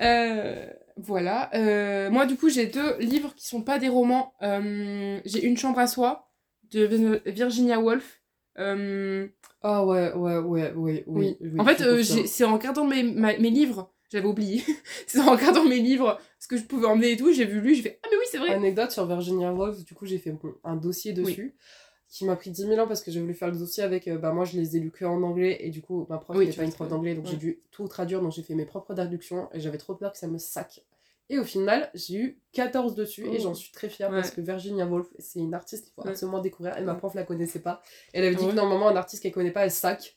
Euh, 0.00 0.66
voilà. 0.96 1.50
Euh, 1.54 2.10
moi, 2.10 2.26
du 2.26 2.36
coup, 2.36 2.48
j'ai 2.48 2.66
deux 2.66 2.96
livres 2.98 3.34
qui 3.36 3.46
sont 3.46 3.62
pas 3.62 3.78
des 3.78 3.88
romans. 3.88 4.32
Euh, 4.42 5.18
j'ai 5.24 5.44
Une 5.44 5.56
chambre 5.56 5.78
à 5.78 5.86
soi 5.86 6.30
de 6.70 6.86
Vir- 6.86 7.20
Virginia 7.26 7.78
Woolf. 7.80 8.20
Euh, 8.58 9.26
Ah 9.62 9.84
ouais, 9.84 10.12
ouais, 10.14 10.38
ouais, 10.38 10.72
ouais, 10.72 11.04
oui. 11.06 11.36
oui, 11.40 11.60
en 11.60 11.64
fait, 11.64 11.80
euh, 11.82 12.02
c'est 12.02 12.44
en 12.44 12.52
regardant 12.54 12.84
mes, 12.84 13.02
ma- 13.02 13.36
mes 13.38 13.50
livres, 13.50 13.92
j'avais 14.10 14.26
oublié. 14.26 14.62
c'est 15.06 15.20
en 15.20 15.32
regardant 15.32 15.64
mes 15.64 15.78
livres, 15.80 16.18
ce 16.38 16.48
que 16.48 16.56
je 16.56 16.62
pouvais 16.64 16.86
emmener 16.86 17.12
et 17.12 17.16
tout, 17.16 17.32
j'ai 17.32 17.44
vu 17.44 17.60
lu, 17.60 17.74
j'ai 17.74 17.82
fait 17.82 18.00
Ah, 18.02 18.08
mais 18.10 18.16
oui, 18.16 18.24
c'est 18.30 18.38
vrai. 18.38 18.50
Anecdote 18.54 18.90
sur 18.90 19.06
Virginia 19.06 19.52
Woolf, 19.52 19.84
du 19.84 19.94
coup 19.94 20.06
j'ai 20.06 20.18
fait 20.18 20.30
bon, 20.32 20.54
un 20.64 20.76
dossier 20.76 21.12
dessus 21.12 21.54
qui 22.08 22.24
m'a 22.26 22.36
pris 22.36 22.50
10 22.50 22.66
000 22.68 22.78
ans 22.80 22.86
parce 22.86 23.02
que 23.02 23.10
j'ai 23.10 23.18
voulu 23.20 23.34
faire 23.34 23.50
le 23.50 23.56
dossier 23.58 23.82
avec, 23.82 24.06
euh, 24.06 24.18
bah 24.18 24.30
moi 24.32 24.44
je 24.44 24.56
les 24.56 24.76
ai 24.76 24.80
lus 24.80 24.92
que 24.92 25.04
en 25.04 25.20
anglais 25.24 25.56
et 25.60 25.70
du 25.70 25.82
coup 25.82 26.06
ma 26.08 26.18
prof 26.18 26.36
Oui, 26.36 26.48
tu 26.48 26.56
pas 26.56 26.62
une 26.62 26.72
prof 26.72 26.88
d'anglais 26.88 27.14
donc 27.16 27.24
ouais. 27.24 27.30
j'ai 27.32 27.36
dû 27.36 27.60
tout 27.72 27.88
traduire 27.88 28.20
donc 28.20 28.30
j'ai 28.30 28.42
fait 28.42 28.54
mes 28.54 28.66
propres 28.66 28.94
traductions 28.94 29.48
et 29.52 29.58
j'avais 29.58 29.78
trop 29.78 29.94
peur 29.96 30.12
que 30.12 30.18
ça 30.18 30.28
me 30.28 30.38
sac. 30.38 30.84
Et 31.28 31.40
au 31.40 31.44
final 31.44 31.90
j'ai 31.94 32.16
eu 32.18 32.38
14 32.52 32.94
dessus 32.94 33.24
et 33.26 33.38
Oh. 33.38 33.42
j'en 33.42 33.54
suis 33.54 33.72
très 33.72 33.88
fière 33.88 34.10
Ouais. 34.10 34.16
parce 34.20 34.30
que 34.30 34.40
Virginia 34.42 34.86
Woolf 34.86 35.08
c'est 35.18 35.40
une 35.40 35.54
artiste 35.54 35.86
qu'il 35.86 35.92
faut 35.94 36.02
Ouais. 36.02 36.10
absolument 36.10 36.38
découvrir 36.40 36.78
et 36.78 36.82
ma 36.82 36.94
prof 36.94 37.14
la 37.14 37.24
connaissait 37.24 37.58
pas. 37.58 37.82
Elle 38.12 38.24
avait 38.26 38.36
dit 38.36 38.44
Ouais. 38.44 38.50
que 38.50 38.54
normalement 38.56 38.88
un 38.90 38.96
artiste 38.96 39.20
qu'elle 39.22 39.32
connaît 39.32 39.50
pas 39.50 39.64
elle 39.64 39.72
sac. 39.72 40.13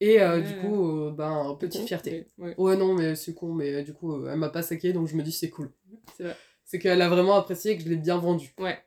Et 0.00 0.20
euh, 0.20 0.40
du 0.40 0.54
coup, 0.58 0.90
euh, 1.06 1.10
ben, 1.10 1.56
petite 1.58 1.80
Con, 1.82 1.86
fierté. 1.86 2.26
mais- 2.38 2.48
ouais. 2.48 2.54
Ouais, 2.58 2.76
non, 2.76 2.94
mais 2.94 3.14
c'est 3.14 3.34
con, 3.34 3.52
mais 3.54 3.72
euh, 3.76 3.82
du 3.82 3.94
coup, 3.94 4.26
elle 4.26 4.36
m'a 4.36 4.50
pas 4.50 4.62
saqué, 4.62 4.92
donc 4.92 5.08
je 5.08 5.16
me 5.16 5.22
dis 5.22 5.32
c'est 5.32 5.48
cool. 5.50 5.70
C'est 6.16 6.24
vrai. 6.24 6.36
C'est 6.64 6.78
qu'elle 6.78 7.00
a 7.00 7.08
vraiment 7.08 7.36
apprécié 7.36 7.72
et 7.72 7.76
que 7.78 7.82
je 7.84 7.88
l'ai 7.88 7.96
bien 7.96 8.18
vendu. 8.18 8.52
Ouais. 8.58 8.78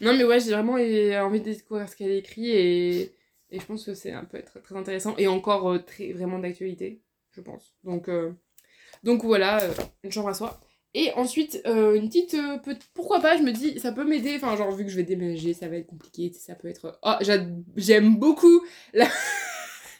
Non, 0.00 0.16
mais 0.16 0.24
ouais, 0.24 0.40
j'ai 0.40 0.52
vraiment 0.52 0.72
envie 0.74 1.40
de 1.40 1.44
découvrir 1.44 1.88
ce 1.88 1.94
qu'elle 1.96 2.10
a 2.10 2.14
écrit 2.14 2.50
et, 2.50 3.00
et 3.50 3.60
je 3.60 3.64
pense 3.64 3.84
que 3.84 3.94
c'est 3.94 4.12
un 4.12 4.24
peu 4.24 4.36
être 4.38 4.60
très 4.62 4.74
intéressant 4.76 5.14
et 5.16 5.26
encore 5.28 5.78
très 5.86 6.12
vraiment 6.12 6.38
d'actualité, 6.38 7.00
je 7.30 7.40
pense. 7.40 7.74
Donc, 7.84 8.10
donc 9.04 9.24
voilà, 9.24 9.60
une 10.02 10.10
chambre 10.10 10.28
à 10.28 10.34
soi. 10.34 10.60
Et 10.94 11.12
ensuite, 11.12 11.60
une 11.66 12.08
petite. 12.08 12.36
peut- 12.64 12.76
pourquoi 12.94 13.20
pas, 13.20 13.36
je 13.36 13.42
me 13.42 13.52
dis, 13.52 13.78
ça 13.78 13.92
peut 13.92 14.04
m'aider. 14.04 14.34
Enfin, 14.36 14.56
genre, 14.56 14.70
vu 14.72 14.84
que 14.84 14.90
je 14.90 14.96
vais 14.96 15.02
déménager, 15.02 15.52
ça 15.54 15.68
va 15.68 15.76
être 15.76 15.86
compliqué, 15.86 16.32
ça 16.32 16.54
peut 16.54 16.68
être. 16.68 16.98
Oh, 17.02 17.12
j'aime 17.76 18.16
beaucoup 18.16 18.62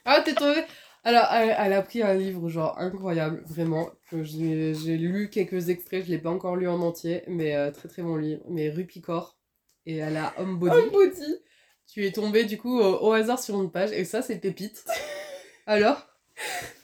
Ah, 0.07 0.23
t'es 0.25 0.35
tombée 0.35 0.65
Alors, 1.05 1.27
elle, 1.33 1.55
elle 1.59 1.73
a 1.73 1.83
pris 1.83 2.03
un 2.03 2.15
livre, 2.15 2.49
genre, 2.49 2.79
incroyable, 2.79 3.43
vraiment, 3.47 3.91
que 4.11 4.23
j'ai 4.23 4.97
lu 4.97 5.29
quelques 5.31 5.69
extraits, 5.69 6.05
je 6.05 6.11
l'ai 6.11 6.19
pas 6.19 6.31
encore 6.31 6.57
lu 6.57 6.69
en 6.69 6.81
entier, 6.81 7.23
mais 7.27 7.57
euh, 7.57 7.71
très 7.73 7.89
très 7.89 8.03
bon 8.03 8.17
livre, 8.17 8.43
mais 8.49 8.71
Rupicor, 8.71 9.37
et 9.85 9.97
elle 9.97 10.17
a 10.17 10.33
Homebody. 10.39 10.91
Body. 10.91 11.43
Tu 11.87 12.07
es 12.07 12.13
tombée, 12.13 12.45
du 12.45 12.57
coup, 12.57 12.79
au, 12.81 13.09
au 13.09 13.13
hasard 13.13 13.41
sur 13.41 13.61
une 13.61 13.71
page, 13.71 13.93
et 13.93 14.05
ça, 14.05 14.23
c'est 14.23 14.39
pépite. 14.39 14.85
Alors? 15.67 16.07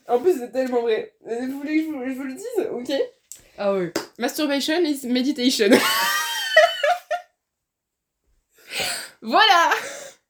En 0.08 0.18
plus, 0.18 0.38
c'est 0.38 0.50
tellement 0.50 0.82
vrai. 0.82 1.14
Vous 1.20 1.58
voulez 1.58 1.78
que 1.78 1.84
je 1.84 1.90
vous, 1.90 2.04
je 2.04 2.14
vous 2.14 2.24
le 2.24 2.34
dise 2.34 2.68
Ok? 2.72 2.92
Ah 3.56 3.74
oui. 3.74 3.90
Masturbation 4.18 4.80
is 4.82 5.06
meditation. 5.06 5.68
voilà 9.22 9.70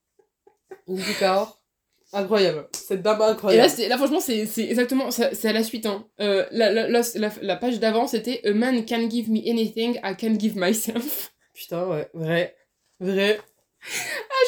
Rupicor, 0.87 1.62
incroyable. 2.13 2.69
Cette 2.75 3.03
dame 3.03 3.17
Et 3.17 3.21
là, 3.21 3.27
incroyable. 3.31 3.71
c'est- 3.71 3.89
là 3.89 3.97
franchement, 3.97 4.21
c'est 4.21 4.47
c'est 4.47 4.65
exactement, 4.69 5.11
c'est 5.11 5.49
à 5.49 5.53
la 5.53 5.63
suite. 5.63 5.87
Hein. 5.87 6.07
Euh, 6.21 6.45
la, 6.51 6.71
la, 6.73 6.89
la, 6.89 7.01
la- 7.17 7.33
la 7.43 7.57
page 7.57 7.79
d'avant, 7.81 8.07
c'était 8.07 8.41
A 8.47 8.53
man 8.53 8.85
can 8.87 9.09
give 9.09 9.31
me 9.31 9.41
anything, 9.51 9.99
I 10.05 10.15
can 10.19 10.39
give 10.39 10.57
myself. 10.57 11.33
Putain, 11.55 11.87
ouais, 11.89 12.09
vrai. 12.15 12.57
Vrai. 13.01 13.41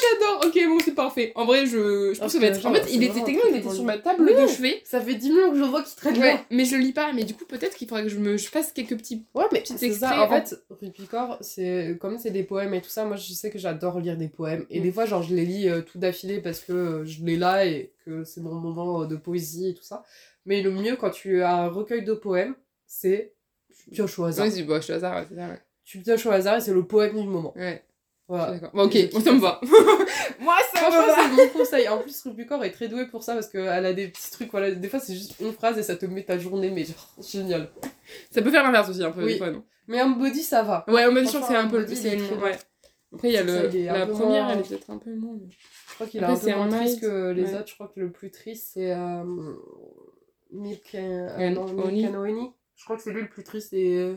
J'adore, 0.01 0.45
ok, 0.45 0.59
bon, 0.67 0.77
c'est 0.83 0.93
parfait. 0.95 1.31
En 1.35 1.45
vrai, 1.45 1.65
je, 1.65 2.13
je 2.13 2.17
Ah, 2.19 2.23
pense 2.23 2.33
que 2.33 2.39
ça 2.39 2.39
va 2.39 2.47
être. 2.47 2.65
En 2.65 2.73
fait, 2.73 2.85
il 2.91 3.03
était 3.03 3.13
techniquement, 3.15 3.43
il 3.49 3.57
était 3.57 3.69
sur 3.69 3.83
ma 3.83 3.97
table 3.97 4.23
Oui. 4.23 4.41
de 4.41 4.47
chevet. 4.47 4.81
Ça 4.85 5.01
fait 5.01 5.15
10 5.15 5.29
minutes 5.29 5.51
que 5.51 5.57
je 5.57 5.63
vois 5.63 5.83
qu'il 5.83 5.95
traîne 5.95 6.17
Ouais, 6.19 6.35
mais 6.51 6.65
je 6.65 6.75
lis 6.75 6.93
pas, 6.93 7.11
mais 7.13 7.23
du 7.23 7.33
coup, 7.33 7.45
peut-être 7.45 7.75
qu'il 7.75 7.87
faudrait 7.87 8.03
que 8.03 8.09
je 8.09 8.17
me 8.19 8.37
je 8.37 8.47
fasse 8.47 8.71
quelques 8.71 8.97
petits. 8.97 9.25
Ouais, 9.33 9.45
mais 9.51 9.61
Petit 9.61 9.77
c'est 9.77 9.87
extrait 9.87 10.07
ça. 10.07 10.21
En 10.21 10.25
en- 10.25 10.29
fait, 10.29 10.55
Rupicor, 10.69 11.37
c'est 11.41 11.97
comme 11.99 12.17
c'est 12.17 12.31
des 12.31 12.43
poèmes 12.43 12.73
et 12.73 12.81
tout 12.81 12.89
ça. 12.89 13.05
Moi, 13.05 13.15
je 13.17 13.33
sais 13.33 13.49
que 13.49 13.59
j'adore 13.59 13.99
lire 13.99 14.17
des 14.17 14.27
poèmes. 14.29 14.65
Et 14.69 14.79
Mm. 14.79 14.83
des 14.83 14.91
fois, 14.91 15.05
genre, 15.05 15.23
je 15.23 15.35
les 15.35 15.45
lis 15.45 15.69
euh, 15.69 15.81
tout 15.81 15.97
d'affilée 15.99 16.39
parce 16.41 16.59
que 16.61 16.73
euh, 16.73 17.05
je 17.05 17.23
l'ai 17.23 17.37
là 17.37 17.65
et 17.65 17.91
que 18.05 18.23
c'est 18.23 18.41
mon 18.41 18.55
moment 18.55 19.01
euh, 19.01 19.05
de 19.05 19.15
poésie 19.15 19.69
et 19.69 19.73
tout 19.73 19.83
ça. 19.83 20.03
Mais 20.45 20.61
le 20.61 20.71
mieux, 20.71 20.95
quand 20.95 21.09
tu 21.09 21.41
as 21.41 21.55
un 21.55 21.67
recueil 21.67 22.03
de 22.03 22.13
poèmes, 22.13 22.55
c'est 22.85 23.33
tu 23.83 23.89
pioches 23.91 24.17
au 24.19 24.25
hasard. 24.25 24.45
Bon, 24.45 24.51
je 24.77 24.81
suis 24.81 24.93
au 24.93 24.95
hasard, 24.95 25.15
ouais, 25.17 25.25
c'est 25.29 25.35
ça, 25.35 25.47
ouais. 25.49 25.59
Tu 25.83 25.99
pioches 25.99 26.25
au 26.25 26.31
hasard 26.31 26.57
et 26.57 26.61
c'est 26.61 26.73
le 26.73 26.83
poème 26.85 27.19
du 27.19 27.27
moment. 27.27 27.53
Ouais, 27.55 27.83
Voilà. 28.27 28.59
Bon, 28.73 28.85
ok, 28.85 28.95
Et 28.95 29.07
je 29.09 29.13
moi, 29.13 29.21
ça 29.21 29.31
me 29.33 29.39
va. 29.39 29.61
moi, 30.39 30.55
ça 30.73 30.81
me 30.87 30.91
Franchement, 30.91 31.07
va. 31.07 31.15
c'est 31.15 31.29
mon 31.35 31.47
conseil. 31.49 31.87
En 31.89 31.99
plus, 31.99 32.21
Rupicor 32.23 32.63
est 32.63 32.71
très 32.71 32.87
douée 32.87 33.05
pour 33.07 33.21
ça 33.23 33.33
parce 33.35 33.47
qu'elle 33.47 33.85
a 33.85 33.93
des 33.93 34.07
petits 34.07 34.31
trucs. 34.31 34.49
Voilà, 34.51 34.71
des 34.71 34.89
fois, 34.89 34.99
c'est 34.99 35.13
juste 35.13 35.35
une 35.39 35.53
phrase 35.53 35.77
et 35.77 35.83
ça 35.83 35.95
te 35.95 36.05
met 36.07 36.23
ta 36.23 36.37
journée, 36.39 36.71
mais 36.71 36.85
genre, 36.85 37.09
génial. 37.23 37.69
Ça 38.31 38.41
peut 38.41 38.49
faire 38.51 38.63
l'inverse 38.63 38.89
aussi, 38.89 39.03
un 39.03 39.11
peu, 39.11 39.23
Oui. 39.23 39.33
des 39.33 39.37
fois, 39.37 39.51
non? 39.51 39.63
Mais 39.87 39.99
un 39.99 40.09
body, 40.09 40.41
ça 40.41 40.63
va. 40.63 40.83
Ouais, 40.87 41.03
que 41.05 41.21
Franchement, 41.27 41.47
c'est 41.47 41.55
un 41.55 41.67
peu 41.67 41.77
le 41.77 41.83
Body, 41.85 41.95
c'est 41.95 42.17
il 42.17 42.21
ouais. 42.43 42.57
Après, 43.13 43.29
il 43.29 43.33
y 43.33 43.37
a 43.37 43.45
Ça, 43.47 43.63
le, 43.63 43.69
il 43.69 43.77
est 43.77 43.89
un 43.89 43.97
la 43.99 44.07
première, 44.07 44.43
moins- 44.45 44.53
elle 44.53 44.59
est 44.59 44.67
peut-être 44.67 44.89
un 44.89 44.97
peu 44.97 45.13
moins. 45.13 45.35
mais- 45.39 45.49
Je 45.89 45.93
crois 45.93 46.07
qu'il 46.07 46.21
est 46.21 46.25
un 46.25 46.35
peu 46.35 46.47
moins 46.55 46.65
un 46.73 46.79
triste 46.79 47.01
que 47.01 47.31
les 47.31 47.43
Ouais. 47.43 47.55
autres. 47.55 47.67
Je 47.69 47.73
crois 47.75 47.87
que 47.93 47.99
le 47.99 48.11
plus 48.11 48.31
triste, 48.31 48.71
c'est 48.73 48.91
euh, 48.91 49.23
Milk, 50.51 50.95
euh, 50.95 51.49
non, 51.51 51.65
Milk 51.65 52.09
and 52.09 52.15
Honey. 52.19 52.51
Je 52.75 52.83
crois 52.83 52.97
que 52.97 53.03
c'est 53.03 53.11
lui 53.11 53.21
le 53.21 53.29
plus 53.29 53.43
triste. 53.43 53.73
Et 53.73 53.97
euh, 53.99 54.15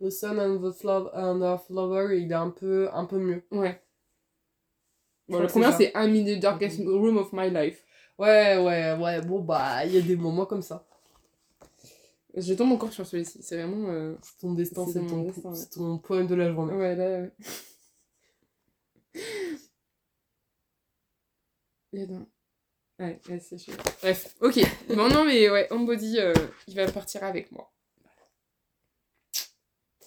The 0.00 0.10
Sun 0.10 0.38
and 0.38 0.58
the, 0.62 0.72
Flower, 0.72 1.10
and 1.14 1.40
the 1.40 1.58
Flower, 1.66 2.14
il 2.18 2.30
est 2.30 2.34
un 2.34 2.50
peu, 2.50 2.88
un 2.92 3.04
peu 3.04 3.18
mieux. 3.18 3.42
Ouais. 3.50 3.80
Bon, 5.28 5.40
que 5.40 5.46
première, 5.46 5.76
c'est 5.76 5.92
I'm 5.94 6.14
in 6.14 6.24
the 6.24 6.40
darkest 6.40 6.80
room 6.80 7.18
of 7.18 7.32
my 7.32 7.50
life. 7.50 7.84
Ouais, 8.18 8.56
ouais, 8.56 8.96
ouais. 8.98 9.20
Bon, 9.22 9.40
bah, 9.40 9.84
il 9.84 9.94
y 9.94 9.98
a 9.98 10.00
des 10.00 10.16
moments 10.16 10.46
comme 10.46 10.62
ça. 10.62 10.86
Je 12.34 12.54
tombe 12.54 12.72
encore 12.72 12.92
sur 12.92 13.06
celui-ci. 13.06 13.42
C'est 13.42 13.56
vraiment. 13.56 13.88
euh, 13.90 14.14
C'est 14.22 14.38
ton 14.40 14.52
destin, 14.54 14.86
C'est 14.86 15.06
ton, 15.06 15.22
destin, 15.22 15.50
ouais. 15.52 15.66
ton 15.72 15.98
poème 15.98 16.26
de 16.26 16.34
la 16.34 16.52
journée. 16.52 16.72
Ouais, 16.74 16.94
là. 16.96 17.04
ouais. 17.22 17.30
Il 21.92 22.00
y 22.00 22.02
a 22.02 22.06
dans- 22.06 22.26
Ouais, 23.00 23.18
ouais, 23.28 23.40
c'est 23.40 23.58
chaud. 23.58 23.72
Bref, 24.02 24.36
ok. 24.40 24.60
Bon, 24.94 25.08
non, 25.08 25.24
mais 25.24 25.48
ouais, 25.48 25.66
Homebody, 25.72 26.18
euh, 26.20 26.34
il 26.68 26.74
va 26.76 26.90
partir 26.92 27.24
avec 27.24 27.50
moi. 27.50 27.70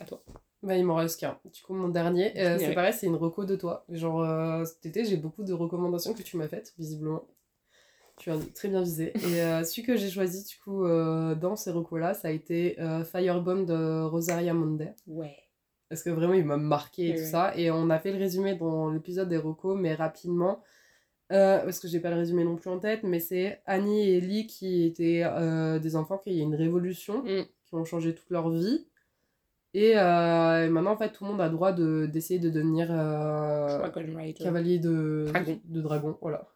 À 0.03 0.05
toi. 0.05 0.23
Bah, 0.61 0.77
il 0.77 0.85
m'en 0.85 0.95
reste 0.95 1.19
qu'un. 1.19 1.37
Du 1.53 1.61
coup, 1.61 1.73
mon 1.73 1.89
dernier, 1.89 2.37
euh, 2.39 2.57
c'est 2.57 2.73
pareil, 2.73 2.93
c'est 2.93 3.07
une 3.07 3.15
reco 3.15 3.43
de 3.45 3.55
toi. 3.55 3.85
Genre, 3.89 4.21
euh, 4.23 4.63
cet 4.65 4.85
été, 4.85 5.03
j'ai 5.05 5.17
beaucoup 5.17 5.43
de 5.43 5.51
recommandations 5.53 6.13
que 6.13 6.21
tu 6.23 6.37
m'as 6.37 6.47
faites, 6.47 6.73
visiblement. 6.77 7.25
Tu 8.17 8.31
as 8.31 8.37
très 8.55 8.69
bien 8.69 8.81
visé. 8.81 9.11
Et 9.15 9.41
euh, 9.41 9.63
celui 9.65 9.83
que 9.83 9.97
j'ai 9.97 10.09
choisi, 10.09 10.45
du 10.45 10.55
coup, 10.63 10.87
dans 10.87 11.55
ces 11.55 11.71
recos-là, 11.71 12.13
ça 12.13 12.29
a 12.29 12.31
été 12.31 12.77
Firebomb 13.11 13.65
de 13.65 14.03
Rosaria 14.03 14.53
Monday. 14.53 14.93
Ouais. 15.07 15.35
Parce 15.89 16.01
que 16.01 16.09
vraiment, 16.09 16.33
il 16.33 16.45
m'a 16.45 16.57
marqué 16.57 17.07
et 17.07 17.09
Ouais, 17.09 17.15
tout 17.17 17.21
ouais. 17.23 17.27
ça. 17.27 17.53
Et 17.57 17.69
on 17.69 17.89
a 17.89 17.99
fait 17.99 18.11
le 18.13 18.17
résumé 18.17 18.55
dans 18.55 18.89
l'épisode 18.89 19.27
des 19.29 19.37
recos, 19.37 19.77
mais 19.77 19.93
rapidement. 19.95 20.63
Parce 21.29 21.79
que 21.79 21.87
j'ai 21.87 21.99
pas 21.99 22.09
le 22.11 22.15
résumé 22.17 22.43
non 22.45 22.55
plus 22.55 22.69
en 22.69 22.79
tête, 22.79 23.01
mais 23.03 23.19
c'est 23.19 23.59
Annie 23.65 24.07
et 24.07 24.17
Ellie 24.17 24.47
qui 24.47 24.85
étaient 24.85 25.23
des 25.81 25.95
enfants 25.97 26.17
qui 26.19 26.29
il 26.31 26.37
y 26.37 26.39
a 26.41 26.43
une 26.43 26.55
révolution, 26.55 27.23
Mm. 27.23 27.43
qui 27.65 27.75
ont 27.75 27.83
changé 27.85 28.13
toute 28.15 28.29
leur 28.29 28.49
vie. 28.49 28.87
Et, 29.75 29.97
euh, 29.97 30.65
et 30.65 30.69
maintenant, 30.69 30.91
en 30.91 30.97
fait, 30.97 31.09
tout 31.11 31.23
le 31.23 31.31
monde 31.31 31.41
a 31.41 31.45
le 31.47 31.51
droit 31.53 31.71
de- 31.71 32.05
d'essayer 32.05 32.39
de, 32.39 32.49
devenir 32.49 32.87
euh, 32.91 33.79
Dragon 33.79 34.15
Rider. 34.17 34.33
cavalier 34.43 34.77
de 34.79 35.25
Dragon. 35.29 35.59
de 35.65 35.81
dragon. 35.81 36.17
Voilà. 36.21 36.47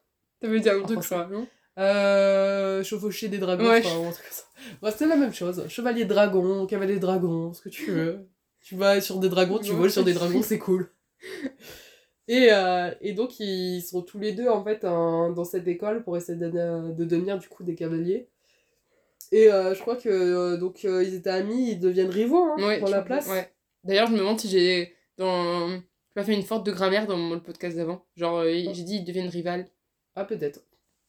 Un 0.44 0.82
truc, 0.84 1.12
non? 1.32 1.48
Euh, 1.80 2.84
chevaucher 2.84 3.28
des 3.28 3.38
dragons, 3.40 3.68
Ouais. 3.70 3.82
enfin. 3.86 4.12
Ouais, 4.84 4.92
c'est 4.96 5.08
la 5.08 5.16
même 5.16 5.34
chose. 5.34 5.68
Chevalier 5.68 6.06
dragon, 6.06 6.66
cavalier 6.68 7.00
dragon, 7.00 7.54
ce 7.54 7.62
que 7.62 7.70
tu 7.70 7.92
veux. 7.92 8.28
tu 8.62 8.76
vas 8.76 9.00
sur 9.02 9.20
des 9.20 9.30
dragons, 9.30 9.60
tu 9.60 9.72
voles 9.72 9.92
sur 9.92 10.04
des 10.04 10.14
dragons, 10.14 10.42
c'est 10.44 10.60
cool. 10.60 10.90
Et, 12.28 12.50
euh, 12.52 12.92
et 13.02 13.14
donc, 13.14 13.40
ils 13.40 13.82
sont 13.82 14.02
tous 14.02 14.20
les 14.20 14.34
deux, 14.34 14.50
en 14.50 14.64
fait, 14.64 14.82
dans 14.84 15.46
cette 15.46 15.68
école 15.68 16.04
pour 16.04 16.18
essayer 16.18 16.38
de, 16.38 16.92
de 16.92 17.06
devenir, 17.06 17.38
du 17.40 17.48
coup, 17.48 17.64
des 17.64 17.74
cavaliers. 17.76 18.28
Et 19.32 19.52
euh, 19.52 19.74
je 19.74 19.82
crois 19.82 19.96
que, 19.96 20.10
euh, 20.10 20.58
donc, 20.58 20.86
euh, 20.86 21.04
ils 21.04 21.16
étaient 21.16 21.30
amis, 21.30 21.72
ils 21.72 21.80
deviennent 21.80 22.10
rivaux, 22.10 22.44
hein, 22.44 22.56
Ouais, 22.60 22.80
pour 22.80 22.90
la 22.90 23.02
place. 23.02 23.28
Ouais. 23.28 23.52
D'ailleurs, 23.84 24.08
je 24.08 24.14
me 24.14 24.20
demande 24.20 24.40
si 24.40 24.50
j'ai. 24.50 24.94
Dans... 25.18 25.70
J'ai 25.70 26.14
pas 26.14 26.24
fait 26.24 26.34
une 26.34 26.44
faute 26.44 26.66
de 26.66 26.72
grammaire 26.72 27.08
dans 27.08 27.18
mon 27.18 27.40
podcast 27.40 27.76
d'avant. 27.76 28.06
Genre, 28.16 28.38
euh, 28.38 28.52
j'ai 28.74 28.84
dit 28.84 28.98
ils 28.98 29.06
deviennent 29.06 29.30
rivales. 29.30 29.68
Ah, 30.16 30.26
peut-être. 30.26 30.62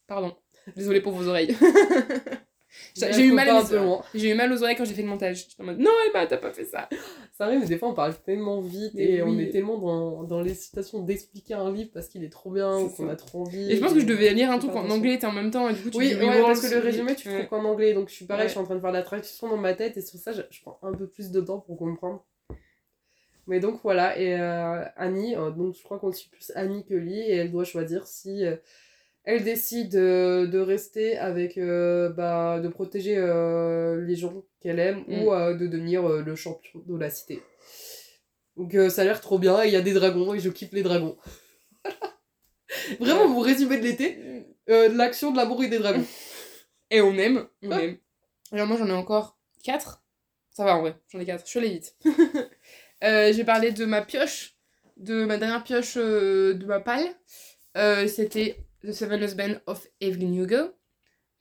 Pardon. 0.06 0.36
Désolée 0.76 1.00
pour 1.00 1.12
vos 1.12 1.28
oreilles. 1.28 1.56
J'ai 2.94 3.24
eu, 3.24 3.32
mal 3.32 3.48
aux- 3.50 3.64
peu 3.66 3.76
loin. 3.76 4.02
j'ai 4.14 4.30
eu 4.30 4.34
mal 4.34 4.52
aux 4.52 4.62
oreilles 4.62 4.76
quand 4.76 4.84
j'ai 4.84 4.94
fait 4.94 5.02
le 5.02 5.08
montage. 5.08 5.46
J'étais 5.48 5.62
en 5.62 5.66
mode 5.66 5.78
non, 5.78 5.90
Emma, 6.10 6.26
t'as 6.26 6.36
pas 6.36 6.52
fait 6.52 6.64
ça. 6.66 6.88
Ça 7.32 7.44
arrive, 7.44 7.60
mais 7.60 7.66
des 7.66 7.78
fois 7.78 7.88
on 7.88 7.94
parle 7.94 8.14
tellement 8.24 8.60
vite 8.60 8.92
et 8.96 9.22
on 9.22 9.38
est 9.38 9.50
tellement 9.50 9.78
dans, 9.78 10.24
dans 10.24 10.40
l'excitation 10.42 11.02
d'expliquer 11.02 11.54
un 11.54 11.72
livre 11.72 11.90
parce 11.94 12.08
qu'il 12.08 12.24
est 12.24 12.28
trop 12.28 12.50
bien 12.50 12.76
ou 12.78 12.88
qu'on 12.90 13.08
a 13.08 13.16
trop 13.16 13.42
envie. 13.42 13.70
Et 13.72 13.76
je 13.76 13.80
pense 13.80 13.94
que 13.94 14.00
je 14.00 14.06
devais 14.06 14.32
lire 14.34 14.50
un 14.50 14.58
truc 14.58 14.72
en 14.76 14.88
anglais 14.90 15.18
t'es 15.18 15.26
en 15.26 15.32
même 15.32 15.50
temps 15.50 15.68
et 15.68 15.74
du 15.74 15.82
coup 15.82 15.90
tu 15.90 15.98
Oui, 15.98 16.08
dis 16.08 16.14
ouais, 16.16 16.42
parce 16.42 16.60
que 16.60 16.74
le 16.74 16.80
résumé, 16.80 17.14
tu 17.14 17.28
trouves 17.28 17.46
qu'en 17.48 17.64
anglais. 17.64 17.94
Donc 17.94 18.08
je 18.08 18.14
suis 18.14 18.24
pareil, 18.26 18.42
Ouais. 18.42 18.48
je 18.48 18.52
suis 18.52 18.60
en 18.60 18.64
train 18.64 18.74
de 18.76 18.80
faire 18.80 18.92
la 18.92 19.02
traduction 19.02 19.48
dans 19.48 19.56
ma 19.56 19.74
tête 19.74 19.96
et 19.96 20.00
sur 20.02 20.18
ça, 20.18 20.32
je, 20.32 20.42
je 20.50 20.60
prends 20.60 20.78
un 20.82 20.92
peu 20.92 21.06
plus 21.06 21.30
de 21.30 21.40
temps 21.40 21.58
pour 21.60 21.76
comprendre. 21.78 22.24
Mais 23.46 23.60
donc 23.60 23.80
voilà, 23.82 24.18
et 24.18 24.38
euh, 24.38 24.84
Annie, 24.96 25.34
euh, 25.34 25.50
donc 25.50 25.74
je 25.74 25.82
crois 25.82 25.98
qu'on 25.98 26.12
suit 26.12 26.28
plus 26.28 26.52
Annie 26.54 26.84
que 26.84 26.92
Lee, 26.94 27.18
et 27.18 27.36
elle 27.36 27.50
doit 27.50 27.64
choisir 27.64 28.06
si 28.06 28.44
euh, 28.44 28.56
elle 29.30 29.44
décide 29.44 29.94
euh, 29.94 30.46
de 30.46 30.58
rester 30.58 31.18
avec, 31.18 31.58
euh, 31.58 32.08
bah, 32.08 32.60
de 32.60 32.68
protéger 32.68 33.14
euh, 33.18 34.00
les 34.06 34.16
gens 34.16 34.42
qu'elle 34.60 34.78
aime 34.78 35.04
Mm. 35.06 35.22
ou 35.22 35.32
euh, 35.34 35.54
de 35.54 35.66
devenir 35.66 36.08
le 36.08 36.34
champion 36.34 36.80
de 36.86 36.98
la 36.98 37.10
cité. 37.10 37.42
Donc 38.56 38.74
ça 38.90 39.02
a 39.02 39.04
l'air 39.04 39.20
trop 39.20 39.38
bien, 39.38 39.62
et 39.62 39.66
il 39.68 39.72
y 39.72 39.76
a 39.76 39.82
des 39.82 39.92
dragons, 39.92 40.32
et 40.32 40.40
je 40.40 40.48
kiffe 40.48 40.72
les 40.72 40.82
dragons. 40.82 41.18
Vraiment, 43.00 43.28
mon 43.28 43.40
résumé 43.40 43.76
de 43.78 43.82
l'été, 43.82 44.16
de 44.66 44.96
l'action, 44.96 45.30
de 45.30 45.36
l'amour 45.36 45.62
et 45.62 45.68
des 45.68 45.78
dragons. 45.78 46.04
Et 46.90 47.02
on 47.02 47.12
aime, 47.18 47.46
on 47.62 47.70
Ah. 47.70 47.82
aime. 47.82 47.98
Alors 48.50 48.66
moi 48.66 48.78
j'en 48.78 48.86
ai 48.88 48.92
encore 48.92 49.38
4. 49.62 50.02
Ça 50.50 50.64
va 50.64 50.74
en 50.76 50.80
vrai, 50.80 50.96
j'en 51.12 51.20
ai 51.20 51.26
4. 51.26 51.44
Je 51.44 51.50
suis 51.50 51.58
allée 51.58 51.68
vite. 51.68 51.94
J'ai 53.02 53.44
parlé 53.44 53.72
de 53.72 53.84
ma 53.84 54.00
pioche, 54.00 54.56
de 54.96 55.26
ma 55.26 55.36
dernière 55.36 55.62
pioche 55.64 55.96
de 55.96 56.64
ma 56.64 56.80
palle. 56.80 57.06
C'était 58.08 58.56
The 58.84 58.92
Seven 58.92 59.22
Husbands 59.22 59.60
of 59.66 59.86
Evelyn 60.00 60.34
Hugo, 60.34 60.72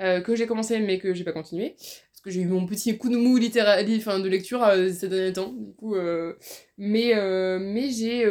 euh, 0.02 0.22
que 0.22 0.36
j'ai 0.36 0.48
commencé 0.48 0.80
mais 0.80 1.00
que 1.00 1.14
j'ai 1.14 1.24
pas 1.24 1.32
continué. 1.34 1.76
Parce 1.78 2.22
que 2.24 2.30
j'ai 2.32 2.42
eu 2.42 2.48
mon 2.48 2.66
petit 2.66 2.98
coup 2.98 3.10
de 3.10 3.16
mou 3.18 3.38
littéral, 3.38 3.86
enfin, 3.98 4.20
de 4.20 4.28
lecture 4.28 4.64
euh, 4.64 4.90
ces 4.90 5.08
derniers 5.08 5.34
temps. 5.34 5.54
Du 5.54 5.74
coup, 5.76 5.96
euh, 5.96 6.34
mais 6.78 7.16
euh, 7.16 7.60
mais 7.60 7.90
j'ai. 7.92 8.26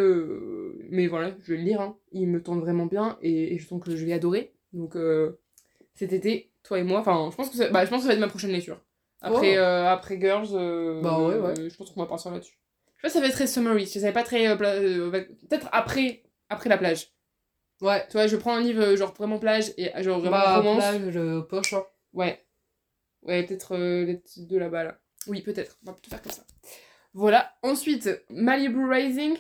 mais 0.91 1.07
voilà, 1.07 1.35
je 1.45 1.53
vais 1.53 1.59
le 1.59 1.65
lire. 1.65 1.81
hein. 1.81 1.97
Il 2.13 2.27
me 2.29 2.43
tente 2.43 2.61
vraiment 2.61 2.87
bien 2.87 3.17
et, 3.23 3.55
et 3.55 3.59
je 3.59 3.67
sens 3.67 3.81
que 3.83 3.95
je 3.95 4.05
vais 4.05 4.13
adorer. 4.13 4.53
Donc 4.73 4.97
cet 5.95 6.13
été, 6.13 6.51
toi 6.65 6.79
et 6.79 6.83
moi, 6.83 6.99
enfin, 7.01 7.29
je 7.31 7.37
pense 7.37 7.49
que 7.49 7.57
ça, 7.57 7.69
bah, 7.71 7.85
je 7.85 7.91
pense 7.91 7.99
que 8.01 8.03
ça 8.03 8.09
va 8.09 8.15
être 8.15 8.21
ma 8.21 8.29
prochaine 8.29 8.51
lecture. 8.51 8.81
Après, 9.23 9.57
Oh. 9.57 9.63
après 9.89 10.21
Girls, 10.21 10.49
Bah 11.03 11.19
ouais, 11.21 11.37
ouais. 11.39 11.71
je 11.71 11.77
pense 11.77 11.91
qu'on 11.91 12.01
va 12.01 12.07
partir 12.07 12.33
là-dessus. 12.33 12.59
Je 12.97 13.03
sais 13.03 13.03
pas, 13.03 13.09
ça 13.09 13.21
va 13.21 13.27
être 13.29 13.35
très 13.35 13.47
summary. 13.47 13.87
Je 13.87 13.99
savais 13.99 14.13
pas 14.13 14.25
très. 14.25 14.55
va- 14.57 15.21
Peut-être 15.21 15.69
après, 15.73 16.25
après 16.51 16.69
la 16.69 16.77
plage. 16.77 17.13
Ouais. 17.83 18.05
Tu 18.09 18.13
vois, 18.13 18.27
je 18.27 18.37
prends 18.37 18.55
un 18.57 18.61
livre 18.61 18.83
euh, 18.83 18.97
genre 18.97 19.13
vraiment 19.15 19.39
plage 19.39 19.73
et 19.77 19.95
euh, 19.95 20.03
genre 20.03 20.19
vraiment 20.21 20.37
Bah, 20.39 20.57
romance. 20.59 20.79
plage, 20.79 21.17
euh, 21.17 21.41
poche, 21.43 21.73
hein. 21.75 21.85
Ouais. 22.15 22.43
Ouais, 23.23 23.43
peut-être 23.45 23.75
euh, 23.77 24.17
de 24.39 24.57
là-bas 24.59 24.85
là. 24.85 24.99
Oui, 25.27 25.43
peut-être. 25.43 25.79
On 25.85 25.91
va 25.91 25.93
plutôt 25.93 26.11
faire 26.11 26.23
comme 26.23 26.33
ça. 26.33 26.43
Voilà. 27.13 27.51
Ensuite, 27.63 28.09
Malibu 28.31 28.85
Rising 28.89 29.37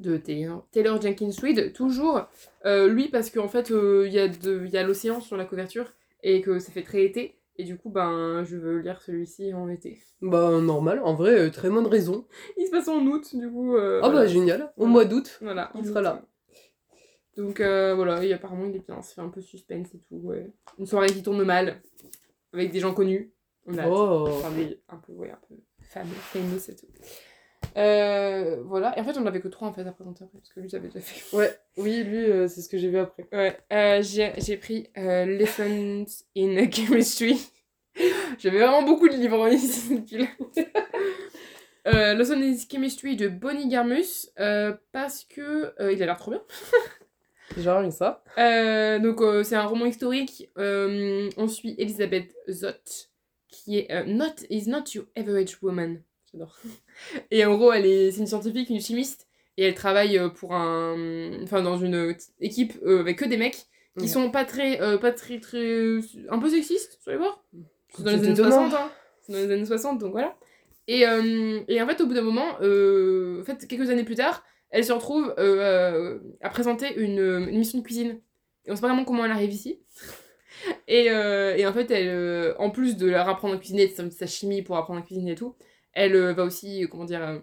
de 0.00 0.16
Taylor, 0.16 0.66
Taylor 0.72 1.00
Jenkins 1.00 1.30
Reid, 1.40 1.72
toujours. 1.72 2.22
Euh, 2.64 2.88
lui, 2.88 3.08
parce 3.08 3.30
qu'en 3.30 3.48
fait, 3.48 3.70
euh, 3.70 4.04
il 4.08 4.12
y 4.12 4.18
a 4.18 4.80
a 4.80 4.82
l'océan 4.82 5.20
sur 5.20 5.36
la 5.36 5.44
couverture 5.44 5.92
et 6.22 6.40
que 6.40 6.58
ça 6.58 6.72
fait 6.72 6.82
très 6.82 7.04
été. 7.04 7.38
Et 7.56 7.62
du 7.64 7.76
coup, 7.76 7.90
ben, 7.90 8.42
je 8.44 8.56
veux 8.56 8.78
lire 8.80 9.00
celui-ci 9.02 9.54
en 9.54 9.68
été. 9.68 10.00
Bah, 10.20 10.50
normal, 10.60 11.00
en 11.04 11.14
vrai, 11.14 11.50
très 11.52 11.70
bonne 11.70 11.86
raison. 11.86 12.26
Il 12.56 12.66
se 12.66 12.70
passe 12.72 12.88
en 12.88 13.06
août, 13.06 13.36
du 13.36 13.48
coup. 13.48 13.76
euh, 13.76 14.00
Ah, 14.02 14.08
voilà. 14.08 14.22
bah, 14.22 14.26
génial. 14.26 14.72
Au 14.76 14.86
mois 14.86 15.04
d'août. 15.04 15.38
Voilà. 15.40 15.70
Il 15.76 15.86
sera 15.86 16.00
là. 16.00 16.22
Donc 17.36 17.60
euh, 17.60 17.94
voilà, 17.94 18.22
et 18.24 18.32
apparemment 18.32 18.66
il 18.66 18.76
est 18.76 18.86
bien, 18.86 19.00
fait 19.02 19.20
un 19.20 19.28
peu 19.28 19.40
suspense 19.40 19.94
et 19.94 19.98
tout. 19.98 20.16
Ouais. 20.16 20.52
Une 20.78 20.86
soirée 20.86 21.08
qui 21.08 21.22
tourne 21.22 21.42
mal, 21.42 21.80
avec 22.52 22.70
des 22.70 22.80
gens 22.80 22.94
connus. 22.94 23.32
On 23.66 23.76
a. 23.78 23.88
Oh. 23.88 24.28
Enfin, 24.28 24.50
des, 24.50 24.80
un 24.88 24.96
peu, 24.98 25.12
ouais, 25.12 25.30
un 25.30 25.40
peu 25.48 25.56
fameux, 25.80 26.14
famous 26.14 26.68
et 26.68 26.76
tout. 26.76 26.86
Euh, 27.76 28.62
voilà, 28.64 28.96
et 28.96 29.00
en 29.00 29.04
fait 29.04 29.18
on 29.18 29.26
avait 29.26 29.40
que 29.40 29.48
trois 29.48 29.68
en 29.68 29.72
fait 29.72 29.86
à 29.86 29.92
présenter 29.92 30.22
après, 30.24 30.38
parce 30.38 30.52
que 30.52 30.60
lui 30.60 30.68
j'avais 30.68 30.88
déjà 30.88 31.00
fait. 31.00 31.36
Ouais, 31.36 31.50
oui, 31.76 32.04
lui, 32.04 32.18
euh, 32.18 32.46
c'est 32.46 32.60
ce 32.60 32.68
que 32.68 32.78
j'ai 32.78 32.88
vu 32.88 32.98
après. 32.98 33.26
Ouais, 33.32 34.02
j'ai 34.02 34.56
pris 34.56 34.88
Lessons 34.96 36.06
in 36.36 36.70
Chemistry. 36.70 37.50
J'avais 38.38 38.58
vraiment 38.58 38.82
beaucoup 38.82 39.08
de 39.08 39.14
livres 39.14 39.48
ici 39.48 39.96
depuis 39.96 40.18
là. 40.18 40.26
Euh, 41.86 42.14
Lessons 42.14 42.40
in 42.40 42.56
Chemistry 42.56 43.14
de 43.14 43.28
Bonnie 43.28 43.68
Garmus, 43.68 44.30
parce 44.90 45.24
que 45.24 45.74
il 45.92 46.02
a 46.02 46.06
l'air 46.06 46.16
trop 46.16 46.30
bien. 46.30 46.42
Genre, 47.58 47.78
rien 47.78 47.88
que 47.88 47.94
ça. 47.94 48.22
Euh, 48.38 48.98
donc 48.98 49.20
euh, 49.20 49.42
c'est 49.42 49.54
un 49.56 49.66
roman 49.66 49.86
historique. 49.86 50.50
Euh, 50.58 51.28
on 51.36 51.46
suit 51.46 51.74
Elizabeth 51.78 52.34
Zott, 52.48 53.10
qui 53.48 53.78
est 53.78 53.92
euh, 53.92 54.04
not 54.04 54.34
is 54.50 54.68
not 54.68 54.84
your 54.94 55.04
average 55.16 55.58
woman. 55.62 56.02
J'adore. 56.32 56.58
Et 57.30 57.44
en 57.44 57.56
gros, 57.56 57.72
elle 57.72 57.86
est 57.86 58.10
c'est 58.10 58.20
une 58.20 58.26
scientifique, 58.26 58.70
une 58.70 58.80
chimiste, 58.80 59.28
et 59.56 59.64
elle 59.64 59.74
travaille 59.74 60.20
pour 60.36 60.54
un, 60.54 61.42
enfin 61.42 61.62
dans 61.62 61.78
une 61.78 62.16
équipe 62.40 62.72
avec 62.84 63.18
que 63.18 63.24
des 63.24 63.36
mecs 63.36 63.66
qui 63.98 64.08
sont 64.08 64.30
pas 64.30 64.44
très, 64.44 64.78
pas 64.98 65.12
très, 65.12 65.38
très, 65.38 65.98
un 66.28 66.38
peu 66.40 66.48
sexistes, 66.48 66.98
vous 67.04 67.10
allez 67.10 67.18
voir. 67.18 67.44
C'est 67.90 68.02
dans 68.02 68.10
les 68.10 68.18
années 68.18 68.30
étonnant. 68.30 68.68
60, 68.68 68.74
hein. 68.74 68.90
C'est 69.22 69.32
dans 69.32 69.38
les 69.38 69.52
années 69.52 69.66
60, 69.66 70.00
donc 70.00 70.10
voilà. 70.10 70.36
Et, 70.88 71.02
et 71.02 71.82
en 71.82 71.86
fait, 71.86 72.00
au 72.00 72.06
bout 72.06 72.14
d'un 72.14 72.22
moment, 72.22 72.54
en 72.54 73.44
fait, 73.44 73.68
quelques 73.68 73.90
années 73.90 74.02
plus 74.02 74.16
tard, 74.16 74.42
elle 74.76 74.84
se 74.84 74.92
retrouve 74.92 75.32
euh, 75.38 75.60
euh, 75.60 76.18
à 76.40 76.50
présenter 76.50 76.92
une, 76.96 77.20
une 77.20 77.54
émission 77.54 77.78
de 77.78 77.84
cuisine. 77.84 78.20
Et 78.66 78.72
on 78.72 78.74
sait 78.74 78.80
pas 78.82 78.88
vraiment 78.88 79.04
comment 79.04 79.24
elle 79.24 79.30
arrive 79.30 79.52
ici. 79.52 79.80
Et, 80.88 81.10
euh, 81.10 81.54
et 81.56 81.64
en 81.64 81.72
fait, 81.72 81.90
elle, 81.92 82.08
euh, 82.08 82.54
en 82.58 82.70
plus 82.70 82.96
de 82.96 83.06
leur 83.08 83.28
apprendre 83.28 83.54
à 83.54 83.58
cuisiner, 83.58 83.86
de 83.86 83.92
sa, 83.92 84.10
sa 84.10 84.26
chimie 84.26 84.62
pour 84.62 84.76
apprendre 84.76 84.98
à 85.00 85.02
cuisiner 85.02 85.32
et 85.32 85.34
tout, 85.36 85.54
elle 85.92 86.16
euh, 86.16 86.32
va 86.32 86.42
aussi, 86.44 86.82
euh, 86.82 86.88
comment 86.88 87.04
dire, 87.04 87.22
euh, 87.22 87.38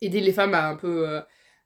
aider 0.00 0.20
les 0.20 0.32
femmes 0.32 0.54
à 0.54 0.66
un 0.68 0.76
peu, 0.76 1.08
euh, 1.08 1.20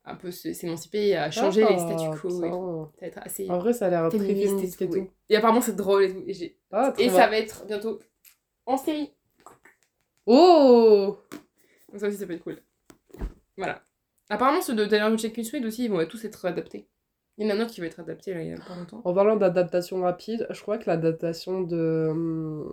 un 0.07 0.17
peu 0.17 0.33
s'émanciper, 0.33 1.15
à 1.17 1.31
changer 1.31 1.61
les 1.61 1.77
Ah, 1.77 1.79
statu 1.79 2.21
quo. 2.21 2.29
tout. 2.29 2.41
Ça 2.41 2.49
va 2.49 3.07
être 3.07 3.19
assez 3.23 3.49
En 3.49 3.59
vrai, 3.61 3.73
ça 3.75 3.87
a 3.87 3.91
l'air 3.91 4.09
très 4.09 4.19
féministe, 4.19 4.81
et 4.81 4.85
et 4.85 4.89
tout. 4.89 4.95
tout. 4.95 5.11
Et 5.29 5.37
apparemment, 5.37 5.61
c'est 5.61 5.77
drôle 5.77 6.03
et 6.05 6.13
tout. 6.13 6.25
Et, 6.27 6.57
Ah, 6.73 6.93
et 6.99 7.09
ça 7.11 7.29
va 7.29 7.39
être 7.39 7.65
bientôt 7.67 8.01
en 8.67 8.77
série. 8.77 9.11
Oh 10.27 11.17
Donc 11.93 12.01
ça 12.01 12.09
aussi, 12.09 12.17
ça 12.17 12.27
peut 12.27 12.33
être 12.33 12.43
cool. 12.43 12.61
Voilà. 13.57 13.83
Apparemment, 14.31 14.63
ceux 14.63 14.75
de 14.75 14.85
Taylor 14.87 15.17
Jenkins 15.19 15.43
Reid 15.53 15.65
aussi, 15.67 15.85
ils 15.85 15.91
vont 15.91 16.05
tous 16.07 16.25
être 16.25 16.45
adaptés. 16.47 16.87
Il 17.37 17.47
y 17.47 17.53
en 17.53 17.55
a 17.55 17.59
un 17.59 17.65
autre 17.65 17.73
qui 17.73 17.81
va 17.81 17.87
être 17.87 18.01
adapté 18.01 18.33
là, 18.33 18.43
il 18.43 18.49
y 18.49 18.53
a 18.53 18.57
pas 18.57 18.77
longtemps. 18.77 19.03
En 19.05 19.13
parlant 19.13 19.37
d'adaptation 19.37 20.01
rapide, 20.03 20.47
je 20.51 20.61
crois 20.63 20.79
que 20.79 20.85
l'adaptation 20.89 21.61
de. 21.63 22.65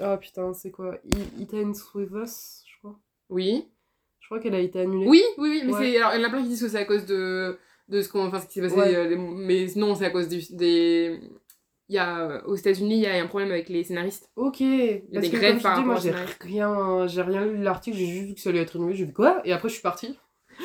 Ah 0.00 0.16
putain, 0.16 0.52
c'est 0.54 0.70
quoi? 0.70 0.96
It 1.38 1.52
Ends 1.54 1.72
With 1.94 2.10
Us, 2.12 2.62
je 2.66 2.78
crois. 2.78 2.98
Oui. 3.28 3.68
Je 4.20 4.26
crois 4.26 4.40
qu'elle 4.40 4.54
a 4.54 4.60
été 4.60 4.80
annulée. 4.80 5.06
Oui, 5.06 5.22
oui, 5.38 5.48
oui, 5.50 5.62
mais 5.66 5.72
Ouais. 5.72 5.78
c'est. 5.92 5.96
Alors, 5.98 6.12
il 6.14 6.20
y 6.20 6.24
en 6.24 6.28
a 6.28 6.30
plein 6.30 6.42
qui 6.42 6.48
disent 6.48 6.62
que 6.62 6.68
c'est 6.68 6.78
à 6.78 6.84
cause 6.84 7.06
de, 7.06 7.58
de 7.88 8.02
ce, 8.02 8.08
qu'on... 8.08 8.26
enfin, 8.26 8.40
ce 8.40 8.46
qui 8.46 8.54
s'est 8.54 8.60
passé. 8.62 8.74
Ouais. 8.76 8.94
euh, 8.94 9.08
les- 9.08 9.16
Mais 9.16 9.66
non, 9.76 9.94
c'est 9.94 10.04
à 10.06 10.10
cause 10.10 10.28
du- 10.28 10.54
des. 10.54 11.20
Il 11.90 11.94
y 11.94 11.98
a, 11.98 12.20
euh, 12.20 12.42
aux 12.46 12.54
États-Unis, 12.54 12.96
il 12.96 13.00
y 13.00 13.06
a 13.06 13.14
un 13.22 13.26
problème 13.26 13.50
avec 13.50 13.68
les 13.70 13.82
scénaristes. 13.84 14.30
Ok. 14.36 14.60
y 14.60 14.94
a 14.94 14.98
Parce 15.14 15.24
des 15.24 15.30
que 15.30 15.36
grèves 15.36 15.62
par 15.62 15.78
dis, 15.78 15.84
moi 15.86 15.96
j'ai 15.96 16.10
rien, 16.42 17.06
j'ai 17.06 17.22
rien 17.22 17.46
lu 17.46 17.58
de 17.58 17.64
l'article, 17.64 17.96
j'ai 17.96 18.06
juste 18.06 18.26
vu 18.28 18.34
que 18.34 18.40
ça 18.40 18.50
allait 18.50 18.60
être 18.60 18.76
annulé. 18.76 18.94
J'ai 18.94 19.06
dit 19.06 19.12
quoi? 19.14 19.40
Et 19.46 19.52
après 19.52 19.68
je 19.70 19.74
suis 19.74 19.82
partie. 19.82 20.18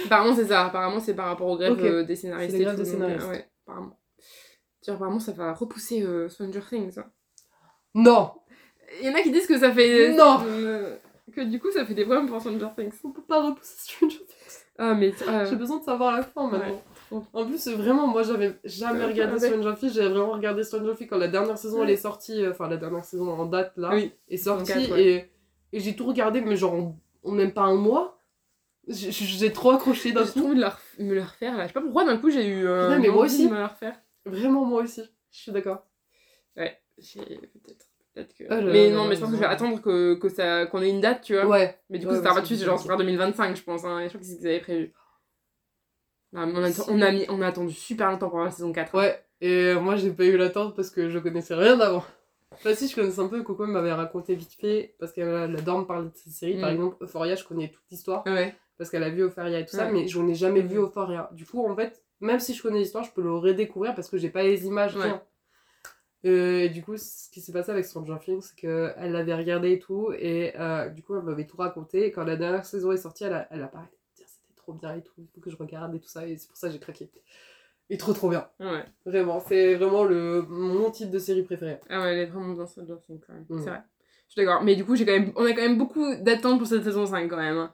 Apparemment, 0.05 0.35
c'est 0.35 0.45
ça. 0.45 0.65
Apparemment, 0.65 0.99
c'est 0.99 1.13
par 1.15 1.27
rapport 1.27 1.47
aux 1.47 1.57
grèves 1.57 1.77
euh, 1.83 2.03
des 2.03 2.15
scénaristes. 2.15 2.51
C'est 2.51 2.57
les 2.57 2.63
grèves 2.65 2.75
des 2.77 2.81
euh, 2.81 2.85
scénaristes. 2.91 3.27
ouais, 3.27 3.47
apparemment. 3.65 3.97
Apparemment, 4.87 5.19
ça 5.19 5.31
va 5.31 5.53
repousser 5.53 6.01
euh, 6.03 6.27
Stranger 6.29 6.61
Things. 6.67 6.91
ça. 6.91 7.05
Non 7.95 8.31
Il 9.01 9.07
y 9.07 9.09
en 9.09 9.15
a 9.15 9.21
qui 9.21 9.31
disent 9.31 9.47
que 9.47 9.57
ça 9.59 9.71
fait. 9.71 10.13
Non. 10.13 10.39
euh, 10.45 10.97
que 11.31 11.41
du 11.41 11.59
coup, 11.59 11.71
ça 11.71 11.85
fait 11.85 11.93
des 11.93 12.03
problèmes 12.05 12.27
pour 12.27 12.39
Stranger 12.41 12.67
Things. 12.77 12.91
On 13.03 13.11
peut 13.11 13.21
pas 13.21 13.41
repousser 13.43 13.75
Stranger 13.77 14.17
Things. 14.17 14.59
Ah, 14.77 14.93
mais. 14.95 15.13
J'ai 15.49 15.55
besoin 15.55 15.79
de 15.79 15.83
savoir 15.83 16.11
la 16.11 16.23
fin 16.23 16.49
maintenant. 16.49 16.81
En 17.31 17.45
plus, 17.45 17.67
vraiment, 17.67 18.07
moi 18.07 18.23
j'avais 18.23 18.59
jamais 18.63 19.05
regardé. 19.05 19.39
Stranger 19.39 19.75
Things, 19.79 19.93
j'avais 19.93 20.09
vraiment 20.09 20.31
regardé 20.31 20.63
Stranger 20.63 20.95
Things 20.97 21.07
quand 21.07 21.17
la 21.19 21.27
dernière 21.27 21.57
saison 21.59 21.83
elle 21.83 21.91
est 21.91 21.95
sortie, 21.97 22.45
enfin 22.47 22.67
la 22.67 22.77
dernière 22.77 23.05
saison 23.05 23.29
en 23.29 23.45
date 23.45 23.73
là, 23.77 23.91
Oui. 23.93 24.11
est 24.29 24.37
sortie 24.37 24.73
quatre, 24.73 24.91
ouais. 24.93 25.03
et, 25.05 25.31
et 25.73 25.79
j'ai 25.79 25.95
tout 25.95 26.07
regardé, 26.07 26.41
mais 26.41 26.55
genre 26.55 26.73
en, 26.73 26.97
en 27.23 27.31
même 27.31 27.53
pas 27.53 27.61
un 27.61 27.75
mois. 27.75 28.19
J'ai- 28.87 29.11
J'ai 29.11 29.53
trop 29.53 29.71
accroché 29.71 30.11
d'un 30.11 30.25
J'ai 30.25 30.31
coup. 30.33 30.39
trop 30.39 30.47
envie 30.49 30.57
de 30.57 30.61
la 30.61 30.77
me 30.99 31.13
le 31.15 31.21
refaire 31.21 31.55
là. 31.57 31.63
Je 31.63 31.67
sais 31.67 31.73
pas 31.73 31.81
pourquoi 31.81 32.03
d'un 32.05 32.17
coup 32.17 32.29
j'ai 32.29 32.45
eu. 32.47 32.65
Euh, 32.67 32.89
Putain, 32.89 32.99
mais 32.99 33.09
moi 33.09 33.25
aussi. 33.25 33.47
de 33.47 33.51
me 33.53 33.57
la 33.59 33.67
refaire. 33.67 33.95
Vraiment, 34.25 34.65
moi 34.65 34.83
aussi. 34.83 35.01
Je 35.31 35.37
suis 35.39 35.51
d'accord. 35.51 35.85
Ouais, 36.57 36.77
j'ai 36.97 37.21
peut-être. 37.21 37.87
Peut-être 38.13 38.33
que... 38.35 38.43
Oh 38.45 38.49
là 38.49 38.61
mais 38.61 38.89
là 38.89 38.95
non, 38.95 39.03
là 39.05 39.09
mais 39.09 39.15
je 39.15 39.21
pense 39.21 39.29
que 39.31 39.35
je 39.37 39.41
vais 39.41 39.47
là. 39.47 39.53
attendre 39.53 39.81
que, 39.81 40.13
que 40.15 40.29
ça, 40.29 40.67
qu'on 40.67 40.83
ait 40.83 40.89
une 40.91 41.01
date, 41.01 41.21
tu 41.23 41.33
vois. 41.33 41.47
Ouais. 41.47 41.79
Mais 41.89 41.97
du 41.97 42.05
coup, 42.05 42.11
Ouais, 42.11 42.17
ça 42.21 42.29
sera 42.29 42.41
pas 42.41 42.45
genre, 42.45 42.77
ça 42.77 42.85
sera 42.85 42.95
2025, 42.97 43.55
je 43.57 43.63
pense. 43.63 43.83
Hein. 43.85 44.01
Je 44.03 44.09
crois 44.09 44.19
que 44.19 44.25
c'est 44.27 44.33
ce 44.33 44.37
qu'ils 44.37 44.47
avaient 44.47 44.59
prévu. 44.59 44.93
Non, 46.31 46.45
mais 46.47 46.53
on, 46.55 46.63
a, 46.63 46.89
on, 46.91 47.01
a 47.01 47.11
mis, 47.11 47.25
on 47.29 47.41
a 47.41 47.47
attendu 47.47 47.73
super 47.73 48.11
longtemps 48.11 48.29
pour 48.29 48.39
la 48.39 48.51
saison 48.51 48.71
4. 48.71 48.95
Ouais. 48.95 49.23
Et 49.41 49.73
moi 49.75 49.95
j'ai 49.95 50.11
pas 50.11 50.25
eu 50.25 50.37
l'attente 50.37 50.75
parce 50.75 50.89
que 50.91 51.09
je 51.09 51.17
connaissais 51.19 51.55
rien 51.55 51.75
d'avant. 51.77 52.03
Enfin, 52.51 52.75
si, 52.75 52.87
je 52.87 52.95
connaissais 52.95 53.19
un 53.19 53.27
peu, 53.27 53.41
Coco 53.41 53.65
m'avait 53.65 53.91
raconté 53.93 54.35
vite 54.35 54.53
fait, 54.53 54.95
parce 54.99 55.11
qu'elle 55.11 55.27
adore 55.57 55.79
me 55.79 55.85
parler 55.85 56.07
de 56.09 56.13
cette 56.15 56.33
série. 56.33 56.59
Par 56.61 56.69
Mm. 56.69 56.73
exemple, 56.75 56.97
Euphoria, 57.01 57.33
je 57.35 57.43
connais 57.43 57.69
toute 57.69 57.83
l'histoire. 57.89 58.23
Ouais. 58.27 58.55
Parce 58.77 58.89
qu'elle 58.89 59.03
a 59.03 59.09
vu 59.09 59.21
Euphoria 59.23 59.59
et 59.59 59.65
tout 59.65 59.75
ça, 59.75 59.89
mais 59.91 60.07
je 60.07 60.19
n'ai 60.19 60.35
jamais 60.35 60.61
vu 60.61 60.77
Mhm. 60.77 60.85
Euphoria. 60.85 61.29
Du 61.33 61.45
coup, 61.45 61.65
en 61.65 61.75
fait, 61.75 62.03
même 62.19 62.39
si 62.39 62.53
je 62.53 62.61
connais 62.61 62.79
l'histoire, 62.79 63.03
je 63.03 63.11
peux 63.11 63.21
le 63.21 63.33
redécouvrir 63.33 63.93
parce 63.95 64.09
que 64.09 64.17
j'ai 64.17 64.29
pas 64.29 64.43
les 64.43 64.65
images, 64.65 64.95
Ouais. 64.95 65.13
Euh, 66.25 66.61
et 66.61 66.69
du 66.69 66.81
coup, 66.81 66.95
ce 66.95 67.29
qui 67.31 67.41
s'est 67.41 67.51
passé 67.51 67.69
avec 67.71 67.83
Stranger 67.83 68.15
Things, 68.23 68.41
c'est 68.41 68.55
qu'elle 68.55 69.11
l'avait 69.11 69.35
regardé 69.35 69.73
et 69.73 69.79
tout, 69.79 70.13
et 70.17 70.53
euh, 70.57 70.87
du 70.87 71.03
coup, 71.03 71.15
elle 71.17 71.23
m'avait 71.23 71.45
tout 71.45 71.57
raconté. 71.57 72.05
Et 72.05 72.11
quand 72.13 72.23
la 72.23 72.37
dernière 72.37 72.63
saison 72.65 72.93
est 72.93 72.97
sortie, 72.97 73.25
elle 73.25 73.33
a, 73.33 73.47
elle 73.51 73.61
a 73.61 73.67
pas 73.67 73.79
arrêté 73.79 73.97
de 74.13 74.15
dire 74.15 74.27
c'était 74.29 74.55
trop 74.55 74.71
bien 74.71 74.95
et 74.95 75.01
tout, 75.01 75.11
il 75.17 75.27
faut 75.35 75.41
que 75.41 75.49
je 75.49 75.57
regarde 75.57 75.93
et 75.95 75.99
tout 75.99 76.07
ça, 76.07 76.25
et 76.25 76.37
c'est 76.37 76.47
pour 76.47 76.55
ça 76.55 76.67
que 76.67 76.73
j'ai 76.73 76.79
craqué. 76.79 77.09
Et 77.89 77.97
trop 77.97 78.13
trop 78.13 78.29
bien. 78.29 78.47
Ouais. 78.61 78.85
Vraiment, 79.05 79.41
c'est 79.41 79.75
vraiment 79.75 80.05
le, 80.05 80.43
mon 80.43 80.89
titre 80.91 81.11
de 81.11 81.19
série 81.19 81.43
préféré. 81.43 81.81
Ah 81.89 81.99
ouais, 82.01 82.13
elle 82.13 82.19
est 82.19 82.25
vraiment 82.27 82.53
bien 82.53 82.65
Stranger 82.67 82.95
Things 83.05 83.19
quand 83.27 83.33
même. 83.33 83.45
Mm. 83.49 83.59
C'est 83.61 83.69
vrai. 83.69 83.81
Je 84.29 84.31
suis 84.31 84.45
d'accord. 84.45 84.63
Mais 84.63 84.75
du 84.77 84.85
coup, 84.85 84.95
j'ai 84.95 85.05
quand 85.05 85.11
même, 85.11 85.33
on 85.35 85.43
a 85.45 85.49
quand 85.51 85.61
même 85.61 85.77
beaucoup 85.77 86.15
d'attentes 86.21 86.57
pour 86.57 86.67
cette 86.67 86.85
saison 86.85 87.05
5 87.05 87.27
quand 87.29 87.35
même. 87.35 87.69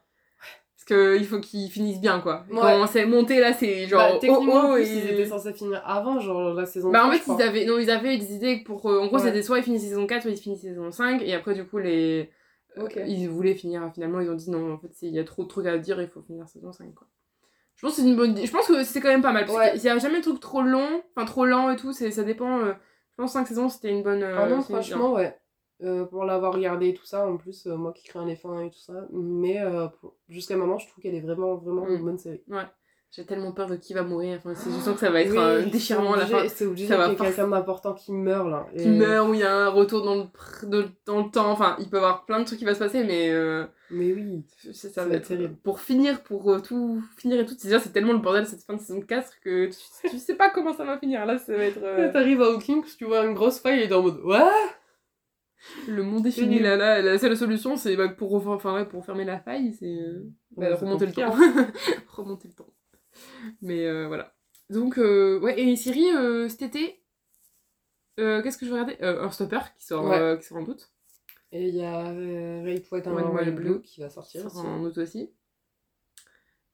Hein. 0.91 0.95
Parce 0.95 1.01
que 1.01 1.17
il 1.17 1.25
faut 1.25 1.39
qu'ils 1.39 1.69
finissent 1.71 1.99
bien 2.01 2.19
quoi. 2.19 2.45
Ouais. 2.51 2.57
Quand 2.59 2.87
c'est 2.87 3.05
monté 3.05 3.39
là, 3.39 3.53
c'est 3.53 3.87
genre. 3.87 4.13
Bah, 4.13 4.17
techniquement, 4.19 4.71
oh, 4.71 4.73
plus, 4.75 4.87
ils 4.89 5.09
étaient 5.11 5.25
censés 5.25 5.53
finir 5.53 5.81
avant, 5.85 6.19
genre 6.19 6.53
la 6.53 6.65
saison 6.65 6.89
Bah 6.91 7.05
en 7.05 7.11
3, 7.11 7.17
fait, 7.37 7.43
ils 7.43 7.47
avaient, 7.47 7.65
non, 7.65 7.77
ils 7.79 7.89
avaient 7.91 8.17
des 8.17 8.33
idées 8.33 8.57
pour. 8.65 8.85
euh, 8.89 8.99
en 9.01 9.07
gros, 9.07 9.17
Ouais. 9.17 9.23
c'était 9.23 9.41
soit 9.43 9.59
ils 9.59 9.63
finissent 9.63 9.83
saison 9.83 10.07
4, 10.07 10.23
soit 10.23 10.31
ils 10.31 10.37
finissent 10.37 10.61
saison 10.61 10.91
5. 10.91 11.21
Et 11.23 11.33
après, 11.33 11.53
du 11.53 11.65
coup, 11.65 11.77
les. 11.77 12.29
euh, 12.77 12.83
Ok. 12.83 12.99
Ils 13.07 13.27
voulaient 13.27 13.55
finir. 13.55 13.89
Finalement, 13.93 14.19
ils 14.21 14.29
ont 14.29 14.35
dit 14.35 14.49
non, 14.51 14.73
en 14.73 14.77
fait, 14.77 14.89
il 15.01 15.13
y 15.13 15.19
a 15.19 15.23
trop 15.23 15.43
de 15.43 15.47
trucs 15.47 15.65
à 15.67 15.77
dire, 15.77 16.01
il 16.01 16.07
faut 16.07 16.21
finir 16.21 16.47
saison 16.47 16.71
5 16.71 16.93
quoi. 16.93 17.07
Je 17.75 17.85
pense 17.85 17.95
que 17.95 18.01
c'est 18.01 18.07
une 18.07 18.15
bonne. 18.17 18.35
Je 18.37 18.51
pense 18.51 18.67
que 18.67 18.83
c'est 18.83 18.99
quand 18.99 19.07
même 19.07 19.21
pas 19.21 19.31
mal. 19.31 19.45
Parce 19.45 19.57
Ouais. 19.57 19.71
qu'il 19.73 19.83
y 19.83 19.89
a 19.89 19.97
jamais 19.99 20.17
de 20.19 20.23
truc 20.23 20.39
trop 20.39 20.61
long, 20.61 21.01
enfin 21.15 21.25
trop 21.25 21.45
lent 21.45 21.71
et 21.71 21.75
tout. 21.77 21.93
c'est- 21.93 22.11
Ça 22.11 22.23
dépend. 22.23 22.59
euh, 22.59 22.73
Je 23.11 23.23
pense 23.23 23.31
que 23.31 23.39
5 23.39 23.47
saisons, 23.47 23.69
c'était 23.69 23.89
une 23.89 24.01
bonne. 24.03 24.23
Ah 24.23 24.27
euh, 24.43 24.49
non, 24.49 24.55
bien. 24.57 24.61
franchement, 24.61 25.13
ouais. 25.13 25.35
Euh, 25.81 26.03
pour 26.03 26.25
l'avoir 26.25 26.53
regardé 26.53 26.89
et 26.89 26.93
tout 26.93 27.05
ça, 27.05 27.25
en 27.25 27.37
plus, 27.37 27.65
euh, 27.65 27.77
moi 27.77 27.93
qui 27.93 28.05
crains 28.05 28.25
les 28.25 28.35
fins 28.35 28.61
et 28.61 28.69
tout 28.69 28.79
ça. 28.79 29.07
Mais 29.13 29.61
euh, 29.61 29.87
pour- 30.01 30.13
jusqu'à 30.27 30.57
maintenant, 30.57 30.77
je 30.77 30.87
trouve 30.89 31.01
qu'elle 31.01 31.15
est 31.15 31.21
vraiment, 31.21 31.55
vraiment 31.55 31.85
Mm. 31.85 31.93
une 31.95 32.03
bonne 32.03 32.17
série. 32.17 32.41
J'ai 33.11 33.25
tellement 33.25 33.53
peur 33.53 33.67
de 33.67 33.75
qui 33.75 33.95
va 33.95 34.03
mourir. 34.03 34.37
Enfin, 34.37 34.53
je 34.53 34.69
sens 34.69 34.93
que 34.93 34.99
ça 34.99 35.09
va 35.09 35.21
être 35.23 35.35
un 35.35 35.63
c'est 35.63 35.69
déchirement 35.71 36.13
à 36.13 36.17
la 36.17 36.25
fin. 36.27 36.47
C'est 36.47 36.65
obligé 36.67 36.85
qu'il 36.85 36.95
y 36.95 36.99
ait 37.11 37.15
quelqu'un 37.15 37.47
d'important 37.47 37.93
qui 37.95 38.11
meurt 38.11 38.47
là. 38.49 38.67
Qui 38.77 38.83
Et- 38.83 38.89
meurt, 38.89 39.29
ou 39.29 39.33
il 39.33 39.39
y 39.39 39.43
a 39.43 39.51
un 39.55 39.69
retour 39.69 40.03
dans 40.03 40.15
le, 40.15 40.23
pr- 40.23 40.67
de- 40.69 40.85
dans 41.07 41.23
le 41.23 41.31
temps. 41.31 41.49
Enfin, 41.49 41.75
il 41.79 41.89
peut 41.89 41.95
y 41.97 41.99
avoir 41.99 42.25
plein 42.25 42.39
de 42.41 42.45
trucs 42.45 42.59
qui 42.59 42.65
va 42.65 42.75
se 42.75 42.79
passer, 42.79 43.03
mais 43.05 43.31
euh, 43.31 43.65
Mais 43.89 44.13
oui. 44.13 44.43
ça, 44.73 44.89
ça 44.89 45.05
va 45.05 45.15
être 45.15 45.29
terrible. 45.29 45.55
Pour 45.63 45.79
finir, 45.79 46.21
pour 46.21 46.51
euh, 46.51 46.59
tout 46.59 47.01
finir 47.17 47.39
et 47.39 47.45
tout, 47.45 47.55
c'est 47.57 47.69
déjà 47.69 47.79
c'est 47.79 47.89
tellement 47.93 48.13
le 48.13 48.19
bordel 48.19 48.45
cette 48.45 48.61
fin 48.63 48.73
de 48.75 48.79
saison 48.79 49.01
4 49.01 49.31
que 49.43 49.67
tu, 49.67 49.77
tu 50.09 50.17
sais 50.19 50.35
pas 50.35 50.49
comment 50.51 50.73
ça 50.73 50.83
va 50.83 50.99
finir. 50.99 51.25
Là, 51.25 51.37
ça 51.39 51.55
va 51.57 51.63
être. 51.63 51.79
euh, 51.81 52.11
t'arrives 52.13 52.41
à 52.43 52.47
Hawkins, 52.47 52.83
tu 52.97 53.05
vois 53.05 53.23
une 53.25 53.33
grosse 53.33 53.59
faille 53.59 53.81
et 53.81 53.91
en 53.93 54.03
mode 54.03 54.19
Ouais? 54.23 54.37
Le 55.87 56.03
monde 56.03 56.25
est 56.27 56.31
fini 56.31 56.59
là, 56.59 56.75
là. 56.77 57.01
La 57.01 57.17
seule 57.17 57.35
solution, 57.37 57.75
c'est 57.77 57.95
bah, 57.95 58.09
pour, 58.09 58.33
enfin, 58.47 58.73
ouais, 58.75 58.85
pour 58.85 59.05
fermer 59.05 59.25
la 59.25 59.39
faille, 59.39 59.73
c'est 59.73 59.85
euh, 60.01 60.29
bah, 60.51 60.75
remonter 60.75 61.05
le 61.05 61.11
temps. 61.13 61.31
remonter 62.09 62.47
le 62.47 62.53
temps. 62.53 62.73
Mais 63.61 63.85
euh, 63.85 64.07
voilà. 64.07 64.35
Donc, 64.69 64.97
euh, 64.97 65.39
ouais, 65.39 65.59
et 65.59 65.65
les 65.65 65.75
séries 65.75 66.09
euh, 66.15 66.47
cet 66.47 66.61
été, 66.61 67.03
qu'est-ce 68.17 68.57
que 68.57 68.65
je 68.65 68.71
regardais 68.71 69.01
Un 69.03 69.31
Stopper 69.31 69.59
qui 69.77 69.85
sort, 69.85 70.05
Ouais. 70.05 70.37
qui 70.39 70.45
sort 70.47 70.57
en 70.57 70.63
août. 70.65 70.91
Et 71.51 71.67
il 71.67 71.75
y 71.75 71.83
a 71.83 72.03
Royal 72.03 73.31
Wild 73.33 73.55
Blue 73.55 73.69
Blue 73.71 73.81
qui 73.81 74.01
va 74.01 74.09
sortir 74.09 74.45
aussi. 74.45 74.57
en 74.59 74.81
août 74.81 74.97
aussi. 74.97 75.31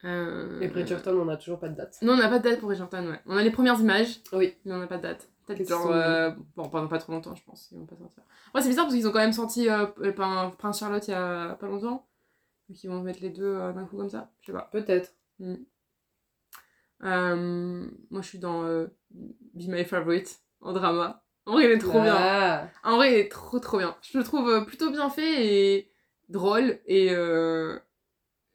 Et 0.03 0.67
Bridgerton, 0.67 1.17
on 1.19 1.29
a 1.29 1.37
toujours 1.37 1.59
pas 1.59 1.69
de 1.69 1.75
date. 1.75 1.97
Non, 2.01 2.13
on 2.13 2.17
n'a 2.17 2.27
pas 2.29 2.39
de 2.39 2.43
date 2.43 2.59
pour 2.59 2.67
Bridgerton, 2.67 3.07
ouais. 3.09 3.19
On 3.25 3.37
a 3.37 3.41
les 3.43 3.49
premières 3.51 3.79
images, 3.79 4.19
Oui. 4.33 4.53
mais 4.65 4.73
on 4.73 4.77
n'a 4.77 4.87
pas 4.87 4.97
de 4.97 5.03
date. 5.03 5.29
Peut-être 5.45 5.67
genre. 5.69 5.91
euh, 5.91 6.31
Bon, 6.55 6.67
pendant 6.69 6.87
pas 6.87 6.97
trop 6.97 7.11
longtemps, 7.13 7.35
je 7.35 7.43
pense. 7.43 7.69
Ils 7.71 7.77
vont 7.77 7.85
pas 7.85 7.95
sortir. 7.97 8.23
Ouais, 8.53 8.61
c'est 8.61 8.69
bizarre 8.69 8.85
parce 8.85 8.95
qu'ils 8.95 9.07
ont 9.07 9.11
quand 9.11 9.19
même 9.19 9.33
sorti 9.33 9.69
euh, 9.69 9.85
Prin- 10.13 10.51
Prince 10.57 10.79
Charlotte 10.79 11.07
il 11.07 11.11
y 11.11 11.13
a 11.13 11.55
pas 11.59 11.67
longtemps. 11.67 12.07
Donc 12.69 12.83
ils 12.83 12.87
vont 12.89 13.01
mettre 13.03 13.21
les 13.21 13.29
deux 13.29 13.43
euh, 13.55 13.71
d'un 13.73 13.85
coup 13.85 13.97
comme 13.97 14.09
ça. 14.09 14.31
Je 14.41 14.47
sais 14.47 14.51
pas. 14.53 14.69
Peut-être. 14.71 15.13
Euh, 17.03 17.87
moi, 18.09 18.21
je 18.21 18.27
suis 18.27 18.39
dans 18.39 18.63
Be 19.11 19.67
My 19.67 19.83
Favorite 19.85 20.39
en 20.61 20.73
drama. 20.73 21.23
En 21.45 21.53
vrai, 21.53 21.65
il 21.65 21.71
est 21.71 21.77
trop 21.77 22.01
bien. 22.01 22.15
Ah. 22.17 22.67
En 22.83 22.95
vrai, 22.95 23.11
il 23.13 23.19
est 23.19 23.29
trop 23.31 23.59
trop 23.59 23.77
bien. 23.77 23.95
Je 24.01 24.17
le 24.17 24.23
trouve 24.23 24.65
plutôt 24.65 24.89
bien 24.89 25.09
fait 25.09 25.45
et 25.45 25.91
drôle 26.29 26.79
et 26.87 27.13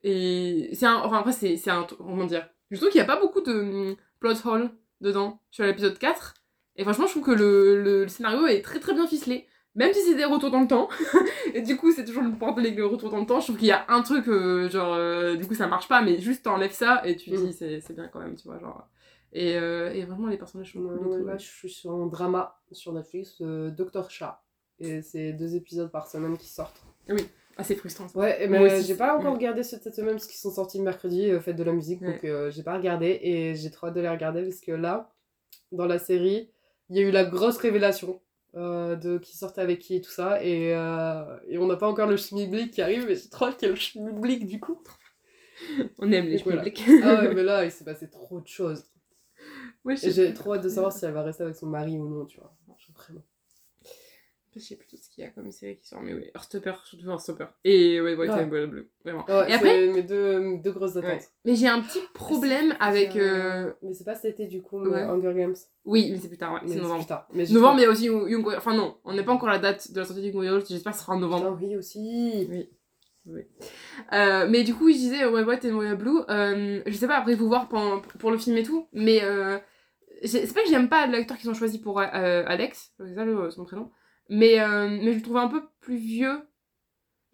et 0.03 0.71
c'est 0.75 0.87
un 0.87 0.97
enfin 0.97 1.19
après 1.19 1.33
c'est 1.33 1.57
c'est 1.57 1.71
un 1.71 1.85
comment 1.85 2.25
dire? 2.25 2.49
Je 2.71 2.77
trouve 2.79 2.89
qu'il 2.91 2.99
y 2.99 3.03
a 3.03 3.07
pas 3.07 3.21
beaucoup 3.21 3.41
de 3.43 3.53
hum, 3.53 3.97
plot 4.19 4.35
hole 4.47 4.71
dedans 5.01 5.41
sur 5.51 5.65
l'épisode 5.65 5.99
4 5.99 6.35
et 6.81 6.83
franchement, 6.85 7.07
je 7.07 7.11
trouve 7.13 7.25
que 7.25 7.31
le, 7.31 7.83
le, 7.83 8.03
le 8.03 8.09
scénario 8.09 8.47
est 8.47 8.63
très 8.63 8.81
très 8.81 8.95
bien 8.95 9.07
ficelé. 9.07 9.47
Même 9.77 9.93
si 9.93 10.01
c'est 10.03 10.17
des 10.17 10.25
retours 10.25 10.51
dans 10.51 10.61
le 10.61 10.67
temps, 10.67 10.89
et 11.55 11.63
du 11.63 11.77
coup 11.77 11.93
c'est 11.93 12.05
toujours 12.05 12.25
le 12.25 12.31
bordel 12.31 12.67
avec 12.67 12.77
le 12.77 12.87
retour 12.87 13.09
dans 13.09 13.21
le 13.21 13.27
temps, 13.27 13.39
je 13.39 13.45
trouve 13.47 13.57
qu'il 13.57 13.69
y 13.69 13.73
a 13.73 13.85
un 13.89 14.03
truc, 14.03 14.27
euh, 14.27 14.69
genre, 14.69 14.95
euh, 14.95 15.37
du 15.37 15.47
coup 15.47 15.55
ça 15.55 15.69
marche 15.69 15.87
pas, 15.87 16.03
mais 16.03 16.19
juste 16.19 16.43
t'enlèves 16.43 16.73
ça 16.73 17.03
et 17.07 17.15
tu 17.15 17.31
Mm. 17.31 17.47
dis 17.47 17.53
c'est 17.53 17.93
bien 17.93 18.09
quand 18.09 18.19
même, 18.19 18.35
tu 18.35 18.49
vois, 18.49 18.59
genre. 18.59 18.89
Et, 19.33 19.57
euh, 19.57 19.93
et 19.93 20.05
vraiment 20.05 20.27
les 20.27 20.37
personnages 20.39 20.73
sont 20.73 20.81
cool. 20.81 21.25
Là, 21.25 21.37
je 21.39 21.47
suis 21.47 21.71
sur 21.71 21.93
un 21.93 22.07
drama 22.09 22.59
sur 22.73 22.93
Netflix, 22.93 23.41
Dr. 23.41 24.11
Chat. 24.11 24.43
Et 24.81 25.03
c'est 25.03 25.35
deux 25.35 25.55
épisodes 25.55 25.93
par 25.93 26.09
semaine 26.09 26.37
qui 26.37 26.49
sortent. 26.49 26.83
Ah, 27.57 27.63
c'est 27.63 27.77
frustrant 27.77 28.09
ça. 28.09 28.19
Ouais, 28.19 28.49
mais 28.49 28.83
j'ai 28.83 28.97
pas 28.97 29.15
encore 29.15 29.27
ouais. 29.33 29.37
regardé 29.39 29.63
ceux 29.63 29.77
de 29.77 29.83
cette 29.83 29.95
semaine 29.95 30.15
parce 30.15 30.27
qu'ils 30.27 30.41
sont 30.41 30.51
sortis 30.51 30.81
mercredi, 30.81 31.31
fête 31.43 31.55
de 31.55 31.63
la 31.63 31.73
musique, 31.73 32.01
Ouais. 32.01 32.15
donc 32.15 32.25
euh, 32.25 32.51
j'ai 32.51 32.65
pas 32.65 32.77
regardé 32.77 33.21
et 33.23 33.55
j'ai 33.55 33.71
trop 33.71 33.87
hâte 33.87 33.95
de 33.95 34.01
les 34.01 34.09
regarder 34.09 34.43
parce 34.43 34.61
que 34.61 34.73
là, 34.73 35.13
dans 35.71 35.87
la 35.87 35.99
série, 36.01 36.51
il 36.91 36.97
y 36.97 36.99
a 37.01 37.03
eu 37.03 37.11
la 37.11 37.25
grosse 37.25 37.57
révélation 37.59 38.21
euh, 38.57 38.97
de 38.97 39.19
qui 39.19 39.37
sortait 39.37 39.61
avec 39.61 39.79
qui 39.79 39.95
et 39.95 40.01
tout 40.01 40.11
ça 40.11 40.43
et, 40.43 40.75
euh, 40.75 41.39
et 41.49 41.57
on 41.59 41.67
n'a 41.67 41.77
pas 41.77 41.89
encore 41.89 42.09
le 42.09 42.17
schmilblick 42.17 42.73
qui 42.73 42.83
arrive, 42.83 43.07
mais 43.07 43.15
j'ai 43.15 43.29
trop 43.29 43.51
qu'il 43.51 43.63
y 43.63 43.65
ait 43.67 43.69
le 43.69 43.77
schmilblick 43.77 44.47
du 44.47 44.61
coup. 44.61 44.83
On 45.99 46.11
aime 46.11 46.27
les 46.27 46.39
Donc 46.39 46.45
voilà. 46.45 46.65
Ah 47.03 47.23
ouais, 47.23 47.35
mais 47.35 47.43
là, 47.43 47.65
il 47.65 47.71
s'est 47.71 47.85
passé 47.85 48.09
trop 48.09 48.41
de 48.41 48.49
choses. 48.49 48.85
Ouais, 49.85 49.97
j'ai 49.97 50.35
trop 50.35 50.55
hâte 50.55 50.65
de 50.65 50.69
savoir 50.69 50.93
si 50.93 51.05
elle 51.05 51.13
va 51.13 51.23
rester 51.23 51.43
avec 51.43 51.57
son 51.57 51.67
mari 51.67 51.99
ou 51.99 52.09
non, 52.09 52.27
tu 52.27 52.39
vois. 52.39 52.55
Vraiment. 52.95 53.23
Je 54.53 54.59
sais 54.61 54.75
plus 54.75 54.89
tout 54.89 54.97
ce 54.97 55.09
qu'il 55.09 55.23
y 55.23 55.27
a 55.27 55.31
comme 55.31 55.51
série 55.53 55.77
qui 55.79 55.87
sort, 55.87 56.01
mais 56.03 56.13
oui, 56.13 56.25
Heartstopper, 56.35 56.73
surtout 56.85 57.09
Heartstopper. 57.09 57.47
Et 57.65 58.01
ouais, 58.01 58.17
White 58.17 58.33
Ouais. 58.33 58.43
and 58.43 58.47
Blue, 58.49 58.67
Blue, 58.67 58.91
vraiment. 59.05 59.25
Ouais, 59.29 59.49
Et 59.49 59.53
après- 59.55 59.87
mes 59.87 60.03
deux, 60.03 60.57
deux 60.59 60.73
grosses 60.73 60.97
attentes. 60.97 61.05
Ouais. 61.11 61.21
Mais 61.45 61.55
j'ai 61.55 61.69
un 61.69 61.81
petit 61.81 62.01
problème 62.15 62.75
avec. 62.81 63.15
euh, 63.15 63.73
Mais 63.83 63.95
c'est 63.95 64.03
pas 64.05 64.17
cet 64.17 64.35
été 64.41 64.47
du 64.49 64.61
coup, 64.61 64.81
Ouais. 64.85 65.03
Hunger 65.03 65.33
Games. 65.37 65.55
Oui, 65.85 66.09
mais 66.11 66.19
c'est 66.19 66.27
plus 66.29 66.37
tard, 66.37 66.55
ouais, 66.55 66.61
c'est 66.67 66.75
novembre. 66.77 66.99
plus 66.99 67.07
tard. 67.07 67.29
Mais 67.33 67.45
Novembre, 67.47 67.77
mais 67.77 67.87
aussi 67.87 68.07
Young 68.07 68.45
Enfin, 68.57 68.75
non, 68.75 68.97
on 69.05 69.13
n'est 69.15 69.23
pas 69.23 69.33
encore 69.33 69.49
à 69.51 69.53
la 69.53 69.59
date 69.61 69.93
de 69.93 70.01
la 70.01 70.05
sortie 70.05 70.21
du 70.21 70.29
Young 70.29 70.37
Warrior, 70.37 70.61
j'espère 70.69 70.93
que 70.93 70.99
ce 70.99 71.05
sera 71.05 71.15
en 71.15 71.21
novembre. 71.21 71.57
Putain, 71.57 71.67
oui 71.69 71.77
aussi. 71.77 72.49
Euh, 74.13 74.47
mais 74.49 74.65
du 74.65 74.75
coup, 74.75 74.89
je 74.91 74.95
disais 74.97 75.25
ouais, 75.27 75.43
White 75.45 75.65
and 75.65 75.75
Royal 75.77 75.97
Blue. 75.97 76.21
Euh, 76.29 76.83
je 76.87 76.93
sais 76.97 77.07
pas, 77.07 77.19
après, 77.19 77.37
faut 77.37 77.47
voir 77.47 77.69
pour, 77.69 78.03
pour 78.19 78.31
le 78.31 78.39
film 78.39 78.57
et 78.57 78.63
tout. 78.63 78.89
Mais 78.93 79.23
euh, 79.23 79.59
c'est 80.25 80.53
pas 80.53 80.63
que 80.63 80.69
j'aime 80.69 80.89
pas 80.89 81.07
l'acteur 81.07 81.37
qu'ils 81.39 81.51
ont 81.51 81.55
choisi 81.55 81.79
pour 81.81 82.01
Alex, 82.01 82.93
c'est 82.99 83.15
ça 83.15 83.25
le- 83.25 83.51
son 83.51 83.65
prénom. 83.65 83.91
Mais, 84.31 84.61
euh, 84.61 84.89
mais 84.89 85.13
je 85.13 85.17
le 85.19 85.23
trouve 85.23 85.37
un 85.37 85.49
peu 85.49 85.63
plus 85.81 85.97
vieux. 85.97 86.41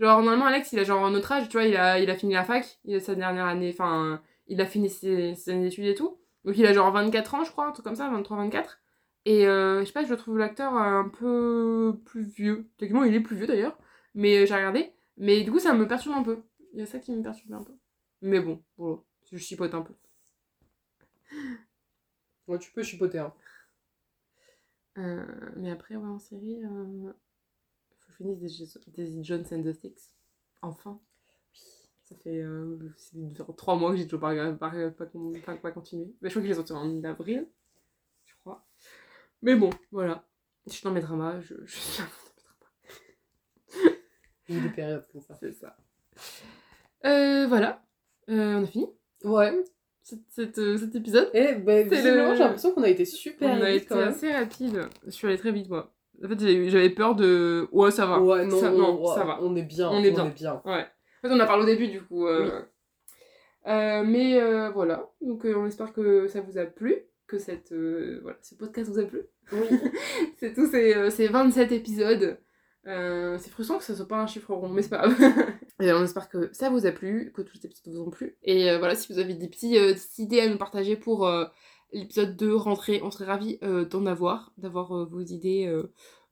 Genre, 0.01 0.21
normalement, 0.23 0.47
Alex, 0.47 0.73
il 0.73 0.79
a 0.81 0.85
genre 0.85 1.09
notre 1.11 1.31
âge, 1.33 1.49
tu 1.49 1.57
vois, 1.59 1.67
il 1.67 1.77
a, 1.77 2.01
il 2.01 2.11
a 2.11 2.17
fini 2.17 2.35
la 2.35 2.45
fac, 2.45 2.79
il 2.85 2.97
a 2.97 3.01
sa 3.01 3.15
dernière 3.15 3.47
année, 3.47 3.71
enfin, 3.73 4.21
il 4.49 4.61
a 4.61 4.67
fini 4.67 4.91
ses, 4.91 5.35
ses 5.35 5.53
années 5.53 5.65
d'études 5.69 5.87
et 5.87 5.95
tout. 5.95 6.19
Donc, 6.45 6.59
il 6.59 6.67
a 6.67 6.73
genre 6.73 6.91
24 6.93 7.35
ans, 7.35 7.45
je 7.45 7.51
crois, 7.53 7.67
un 7.67 7.73
truc 7.73 7.85
comme 7.85 7.97
ça, 7.97 8.11
23-24. 8.11 8.79
Et 9.27 9.47
euh, 9.47 9.81
je 9.81 9.87
sais 9.87 9.93
pas, 9.93 10.05
je 10.05 10.15
trouve 10.15 10.39
l'acteur 10.39 10.75
un 10.75 11.09
peu 11.09 11.99
plus 12.05 12.23
vieux. 12.23 12.71
Techniquement, 12.79 13.05
il 13.05 13.15
est 13.15 13.21
plus 13.21 13.37
vieux 13.37 13.47
d'ailleurs, 13.47 13.77
mais 14.15 14.39
euh, 14.39 14.47
j'ai 14.47 14.55
regardé. 14.55 14.93
Mais 15.17 15.43
du 15.43 15.51
coup, 15.51 15.59
ça 15.59 15.75
me 15.75 15.89
perturbe 15.89 16.17
un 16.17 16.23
peu. 16.23 16.43
Il 16.73 16.81
y 16.81 16.83
a 16.83 16.87
ça 16.87 16.99
qui 17.01 17.13
me 17.13 17.23
perturbe 17.23 17.53
un 17.55 17.63
peu. 17.65 17.73
Mais 18.23 18.41
bon, 18.41 18.63
voilà, 18.77 18.99
je 19.33 19.37
chipote 19.39 19.75
un 19.75 19.83
peu. 19.83 19.95
Ouais, 22.47 22.59
tu 22.59 22.71
peux 22.73 22.83
chipoter. 22.85 23.19
Hein. 23.19 23.35
Euh, 24.99 25.25
mais 25.57 25.71
après, 25.71 25.97
ouais, 25.97 26.09
en 26.09 26.19
série, 26.19 26.65
euh, 26.65 27.13
faut 27.99 28.07
que 28.07 28.13
je 28.13 28.17
finisse 28.17 28.79
Daisy 28.89 29.25
Jones 29.25 29.45
and 29.53 29.63
the 29.63 29.73
Six. 29.73 30.15
Enfin. 30.63 31.01
Ça 32.05 32.15
fait 32.15 32.41
euh, 32.41 32.95
trois 33.57 33.75
mois 33.75 33.91
que 33.91 33.97
j'ai 33.97 34.07
toujours 34.07 34.21
pas, 34.21 34.53
pas, 34.53 34.71
pas, 34.91 35.07
pas, 35.45 35.57
pas 35.57 35.73
continué. 35.73 36.15
Mais 36.21 36.29
je 36.29 36.35
crois 36.35 36.43
que 36.43 36.47
je 36.47 36.53
les 36.53 36.55
sorti 36.55 36.73
en 36.73 37.03
avril, 37.03 37.49
je 38.27 38.35
crois. 38.37 38.65
Mais 39.43 39.57
bon, 39.57 39.71
voilà. 39.91 40.25
Je 40.69 40.73
suis 40.73 40.85
dans 40.85 40.93
mes 40.93 41.01
dramas, 41.01 41.41
je, 41.41 41.55
je 41.65 41.77
suis 41.77 41.99
dans 41.99 42.05
mes 42.05 42.43
dramas. 42.45 43.93
Il 44.49 44.59
eu 44.59 44.61
des 44.61 44.69
périodes 44.69 45.05
comme 45.11 45.21
ça. 45.21 45.35
C'est 45.35 45.53
ça. 45.53 45.77
Euh, 47.05 47.49
voilà. 47.49 47.85
Euh, 48.29 48.61
on 48.61 48.63
a 48.63 48.67
fini? 48.67 48.89
Ouais. 49.25 49.65
Euh, 50.39 50.77
cet 50.79 50.95
épisode. 50.95 51.31
Et 51.35 51.55
ben, 51.55 51.89
C'est 51.89 51.97
visiblement, 51.97 52.31
le- 52.31 52.35
j'ai 52.37 52.43
l'impression 52.45 52.73
qu'on 52.73 52.83
a 52.83 52.89
été 52.89 53.05
super 53.05 53.51
on 53.51 53.63
a 53.63 53.71
vite 53.71 53.77
été 53.83 53.87
quand 53.87 53.97
même. 53.97 54.09
assez 54.09 54.33
rapide. 54.33 54.81
Je 55.07 55.11
suis 55.11 55.27
allée 55.27 55.39
très 55.39 55.53
vite, 55.53 55.69
moi. 55.69 55.93
En 56.25 56.29
fait, 56.29 56.69
j'avais 56.69 56.91
peur 56.91 57.15
de. 57.15 57.69
Ouais, 57.73 57.91
ça 57.91 58.07
va. 58.07 58.21
Ouais, 58.21 58.47
non, 58.47 58.59
ça, 58.59 58.73
on, 58.73 58.79
non, 58.79 59.01
ouais, 59.03 59.15
ça 59.15 59.25
va. 59.25 59.39
on 59.43 59.55
est 59.57 59.63
bien. 59.63 59.91
On 59.91 60.03
est 60.03 60.11
bien. 60.11 60.63
Ouais. 60.65 60.87
En 61.25 61.29
fait, 61.29 61.35
on 61.35 61.41
a 61.41 61.47
parlé 61.47 61.65
au 61.65 61.67
début, 61.67 61.89
du 61.89 62.01
coup. 62.03 62.27
euh, 62.27 62.63
euh, 63.67 64.03
mais 64.05 64.41
euh, 64.41 64.71
voilà. 64.71 65.11
Donc, 65.21 65.45
euh, 65.45 65.55
on 65.57 65.67
espère 65.67 65.93
que 65.93 66.27
ça 66.29 66.41
vous 66.41 66.59
a 66.59 66.65
plu. 66.65 66.97
Que 67.27 67.39
cette, 67.39 67.73
euh, 67.73 68.21
voilà, 68.23 68.39
ce 68.41 68.55
podcast 68.55 68.89
vous 68.89 69.01
a 69.01 69.05
plu. 69.05 69.23
Oui. 69.53 69.59
C'est 70.39 70.55
tous 70.55 70.71
ces, 70.71 70.95
euh, 70.95 71.11
ces 71.11 71.27
27 71.27 71.73
épisodes. 71.73 72.39
Euh, 72.87 73.37
c'est 73.41 73.51
frustrant 73.51 73.79
que 73.79 73.85
ce 73.85 73.95
soit 73.95 74.07
pas 74.07 74.21
un 74.21 74.27
chiffre 74.27 74.55
rond, 74.55 74.69
mais 74.69 74.83
c'est 74.83 74.91
pas 74.91 75.09
grave. 75.09 75.17
Et 75.81 75.93
on 75.93 76.03
espère 76.03 76.29
que 76.29 76.51
ça 76.53 76.71
vous 76.71 76.87
a 76.87 76.93
plu, 76.93 77.33
que 77.35 77.43
tous 77.43 77.55
les 77.57 77.67
épisodes 77.67 77.95
vous 77.95 78.01
ont 78.03 78.11
plu. 78.11 78.37
Et 78.43 78.71
euh, 78.71 78.79
voilà, 78.79 78.95
si 78.95 79.13
vous 79.13 79.19
avez 79.19 79.35
des 79.35 79.49
petits, 79.49 79.77
euh, 79.77 79.93
petites 79.93 80.19
idées 80.19 80.41
à 80.41 80.49
nous 80.49 80.57
partager 80.57 80.97
pour 80.97 81.27
euh, 81.27 81.45
l'épisode 81.93 82.37
2 82.37 82.55
rentrée. 82.55 83.01
On 83.03 83.11
serait 83.11 83.27
ravis 83.27 83.59
d'en 83.91 84.07
avoir, 84.07 84.53
d'avoir 84.59 85.07
vos 85.07 85.21
idées, 85.21 85.73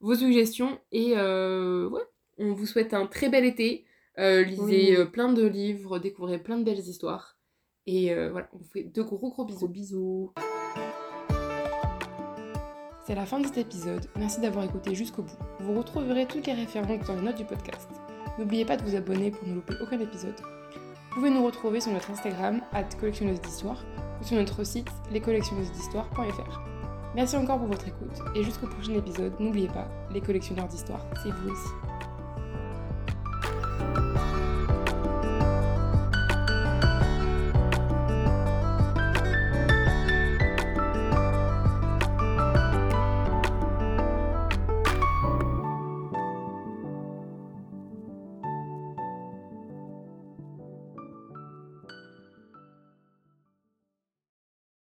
vos 0.01 0.15
suggestions. 0.15 0.79
Et 0.93 1.15
ouais, 1.15 2.03
on 2.39 2.53
vous 2.53 2.67
souhaite 2.67 2.95
un 2.95 3.07
très 3.07 3.29
bel 3.29 3.45
été. 3.45 3.85
lisez 4.19 5.05
plein 5.07 5.33
de 5.33 5.47
livres, 5.47 5.99
découvrez 5.99 6.39
plein 6.39 6.59
de 6.59 6.65
belles 6.65 6.81
histoires. 6.81 7.37
Et 7.87 8.15
voilà, 8.31 8.49
on 8.53 8.59
vous 8.59 8.65
fait 8.65 8.85
de 8.85 9.03
gros 9.03 9.31
gros 9.31 9.45
bisous. 9.45 9.69
bisous. 9.69 10.33
C'est 13.07 13.15
la 13.15 13.27
fin 13.27 13.39
de 13.39 13.47
cet 13.47 13.59
épisode, 13.59 14.07
merci 14.17 14.41
d'avoir 14.41 14.65
écouté 14.65 14.95
jusqu'au 14.95 15.25
bout. 15.25 15.37
Vous 15.61 15.75
retrouverez 15.75 16.25
toutes 16.25 16.47
les 16.47 16.55
références 16.55 17.07
dans 17.07 17.15
les 17.15 17.21
notes 17.21 17.37
du 17.37 17.45
podcast. 17.45 17.91
N'oubliez 18.39 18.65
pas 18.65 18.79
de 18.79 18.83
vous 18.83 18.97
abonner 18.97 19.31
pour 19.31 19.47
ne 19.47 19.57
louper 19.57 19.75
aucun 19.83 20.01
épisode. 20.01 20.41
Vous 21.11 21.17
pouvez 21.17 21.29
nous 21.29 21.45
retrouver 21.45 21.83
sur 21.83 21.93
notre 21.93 22.11
Instagram, 22.11 22.63
at 22.73 22.85
collectionneuse 22.99 23.43
d'histoire, 23.43 23.85
ou 24.23 24.25
sur 24.25 24.39
notre 24.39 24.65
site, 24.65 24.89
lescollectionneusesdhistoire.fr. 25.13 26.61
Merci 27.15 27.37
encore 27.37 27.59
pour 27.59 27.69
votre 27.69 27.87
écoute, 27.87 28.23
et 28.35 28.43
jusqu'au 28.43 28.69
prochain 28.69 28.95
épisode, 28.95 29.39
n'oubliez 29.39 29.69
pas, 29.69 29.87
les 30.11 30.23
collectionneurs 30.23 30.69
d'histoire, 30.69 31.05
c'est 31.23 31.31
vous 31.31 31.51
aussi. 31.51 31.69